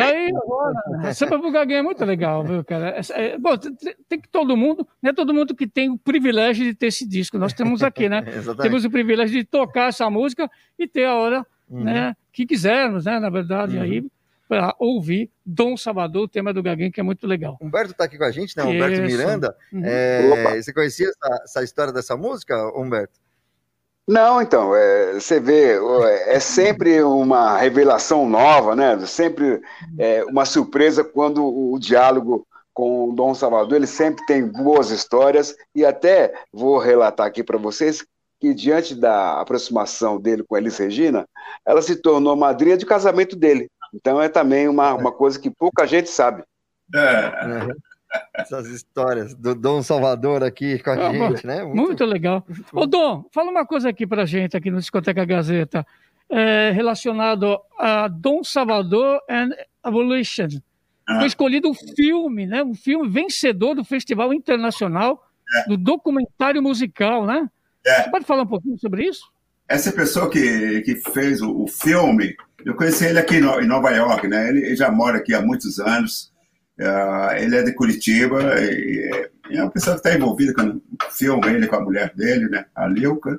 Aí 0.00 0.32
agora, 0.34 1.14
samba 1.14 1.38
pro 1.38 1.50
gaguinho 1.50 1.78
é 1.78 1.82
muito 1.82 2.04
legal, 2.04 2.44
viu, 2.44 2.64
cara? 2.64 2.96
É, 2.96 3.22
é, 3.24 3.38
bom, 3.38 3.56
tem, 3.56 3.74
tem, 4.08 4.20
que 4.20 4.28
todo 4.28 4.56
mundo, 4.56 4.86
não 5.02 5.10
é 5.10 5.12
todo 5.12 5.34
mundo 5.34 5.54
que 5.54 5.66
tem 5.66 5.90
o 5.90 5.98
privilégio 5.98 6.64
de 6.64 6.74
ter 6.74 6.86
esse 6.86 7.06
disco. 7.06 7.38
Nós 7.38 7.52
temos 7.52 7.82
aqui, 7.82 8.08
né? 8.08 8.22
temos 8.62 8.84
o 8.84 8.90
privilégio 8.90 9.38
de 9.38 9.44
tocar 9.44 9.88
essa 9.88 10.08
música 10.08 10.50
e 10.78 10.86
ter 10.86 11.04
a 11.04 11.14
hora 11.14 11.46
uhum. 11.68 11.84
né, 11.84 12.14
que 12.32 12.46
quisermos, 12.46 13.04
né? 13.04 13.18
Na 13.18 13.30
verdade, 13.30 13.76
uhum. 13.76 13.82
aí 13.82 14.06
para 14.52 14.74
ouvir 14.78 15.30
Dom 15.46 15.78
Salvador, 15.78 16.24
o 16.24 16.28
tema 16.28 16.52
do 16.52 16.62
Gaguinho, 16.62 16.92
que 16.92 17.00
é 17.00 17.02
muito 17.02 17.26
legal. 17.26 17.56
Humberto 17.58 17.92
está 17.92 18.04
aqui 18.04 18.18
com 18.18 18.24
a 18.24 18.30
gente, 18.30 18.54
né? 18.54 18.62
Humberto 18.62 19.00
Isso. 19.00 19.16
Miranda. 19.16 19.56
Uhum. 19.72 19.80
É, 19.82 20.60
você 20.60 20.74
conhecia 20.74 21.08
essa, 21.08 21.42
essa, 21.44 21.64
história 21.64 21.90
dessa 21.90 22.18
música, 22.18 22.54
Humberto? 22.78 23.18
Não, 24.06 24.42
então, 24.42 24.74
é, 24.74 25.14
você 25.14 25.38
vê, 25.38 25.78
é 26.26 26.40
sempre 26.40 27.02
uma 27.02 27.56
revelação 27.56 28.28
nova, 28.28 28.74
né? 28.74 28.98
Sempre 29.06 29.60
é, 29.98 30.24
uma 30.24 30.44
surpresa 30.44 31.04
quando 31.04 31.44
o, 31.44 31.78
diálogo 31.78 32.46
com 32.74 33.08
o 33.08 33.12
Dom 33.12 33.34
Salvador, 33.34 33.76
ele 33.76 33.86
sempre 33.86 34.24
tem 34.26 34.46
boas 34.46 34.90
histórias, 34.90 35.54
e 35.74 35.84
até 35.84 36.32
vou 36.52 36.78
relatar 36.78 37.26
aqui 37.26 37.44
para 37.44 37.58
vocês 37.58 38.04
que, 38.40 38.52
diante 38.52 38.94
da 38.94 39.40
aproximação 39.40 40.20
dele 40.20 40.42
com 40.42 40.56
a 40.56 40.58
Elis 40.58 40.78
Regina, 40.78 41.24
ela 41.64 41.80
se 41.80 41.94
tornou 41.94 42.34
madrinha 42.34 42.76
de 42.76 42.84
casamento 42.84 43.36
dele. 43.36 43.70
Então 43.94 44.20
é 44.20 44.28
também 44.28 44.68
uma, 44.68 44.94
uma 44.94 45.12
coisa 45.12 45.38
que 45.38 45.50
pouca 45.50 45.86
gente 45.86 46.10
sabe. 46.10 46.42
É. 46.94 47.91
Essas 48.34 48.66
histórias 48.68 49.34
do 49.34 49.54
Dom 49.54 49.82
Salvador 49.82 50.42
aqui 50.42 50.78
com 50.78 50.90
a 50.90 51.08
ah, 51.08 51.12
gente, 51.12 51.46
né? 51.46 51.62
Muito, 51.62 51.76
muito 51.76 52.04
legal. 52.04 52.44
Muito 52.48 52.66
Ô, 52.72 52.86
Dom, 52.86 53.24
fala 53.32 53.50
uma 53.50 53.66
coisa 53.66 53.88
aqui 53.88 54.06
pra 54.06 54.24
gente, 54.24 54.56
aqui 54.56 54.70
no 54.70 54.78
Discoteca 54.78 55.24
Gazeta, 55.24 55.86
é, 56.28 56.70
relacionado 56.70 57.58
a 57.78 58.08
Dom 58.08 58.42
Salvador 58.42 59.20
and 59.28 59.50
Evolution. 59.86 60.48
Ah. 61.06 61.18
Foi 61.18 61.26
escolhido 61.26 61.68
um 61.68 61.74
filme, 61.74 62.46
né? 62.46 62.62
Um 62.62 62.74
filme 62.74 63.08
vencedor 63.08 63.74
do 63.74 63.84
Festival 63.84 64.32
Internacional 64.32 65.26
é. 65.56 65.68
do 65.68 65.76
Documentário 65.76 66.62
Musical, 66.62 67.26
né? 67.26 67.48
É. 67.84 68.02
Você 68.02 68.10
pode 68.10 68.24
falar 68.24 68.42
um 68.42 68.46
pouquinho 68.46 68.78
sobre 68.78 69.04
isso? 69.04 69.30
Essa 69.68 69.92
pessoa 69.92 70.28
que, 70.28 70.82
que 70.82 70.96
fez 70.96 71.40
o, 71.40 71.62
o 71.62 71.66
filme 71.66 72.36
eu 72.64 72.74
conheci 72.74 73.04
ele 73.04 73.18
aqui 73.18 73.36
em 73.36 73.66
Nova 73.66 73.90
York, 73.90 74.28
né? 74.28 74.48
Ele, 74.48 74.66
ele 74.66 74.76
já 74.76 74.90
mora 74.90 75.18
aqui 75.18 75.34
há 75.34 75.42
muitos 75.42 75.78
anos. 75.80 76.31
Uh, 76.78 77.32
ele 77.36 77.56
é 77.56 77.62
de 77.62 77.74
Curitiba 77.74 78.40
e, 78.60 79.30
é 79.50 79.62
uma 79.62 79.70
pessoa 79.70 79.94
que 79.94 80.00
está 80.06 80.16
envolvida 80.16 80.54
com 80.54 80.62
o 80.62 81.10
filme, 81.10 81.46
ele 81.48 81.66
com 81.66 81.76
a 81.76 81.80
mulher 81.80 82.12
dele, 82.14 82.48
né? 82.48 82.64
A 82.74 82.86
Lilka. 82.86 83.38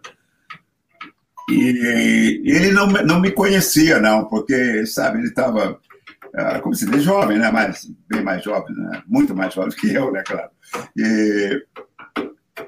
E, 1.50 2.42
e 2.44 2.52
ele 2.52 2.72
não, 2.72 2.88
não 2.88 3.20
me 3.20 3.32
conhecia, 3.32 4.00
não, 4.00 4.26
porque, 4.26 4.86
sabe, 4.86 5.18
ele 5.20 5.28
estava, 5.28 5.72
uh, 5.72 6.62
como 6.62 6.76
se 6.76 6.90
diz, 6.90 7.04
jovem, 7.04 7.40
né? 7.40 7.52
Mas, 7.52 7.92
bem 8.08 8.24
mais 8.24 8.44
jovem, 8.44 8.76
né? 8.76 9.02
Muito 9.08 9.36
mais 9.36 9.54
jovem 9.54 9.72
que 9.72 9.94
eu, 9.94 10.12
né? 10.12 10.24
Claro. 10.26 10.50
E, 10.96 11.66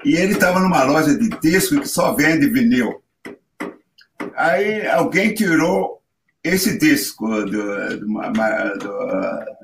e 0.04 0.16
ele 0.16 0.32
estava 0.32 0.60
numa 0.60 0.82
loja 0.84 1.16
de 1.16 1.28
disco 1.40 1.80
que 1.80 1.88
só 1.88 2.14
vende 2.14 2.48
vinil. 2.48 3.02
Aí 4.36 4.86
alguém 4.88 5.32
tirou 5.32 6.02
esse 6.46 6.78
disco 6.78 7.26
do, 7.26 7.46
do, 7.46 8.78
do, 8.78 9.08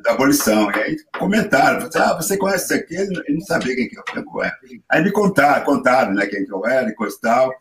da 0.03 0.13
abolição. 0.13 0.71
E 0.73 0.79
aí 0.81 0.97
comentaram, 1.19 1.89
ah, 1.95 2.15
você 2.15 2.37
conhece 2.37 2.65
isso 2.65 2.75
aqui? 2.75 2.95
Ele 2.97 3.35
não 3.35 3.41
sabia 3.43 3.75
quem 3.75 3.89
que 3.89 3.97
eu 3.97 4.43
era. 4.43 4.59
Aí 4.89 5.03
me 5.03 5.13
contaram, 5.13 5.65
contaram 5.65 6.15
né, 6.15 6.27
quem 6.27 6.45
que 6.45 6.53
eu 6.53 6.67
era 6.67 6.89
e 6.89 6.95
coisa 6.95 7.17
e 7.17 7.21
tal. 7.21 7.55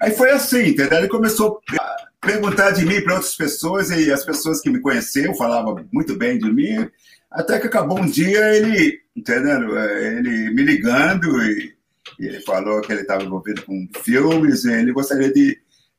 Aí 0.00 0.10
foi 0.12 0.30
assim, 0.30 0.68
entendeu? 0.68 0.98
Ele 0.98 1.08
começou 1.08 1.60
a 1.78 1.96
perguntar 2.20 2.70
de 2.70 2.84
mim 2.84 3.00
para 3.00 3.14
outras 3.14 3.34
pessoas 3.34 3.90
e 3.90 4.12
as 4.12 4.24
pessoas 4.24 4.60
que 4.60 4.70
me 4.70 4.80
conheciam 4.80 5.34
falavam 5.34 5.84
muito 5.92 6.16
bem 6.16 6.38
de 6.38 6.50
mim. 6.52 6.88
Até 7.30 7.58
que 7.58 7.66
acabou 7.66 7.98
um 7.98 8.06
dia 8.06 8.54
ele, 8.54 9.00
entendeu? 9.14 9.76
Ele 9.78 10.50
me 10.50 10.62
ligando 10.62 11.42
e, 11.42 11.74
e 12.18 12.26
ele 12.26 12.40
falou 12.40 12.80
que 12.80 12.92
ele 12.92 13.02
estava 13.02 13.24
envolvido 13.24 13.62
com 13.64 13.88
filmes 14.02 14.64
e 14.64 14.72
ele 14.72 14.92
gostaria 14.92 15.32
de 15.32 15.58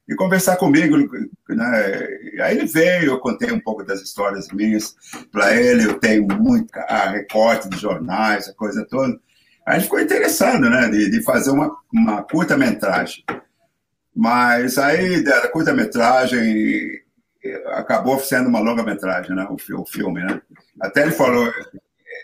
e 0.10 0.16
conversar 0.16 0.58
comigo. 0.58 0.98
Né? 1.48 2.08
Aí 2.42 2.58
ele 2.58 2.66
veio, 2.66 3.12
eu 3.12 3.20
contei 3.20 3.52
um 3.52 3.60
pouco 3.60 3.84
das 3.84 4.02
histórias 4.02 4.48
minhas 4.50 4.96
para 5.32 5.56
ele, 5.56 5.86
eu 5.86 6.00
tenho 6.00 6.26
muito 6.26 6.76
a 6.76 7.12
recorte 7.12 7.70
de 7.70 7.78
jornais, 7.78 8.50
a 8.50 8.54
coisa 8.54 8.86
toda. 8.90 9.18
Aí 9.66 9.76
ele 9.76 9.84
ficou 9.84 10.00
interessado 10.00 10.68
né, 10.68 10.90
de, 10.90 11.12
de 11.12 11.22
fazer 11.22 11.52
uma, 11.52 11.78
uma 11.94 12.24
curta-metragem. 12.24 13.24
Mas 14.16 14.80
aí, 14.80 15.24
da 15.24 15.48
curta-metragem, 15.50 17.02
acabou 17.68 18.20
sendo 18.20 18.50
uma 18.50 18.60
longa-metragem, 18.60 19.36
né, 19.36 19.48
o, 19.48 19.82
o 19.82 19.86
filme. 19.86 20.24
Né? 20.24 20.42
Até 20.82 21.04
ele 21.04 21.12
falou 21.12 21.48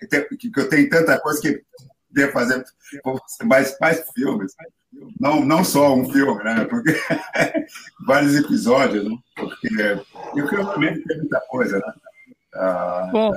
que 0.10 0.52
eu 0.58 0.68
tenho 0.68 0.90
tanta 0.90 1.20
coisa 1.20 1.40
que 1.40 1.62
devo 2.10 2.32
fazer 2.32 2.64
mais, 3.44 3.78
mais 3.80 4.04
filmes 4.14 4.56
não, 5.20 5.46
não 5.46 5.64
só 5.64 5.96
um 5.96 6.10
filme, 6.10 6.44
né? 6.44 6.66
Porque 6.66 6.94
vários 8.06 8.36
episódios, 8.36 9.06
né? 9.06 9.18
Porque 9.36 9.68
eu 10.36 10.46
realmente 10.46 11.04
tem 11.04 11.18
muita 11.18 11.40
coisa, 11.50 11.78
né? 11.78 11.94
Ah, 12.54 13.10
bom, 13.12 13.34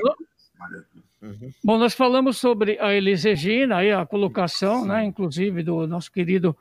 uhum. 1.23 1.53
bom, 1.65 1.79
nós 1.79 1.95
falamos 1.95 2.37
sobre 2.37 2.79
a 2.81 2.95
Elis 2.95 3.25
Regina, 3.25 3.79
aí 3.79 3.93
a 3.93 4.07
colocação, 4.07 4.85
né? 4.85 5.05
Inclusive 5.05 5.63
do 5.63 5.87
nosso 5.87 6.11
querido 6.13 6.57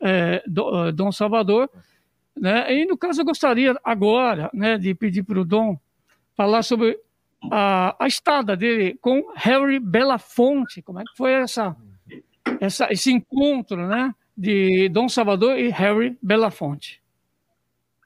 é, 0.00 0.42
do, 0.46 0.88
uh, 0.88 0.92
Dom 0.92 1.12
Salvador, 1.12 1.70
né? 2.36 2.72
E 2.74 2.86
no 2.86 2.96
caso 2.96 3.20
eu 3.20 3.24
gostaria 3.24 3.74
agora, 3.84 4.50
né, 4.52 4.78
de 4.78 4.94
pedir 4.94 5.22
para 5.22 5.40
o 5.40 5.44
Dom 5.44 5.78
falar 6.36 6.62
sobre 6.62 6.98
a, 7.50 7.96
a 8.02 8.06
estada 8.06 8.56
dele 8.56 8.98
com 9.00 9.32
Harry 9.36 9.78
Belafonte, 9.78 10.82
como 10.82 11.00
é 11.00 11.04
que 11.04 11.16
foi 11.16 11.32
essa, 11.32 11.76
essa 12.60 12.88
esse 12.90 13.12
encontro, 13.12 13.86
né? 13.86 14.14
De 14.40 14.88
Dom 14.88 15.06
Salvador 15.06 15.58
e 15.58 15.68
Harry 15.68 16.16
Belafonte. 16.22 16.98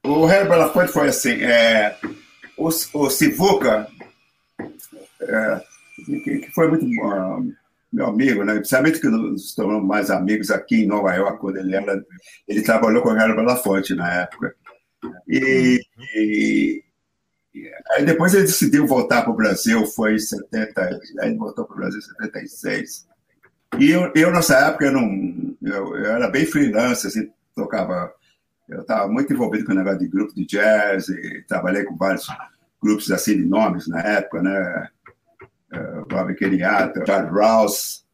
O 0.04 0.26
Harry 0.26 0.48
Belafonte 0.48 0.90
foi 0.90 1.08
assim, 1.08 1.40
é, 1.42 1.96
o, 2.56 2.66
o 2.66 3.10
Sivuca, 3.10 3.86
é, 5.20 5.60
que, 6.04 6.38
que, 6.40 6.52
foi 6.52 6.68
muito 6.68 6.84
uh, 6.84 7.54
meu 7.92 8.06
amigo, 8.06 8.42
né? 8.42 8.54
principalmente 8.56 9.00
que 9.00 9.06
nos 9.06 9.54
tornamos 9.54 9.86
mais 9.86 10.10
amigos 10.10 10.50
aqui 10.50 10.82
em 10.82 10.86
Nova 10.86 11.14
York, 11.14 11.38
quando 11.38 11.58
ele 11.58 11.76
era, 11.76 12.04
ele 12.48 12.62
trabalhou 12.62 13.00
com 13.02 13.10
o 13.10 13.14
Harry 13.14 13.36
Belafonte 13.36 13.94
na 13.94 14.22
época. 14.22 14.56
E, 15.28 15.80
e, 16.16 16.82
aí 17.92 18.04
depois 18.04 18.34
ele 18.34 18.42
decidiu 18.42 18.88
voltar 18.88 19.22
para 19.22 19.30
o 19.30 19.36
Brasil, 19.36 19.86
foi 19.86 20.16
em 20.16 20.18
70, 20.18 20.80
aí 20.80 21.28
ele 21.28 21.36
voltou 21.36 21.64
para 21.64 21.74
o 21.74 21.78
Brasil 21.78 22.00
em 22.00 22.24
76. 22.24 23.06
E 23.78 23.90
eu, 23.90 24.12
eu 24.14 24.32
nessa 24.32 24.56
época, 24.66 24.86
eu, 24.86 24.92
não, 24.92 25.43
eu, 25.64 25.96
eu 25.96 26.16
era 26.16 26.28
bem 26.28 26.46
freelance, 26.46 27.06
assim, 27.06 27.30
tocava. 27.54 28.12
Eu 28.68 28.80
estava 28.80 29.08
muito 29.08 29.32
envolvido 29.32 29.64
com 29.64 29.72
o 29.72 29.74
negócio 29.74 29.98
de 29.98 30.08
grupo 30.08 30.34
de 30.34 30.46
jazz, 30.46 31.08
e 31.08 31.44
trabalhei 31.46 31.84
com 31.84 31.96
vários 31.96 32.26
grupos 32.82 33.10
assim 33.10 33.36
de 33.36 33.44
nomes 33.44 33.86
na 33.88 34.00
época, 34.00 34.42
né? 34.42 34.88
Uh, 35.72 36.06
Bobby 36.06 36.34
Kenyatta, 36.34 37.04
Chad 37.04 37.30
Rouse, 37.30 38.04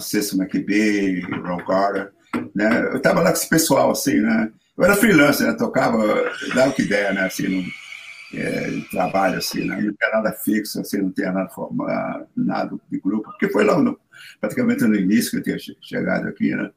Cecil 0.00 0.40
McBee, 0.40 1.20
Ron 1.22 1.64
Carter, 1.64 2.12
né? 2.54 2.84
Eu 2.86 2.96
estava 2.96 3.20
lá 3.20 3.30
com 3.30 3.36
esse 3.36 3.48
pessoal, 3.48 3.90
assim, 3.90 4.20
né? 4.20 4.50
Eu 4.76 4.84
era 4.84 4.96
freelance, 4.96 5.42
né? 5.42 5.52
Tocava, 5.54 5.98
dava 6.54 6.70
o 6.70 6.72
que 6.72 6.82
ideia, 6.82 7.12
né? 7.12 7.26
Assim, 7.26 7.48
no 7.48 8.38
é, 8.38 8.80
trabalho, 8.90 9.38
assim, 9.38 9.64
né? 9.64 9.76
Não 9.76 9.94
tinha 9.94 10.10
nada 10.12 10.32
fixo, 10.32 10.80
assim, 10.80 10.98
não 10.98 11.10
tinha 11.10 11.32
nada 11.32 11.48
formado, 11.50 12.26
nada 12.36 12.76
de 12.90 13.00
grupo, 13.00 13.30
porque 13.30 13.48
foi 13.48 13.64
lá 13.64 13.78
no, 13.78 13.98
praticamente 14.40 14.84
no 14.84 14.96
início 14.96 15.30
que 15.30 15.50
eu 15.50 15.58
tinha 15.58 15.76
chegado 15.80 16.28
aqui, 16.28 16.54
né? 16.54 16.70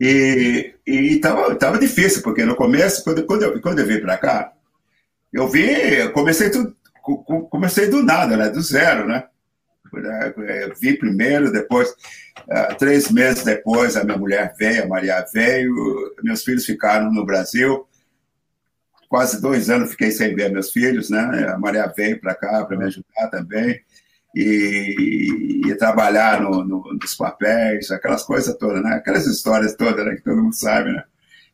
E 0.00 0.74
estava 0.86 1.54
tava 1.56 1.78
difícil, 1.78 2.22
porque 2.22 2.44
no 2.44 2.54
começo, 2.54 3.02
quando, 3.02 3.24
quando, 3.24 3.42
eu, 3.42 3.60
quando 3.60 3.80
eu 3.80 3.86
vim 3.86 4.00
para 4.00 4.16
cá, 4.16 4.52
eu 5.32 5.48
vim, 5.48 5.66
comecei 6.12 6.50
tudo, 6.50 6.76
comecei 7.50 7.88
do 7.88 8.02
nada, 8.02 8.36
né? 8.36 8.48
Do 8.48 8.60
zero, 8.60 9.06
né? 9.06 9.24
Eu 9.92 10.74
vi 10.78 10.96
primeiro, 10.96 11.50
depois, 11.50 11.90
uh, 11.90 12.74
três 12.78 13.10
meses 13.10 13.42
depois, 13.42 13.96
a 13.96 14.04
minha 14.04 14.18
mulher 14.18 14.54
veio, 14.58 14.84
a 14.84 14.86
Maria 14.86 15.24
veio, 15.32 16.14
meus 16.22 16.44
filhos 16.44 16.64
ficaram 16.64 17.12
no 17.12 17.24
Brasil. 17.24 17.86
Quase 19.08 19.40
dois 19.40 19.70
anos 19.70 19.92
fiquei 19.92 20.10
sem 20.10 20.34
ver 20.34 20.52
meus 20.52 20.70
filhos, 20.70 21.08
né? 21.08 21.48
A 21.48 21.58
Maria 21.58 21.90
veio 21.96 22.20
para 22.20 22.34
cá 22.34 22.64
para 22.64 22.76
me 22.76 22.84
ajudar 22.84 23.28
também. 23.30 23.80
E, 24.40 25.62
e 25.66 25.74
trabalhar 25.74 26.40
no, 26.40 26.64
no, 26.64 26.82
nos 26.94 27.14
papéis, 27.16 27.90
aquelas 27.90 28.22
coisas 28.22 28.56
todas, 28.56 28.82
né? 28.82 28.94
Aquelas 28.94 29.26
histórias 29.26 29.74
todas 29.74 30.04
né? 30.04 30.14
que 30.14 30.22
todo 30.22 30.42
mundo 30.42 30.54
sabe, 30.54 30.92
né? 30.92 31.02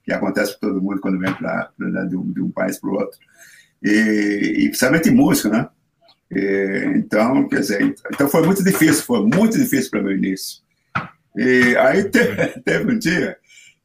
Que 0.04 0.12
acontece 0.12 0.58
para 0.58 0.68
todo 0.68 0.82
mundo 0.82 1.00
quando 1.00 1.18
vem 1.18 1.32
pra, 1.32 1.70
pra 1.76 1.88
né? 1.88 2.04
de, 2.04 2.16
um, 2.16 2.30
de 2.30 2.42
um 2.42 2.50
país 2.50 2.78
para 2.78 2.90
o 2.90 2.94
outro. 2.94 3.18
E, 3.82 4.56
e 4.58 4.68
principalmente 4.68 5.10
música, 5.10 5.48
né? 5.48 5.68
E, 6.30 6.92
então, 6.96 7.48
quer 7.48 7.60
dizer, 7.60 7.94
então 8.12 8.28
foi 8.28 8.44
muito 8.44 8.62
difícil, 8.62 9.02
foi 9.04 9.24
muito 9.24 9.56
difícil 9.56 9.90
para 9.90 10.00
o 10.00 10.04
meu 10.04 10.16
início. 10.16 10.62
E 11.36 11.76
aí 11.78 12.04
teve, 12.04 12.46
teve, 12.64 12.92
um 12.92 12.98
dia 12.98 13.36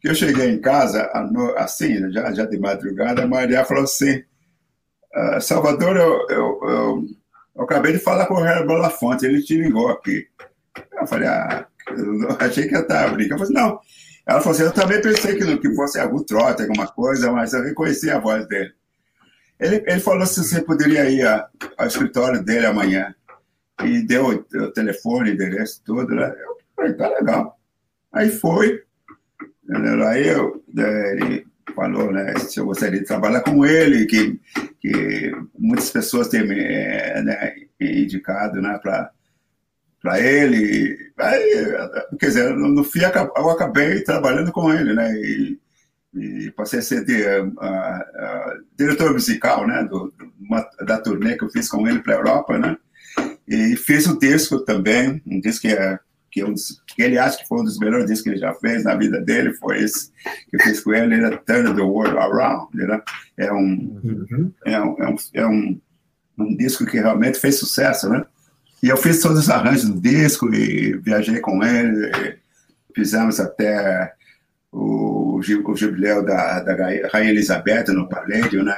que 0.02 0.10
eu 0.10 0.16
cheguei 0.16 0.50
em 0.50 0.60
casa, 0.60 1.10
assim, 1.58 2.12
já, 2.12 2.34
já 2.34 2.46
de 2.46 2.58
madrugada, 2.58 3.24
a 3.24 3.28
Maria 3.28 3.66
falou 3.66 3.84
assim, 3.84 4.24
ah, 5.14 5.40
Salvador, 5.40 5.98
eu, 5.98 6.28
eu, 6.30 6.60
eu, 6.64 7.04
eu, 7.60 7.64
acabei 7.64 7.94
de 7.94 8.00
falar 8.00 8.26
com 8.26 8.36
o 8.36 8.46
Herbert 8.46 8.78
Lafonte, 8.78 9.26
ele 9.26 9.44
te 9.44 9.60
ligou 9.60 9.90
aqui. 9.90 10.28
Eu 11.00 11.06
falei, 11.08 11.28
ah, 11.28 11.68
achei 12.40 12.68
que 12.68 12.76
eu 12.76 12.82
estava 12.82 13.14
brincando. 13.14 13.44
Eu 13.44 13.48
falei, 13.48 13.64
não. 13.64 13.80
Ela 14.26 14.40
falou 14.40 14.56
assim, 14.56 14.64
eu 14.64 14.72
também 14.72 15.02
pensei 15.02 15.36
que, 15.36 15.58
que 15.58 15.76
fosse 15.76 16.00
algum 16.00 16.24
trote, 16.24 16.62
alguma 16.62 16.88
coisa, 16.88 17.32
mas 17.32 17.54
eu 17.54 17.64
reconheci 17.64 18.10
a 18.10 18.20
voz 18.20 18.48
dele. 18.48 18.72
Ele, 19.60 19.84
ele 19.86 20.00
falou 20.00 20.26
se 20.26 20.44
você 20.44 20.62
poderia 20.62 21.10
ir 21.10 21.26
ao 21.26 21.88
escritório 21.88 22.44
dele 22.44 22.66
amanhã. 22.66 23.14
E 23.84 24.02
deu 24.02 24.26
o, 24.26 24.64
o 24.64 24.72
telefone, 24.72 25.32
endereço, 25.32 25.82
tudo. 25.84 26.16
Né? 26.16 26.28
Eu 26.28 26.58
falei, 26.76 26.94
tá 26.94 27.10
legal. 27.10 27.60
Aí 28.14 28.30
foi. 28.30 28.84
Aí 30.08 30.28
eu, 30.28 30.64
ele 30.76 31.49
falou 31.74 32.12
né, 32.12 32.34
se 32.40 32.60
eu 32.60 32.66
gostaria 32.66 33.00
de 33.00 33.06
trabalhar 33.06 33.42
com 33.42 33.66
ele, 33.66 34.06
que, 34.06 34.40
que 34.80 35.32
muitas 35.58 35.90
pessoas 35.90 36.28
têm 36.28 36.42
é, 36.52 37.22
né, 37.22 37.56
indicado 37.80 38.62
né, 38.62 38.80
para 38.82 40.20
ele. 40.20 40.98
Aí, 41.18 41.66
quer 42.20 42.28
dizer, 42.28 42.56
no 42.56 42.84
fim 42.84 43.02
eu 43.02 43.50
acabei 43.50 44.02
trabalhando 44.02 44.52
com 44.52 44.74
ele, 44.74 44.94
né? 44.94 45.14
E, 45.14 45.60
e 46.16 46.52
passei 46.52 46.80
a 46.80 46.82
ser 46.82 47.06
de, 47.06 47.22
uh, 47.24 47.48
uh, 47.48 48.66
diretor 48.78 49.14
musical, 49.14 49.68
né, 49.68 49.84
do, 49.84 50.12
uma, 50.40 50.68
da 50.86 50.98
turnê 50.98 51.38
que 51.38 51.44
eu 51.44 51.50
fiz 51.50 51.70
com 51.70 51.88
ele 51.88 52.00
para 52.00 52.16
a 52.16 52.18
Europa, 52.18 52.58
né, 52.58 52.78
e 53.48 53.76
fiz 53.76 54.08
um 54.08 54.18
disco 54.18 54.60
também, 54.60 55.22
um 55.26 55.40
disco 55.40 55.62
que, 55.62 55.74
é, 55.74 56.00
que, 56.32 56.42
é 56.42 56.46
um, 56.46 56.54
que 56.54 57.02
ele 57.02 57.18
acha 57.18 57.38
que 57.38 57.48
foi 57.48 57.62
um 57.62 57.64
dos 57.64 57.80
melhores 57.80 58.08
discos 58.08 58.24
que 58.24 58.30
ele 58.30 58.40
já 58.40 58.54
fez 58.56 58.84
na 58.84 58.96
vida 58.96 59.20
dele, 59.22 59.54
foi 59.54 59.84
esse 59.84 60.12
que 60.50 60.56
eu 60.56 60.60
fiz 60.62 60.80
com 60.82 60.94
ele, 60.94 61.16
era 61.16 61.38
Turn 61.38 61.76
the 61.76 61.82
World 61.82 62.18
Around, 62.18 62.76
né, 62.76 63.02
é 63.38 63.52
um, 63.52 64.02
uhum. 64.04 64.54
é, 64.66 64.82
um, 64.82 64.96
é, 65.00 65.08
um, 65.08 65.16
é 65.34 65.48
um, 65.48 65.82
um 66.38 66.56
disco 66.56 66.86
que 66.86 67.00
realmente 67.00 67.40
fez 67.40 67.60
sucesso, 67.60 68.10
né, 68.10 68.26
e 68.82 68.88
eu 68.88 68.98
fiz 68.98 69.22
todos 69.22 69.40
os 69.40 69.50
arranjos 69.50 69.90
do 69.90 70.00
disco 70.00 70.54
e 70.54 70.98
viajei 70.98 71.40
com 71.40 71.64
ele, 71.64 72.38
fizemos 72.96 73.40
até 73.40 74.14
o, 74.72 75.40
o 75.40 75.76
jubileu 75.76 76.24
da, 76.24 76.60
da 76.62 76.76
Rainha 76.76 77.32
Elizabeth 77.32 77.86
no 77.88 78.08
Palédio, 78.08 78.64
né? 78.64 78.76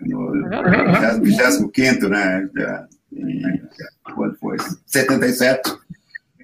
No 0.00 1.20
25 1.22 2.08
né? 2.08 2.48
Quando 4.14 4.36
foi? 4.38 4.56
77, 4.86 5.70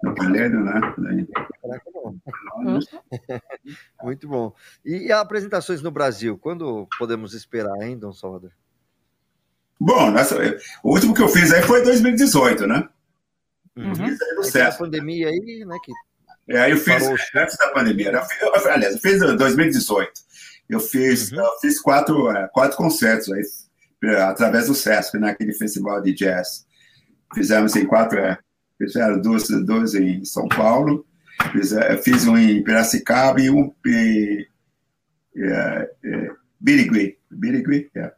no 0.03 0.15
Palédio, 0.15 0.61
né? 0.61 0.81
Muito 4.03 4.29
bom. 4.29 4.55
E 4.85 5.11
apresentações 5.13 5.81
no 5.83 5.91
Brasil, 5.91 6.39
quando 6.39 6.87
podemos 6.99 7.35
esperar, 7.35 7.81
hein, 7.83 7.99
Dom 7.99 8.13
Salvador? 8.13 8.53
Bom, 9.81 10.11
nossa, 10.11 10.37
o 10.83 10.93
último 10.93 11.15
que 11.15 11.23
eu 11.23 11.29
fiz 11.29 11.51
aí 11.53 11.63
foi 11.63 11.81
em 11.81 11.85
2018, 11.85 12.67
né? 12.67 12.89
Uhum. 13.77 13.95
Fiz 13.95 14.21
aí 14.21 14.35
no 14.35 14.59
é 14.59 14.63
a 14.63 14.73
pandemia 14.73 15.29
aí, 15.29 15.65
né? 15.65 15.79
Que 15.83 15.93
é, 16.49 16.61
aí 16.61 16.73
eu 16.73 16.77
fiz 16.77 17.03
antes 17.35 17.57
da 17.57 17.69
pandemia. 17.69 18.13
Né? 18.13 18.21
Eu, 18.41 18.55
eu, 18.55 18.71
aliás, 18.71 18.95
eu 18.95 19.01
fiz 19.01 19.23
em 19.23 19.37
2018. 19.37 20.13
Eu 20.69 20.81
fiz, 20.81 21.33
uhum. 21.33 21.39
eu 21.39 21.59
fiz 21.61 21.81
quatro, 21.81 22.31
é, 22.31 22.49
quatro 22.49 22.77
concertos 22.77 23.33
aí, 23.33 23.43
é, 24.05 24.23
através 24.23 24.67
do 24.67 24.75
SESC, 24.75 25.19
naquele 25.19 25.53
festival 25.53 26.01
de 26.03 26.13
jazz. 26.13 26.67
Fizemos 27.35 27.75
em 27.77 27.87
quatro, 27.87 28.19
é, 28.19 28.39
fizeram 28.79 29.21
duas, 29.21 29.49
duas 29.65 29.95
em 29.95 30.25
São 30.25 30.49
Paulo, 30.49 31.07
fiz, 31.53 31.73
fiz 32.03 32.27
um 32.27 32.37
em 32.37 32.63
Piracicaba 32.63 33.41
e 33.41 33.51
um 33.51 33.73
em 33.87 34.47
é, 35.37 35.91
é, 36.05 36.31
Birigui. 36.61 37.17
Birigui, 37.31 37.91
é. 37.95 38.13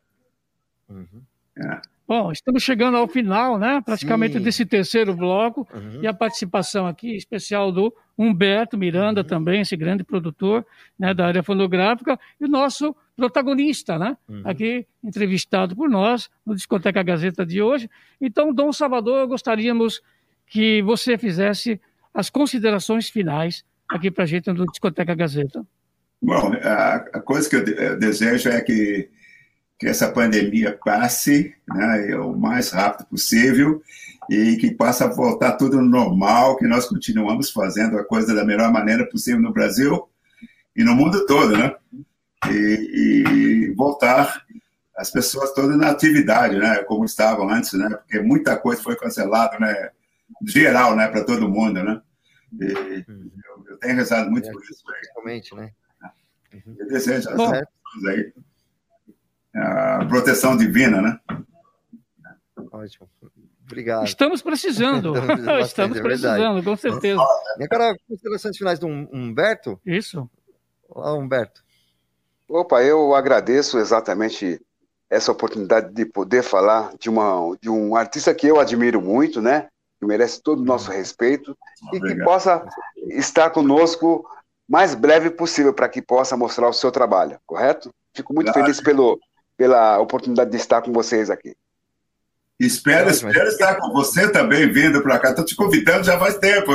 Uhum. 0.89 1.23
é. 1.59 1.81
Bom, 2.07 2.31
estamos 2.31 2.63
chegando 2.63 2.99
ao 2.99 3.09
final, 3.09 3.59
né? 3.59 3.81
Praticamente 3.81 4.35
Sim. 4.35 4.43
desse 4.43 4.67
terceiro 4.67 5.15
bloco 5.15 5.67
uhum. 5.73 6.03
e 6.03 6.07
a 6.07 6.13
participação 6.13 6.87
aqui 6.87 7.17
especial 7.17 7.73
do 7.73 7.95
Humberto 8.17 8.77
Miranda 8.77 9.23
uhum. 9.23 9.27
também, 9.27 9.63
esse 9.63 9.75
grande 9.75 10.05
produtor 10.05 10.67
né, 10.99 11.15
da 11.15 11.27
área 11.27 11.43
fonográfica 11.43 12.21
e 12.39 12.45
o 12.45 12.49
nosso 12.49 12.95
protagonista, 13.17 13.99
né? 13.99 14.19
Uhum. 14.29 14.43
Aqui 14.45 14.87
entrevistado 15.03 15.75
por 15.75 15.89
nós 15.89 16.29
no 16.45 16.55
Discoteca 16.55 17.03
Gazeta 17.03 17.47
de 17.47 17.63
hoje. 17.63 17.89
Então, 18.21 18.53
Dom 18.53 18.71
Salvador, 18.71 19.27
gostaríamos 19.27 20.03
que 20.47 20.82
você 20.82 21.18
fizesse 21.18 21.80
as 22.12 22.30
considerações 22.30 23.09
finais 23.09 23.64
aqui 23.88 24.11
para 24.11 24.24
a 24.24 24.26
gente 24.26 24.51
no 24.53 24.66
Discoteca 24.66 25.14
Gazeta. 25.14 25.66
Bom, 26.22 26.53
a, 26.62 27.20
coisa 27.20 27.49
que 27.49 27.57
eu 27.57 27.99
desejo 27.99 28.49
é 28.49 28.61
que 28.61 29.11
que 29.78 29.88
essa 29.88 30.11
pandemia 30.11 30.78
passe 30.84 31.55
né, 31.68 32.16
o 32.16 32.34
mais 32.34 32.70
rápido 32.70 33.07
possível 33.07 33.82
e 34.30 34.57
que 34.57 34.70
possa 34.70 35.09
voltar 35.09 35.53
tudo 35.53 35.82
normal, 35.82 36.57
que 36.57 36.66
nós 36.66 36.86
continuamos 36.86 37.51
fazendo 37.51 37.99
a 37.99 38.05
coisa 38.05 38.34
da 38.34 38.45
melhor 38.45 38.72
maneira 38.72 39.07
possível 39.07 39.40
no 39.40 39.53
Brasil 39.53 40.09
e 40.74 40.82
no 40.82 40.95
mundo 40.95 41.26
todo, 41.26 41.57
né? 41.57 41.74
E, 42.51 43.66
e 43.68 43.74
voltar 43.74 44.42
as 44.97 45.11
pessoas 45.11 45.53
todas 45.53 45.76
na 45.76 45.90
atividade, 45.90 46.57
né? 46.57 46.76
Como 46.84 47.05
estavam 47.05 47.49
antes, 47.49 47.72
né? 47.74 47.88
Porque 47.90 48.20
muita 48.20 48.57
coisa 48.57 48.82
foi 48.82 48.97
cancelada, 48.97 49.59
né? 49.59 49.90
Geral, 50.47 50.97
né? 50.97 51.09
Para 51.09 51.24
todo 51.24 51.49
mundo, 51.49 51.82
né? 51.82 52.01
E, 52.61 53.05
eu, 53.07 53.64
eu, 53.68 53.78
tenho 53.78 53.97
rezado 53.97 54.30
muito 54.30 54.49
é, 54.49 54.53
por 54.53 54.62
isso. 54.62 54.84
Realmente, 55.14 55.55
né? 55.55 55.72
Eu 56.53 56.86
desejo 56.88 57.28
as 57.28 57.36
pessoas 57.36 57.66
aí 58.09 58.32
a 59.55 60.05
proteção 60.07 60.57
divina, 60.57 61.01
né? 61.01 61.20
Ótimo. 62.72 63.09
Obrigado. 63.64 64.05
Estamos 64.05 64.42
precisando. 64.42 65.12
Estamos 65.62 65.99
é 65.99 66.03
precisando, 66.03 66.62
com 66.62 66.76
certeza. 66.76 67.22
E 67.59 67.64
agora, 67.64 67.97
considerações 68.09 68.57
finais 68.57 68.78
do 68.78 68.86
Humberto? 68.86 69.80
Isso. 69.86 70.28
Olá, 70.88 71.14
Humberto. 71.14 71.62
Opa, 72.49 72.82
eu 72.82 73.14
agradeço 73.14 73.78
exatamente 73.78 74.61
essa 75.09 75.32
oportunidade 75.32 75.95
de 75.95 76.05
poder 76.05 76.42
falar 76.42 76.92
de, 76.99 77.09
uma, 77.09 77.57
de 77.61 77.70
um 77.70 77.97
artista 77.97 78.34
que 78.34 78.47
eu 78.47 78.61
admiro 78.61 79.01
muito, 79.01 79.40
né? 79.40 79.68
Que 80.05 80.09
merece 80.09 80.43
todo 80.43 80.61
o 80.61 80.65
nosso 80.65 80.91
respeito 80.91 81.57
Obrigado. 81.89 82.13
e 82.13 82.15
que 82.15 82.25
possa 82.25 82.67
estar 83.09 83.51
conosco 83.51 84.25
mais 84.69 84.95
breve 84.95 85.31
possível 85.31 85.73
para 85.73 85.89
que 85.89 86.03
possa 86.03 86.37
mostrar 86.37 86.69
o 86.69 86.73
seu 86.73 86.93
trabalho, 86.93 87.39
correto? 87.47 87.93
Fico 88.13 88.35
muito 88.35 88.53
claro. 88.53 88.67
feliz 88.67 88.81
pelo, 88.81 89.19
pela 89.57 89.99
oportunidade 89.99 90.51
de 90.51 90.57
estar 90.57 90.83
com 90.83 90.93
vocês 90.93 91.31
aqui. 91.31 91.57
Espero, 92.61 93.11
espero 93.11 93.49
estar 93.49 93.77
com 93.77 93.93
você 93.93 94.31
também 94.31 94.71
vindo 94.71 95.03
para 95.03 95.19
cá. 95.19 95.31
Estou 95.31 95.45
te 95.45 95.57
convidando 95.57 96.05
já 96.05 96.19
faz 96.19 96.39
tempo, 96.39 96.71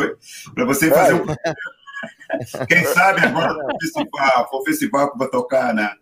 para 0.54 0.66
você 0.66 0.90
fazer 0.90 1.14
um. 1.14 1.26
Quem 2.68 2.84
sabe 2.86 3.22
agora 3.22 3.54
for 3.54 3.78
festival, 3.80 4.50
for 4.50 4.64
festival 4.64 5.12
que 5.12 5.18
vou 5.18 5.30
tocar 5.30 5.74
na, 5.74 5.96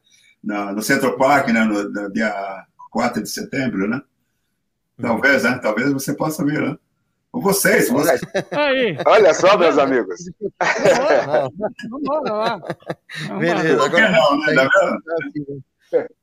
na, 0.43 0.71
no 0.71 0.81
Centro 0.81 1.17
Park, 1.17 1.49
né, 1.49 1.63
no, 1.63 1.89
no, 1.89 2.11
dia 2.11 2.65
4 2.89 3.21
de 3.21 3.29
setembro, 3.29 3.87
né? 3.87 4.01
Talvez, 4.99 5.43
né? 5.43 5.59
Talvez 5.61 5.91
você 5.93 6.13
possa 6.13 6.43
vir, 6.43 6.59
né? 6.59 6.77
Ou 7.37 7.41
vocês, 7.41 7.87
vocês. 7.89 8.19
Aí. 8.51 8.97
Olha 9.05 9.31
só, 9.31 9.55
meus 9.57 9.77
amigos. 9.77 10.19
Vamos 11.87 12.29
lá. 12.31 12.59
Beleza, 13.39 13.85
agora. 13.85 14.11
Não, 14.11 14.39
né? 14.39 14.55
Tá 14.55 14.69
vendo? 15.35 15.63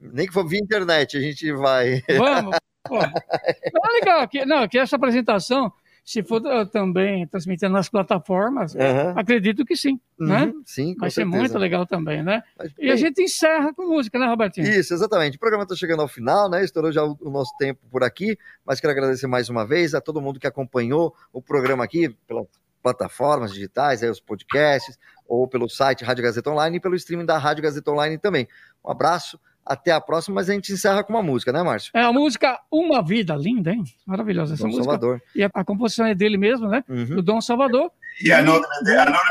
Nem 0.00 0.26
que 0.26 0.32
for 0.32 0.46
via 0.46 0.58
internet, 0.58 1.16
a 1.16 1.20
gente 1.20 1.52
vai. 1.52 2.02
Vamos. 2.18 2.56
Pô. 2.82 2.98
Tá 2.98 3.92
legal. 3.92 4.26
Que, 4.26 4.44
não, 4.44 4.66
que 4.66 4.76
essa 4.76 4.96
apresentação 4.96 5.72
Se 6.04 6.22
for 6.22 6.42
uh, 6.42 6.66
também 6.66 7.26
transmitindo 7.26 7.72
nas 7.72 7.88
plataformas, 7.88 8.76
Aham. 8.76 9.14
acredito 9.16 9.64
que 9.64 9.74
sim, 9.74 9.98
né? 10.18 10.44
Uhum, 10.44 10.62
Sim, 10.66 10.94
com 10.94 11.00
Vai 11.00 11.10
ser 11.10 11.22
certeza. 11.22 11.36
muito 11.38 11.58
legal 11.58 11.86
também, 11.86 12.22
né? 12.22 12.42
Mas, 12.58 12.72
E 12.78 12.88
a 12.90 12.94
bem, 12.94 12.96
gente 12.98 13.22
encerra 13.22 13.72
com 13.72 13.86
música, 13.86 14.18
né, 14.18 14.26
Robertinho? 14.26 14.66
Isso, 14.68 14.92
exatamente. 14.92 15.36
O 15.36 15.40
programa 15.40 15.62
está 15.62 15.74
chegando 15.74 16.02
ao 16.02 16.08
final, 16.08 16.50
né? 16.50 16.62
Estourou 16.62 16.92
já 16.92 17.02
o, 17.02 17.16
o 17.22 17.30
nosso 17.30 17.56
tempo 17.56 17.80
por 17.90 18.04
aqui, 18.04 18.36
mas 18.66 18.80
quero 18.80 18.90
agradecer 18.92 19.26
mais 19.26 19.48
uma 19.48 19.66
vez 19.66 19.94
a 19.94 20.00
todo 20.00 20.20
mundo 20.20 20.38
que 20.38 20.46
acompanhou 20.46 21.14
o 21.32 21.40
programa 21.40 21.82
aqui 21.82 22.10
pelas 22.26 22.46
plataformas 22.82 23.50
digitais, 23.54 24.02
aí 24.02 24.10
os 24.10 24.20
podcasts, 24.20 24.98
ou 25.26 25.48
pelo 25.48 25.70
site 25.70 26.04
Rádio 26.04 26.22
Gazeta 26.22 26.50
Online 26.50 26.76
e 26.76 26.80
pelo 26.80 26.94
streaming 26.96 27.24
da 27.24 27.38
Rádio 27.38 27.62
Gazeta 27.62 27.90
Online 27.90 28.18
também. 28.18 28.46
Um 28.84 28.90
abraço, 28.90 29.40
até 29.64 29.92
a 29.92 30.00
próxima, 30.00 30.36
mas 30.36 30.50
a 30.50 30.52
gente 30.52 30.72
encerra 30.72 31.02
com 31.02 31.12
uma 31.12 31.22
música, 31.22 31.52
né, 31.52 31.62
Márcio? 31.62 31.90
É 31.94 32.02
a 32.02 32.12
música 32.12 32.58
Uma 32.70 33.02
Vida 33.02 33.34
Linda, 33.34 33.72
hein? 33.72 33.84
Maravilhosa 34.06 34.54
essa 34.54 34.62
Dom 34.62 34.68
música. 34.68 34.84
Salvador. 34.84 35.22
E 35.34 35.42
a, 35.42 35.50
a 35.52 35.64
composição 35.64 36.06
é 36.06 36.14
dele 36.14 36.36
mesmo, 36.36 36.68
né? 36.68 36.84
Uhum. 36.88 37.06
Do 37.06 37.22
Dom 37.22 37.40
Salvador. 37.40 37.90
E 38.22 38.32
a 38.32 38.42
Nona 38.42 38.66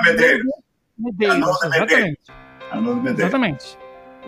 Medeiros. 0.03 0.45
Medeiros, 0.97 1.63
exatamente. 1.63 2.19
Medeiros. 2.73 3.19
Exatamente. 3.19 3.77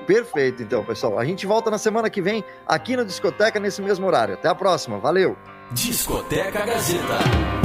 Perfeito, 0.05 0.61
então, 0.61 0.83
pessoal. 0.83 1.17
A 1.17 1.25
gente 1.25 1.45
volta 1.45 1.71
na 1.71 1.77
semana 1.77 2.09
que 2.09 2.21
vem 2.21 2.43
aqui 2.67 2.95
no 2.95 3.03
Discoteca, 3.03 3.59
nesse 3.59 3.81
mesmo 3.81 4.05
horário. 4.05 4.35
Até 4.35 4.47
a 4.47 4.55
próxima. 4.55 4.99
Valeu! 4.99 5.35
Discoteca 5.71 6.65
Gazeta. 6.65 7.64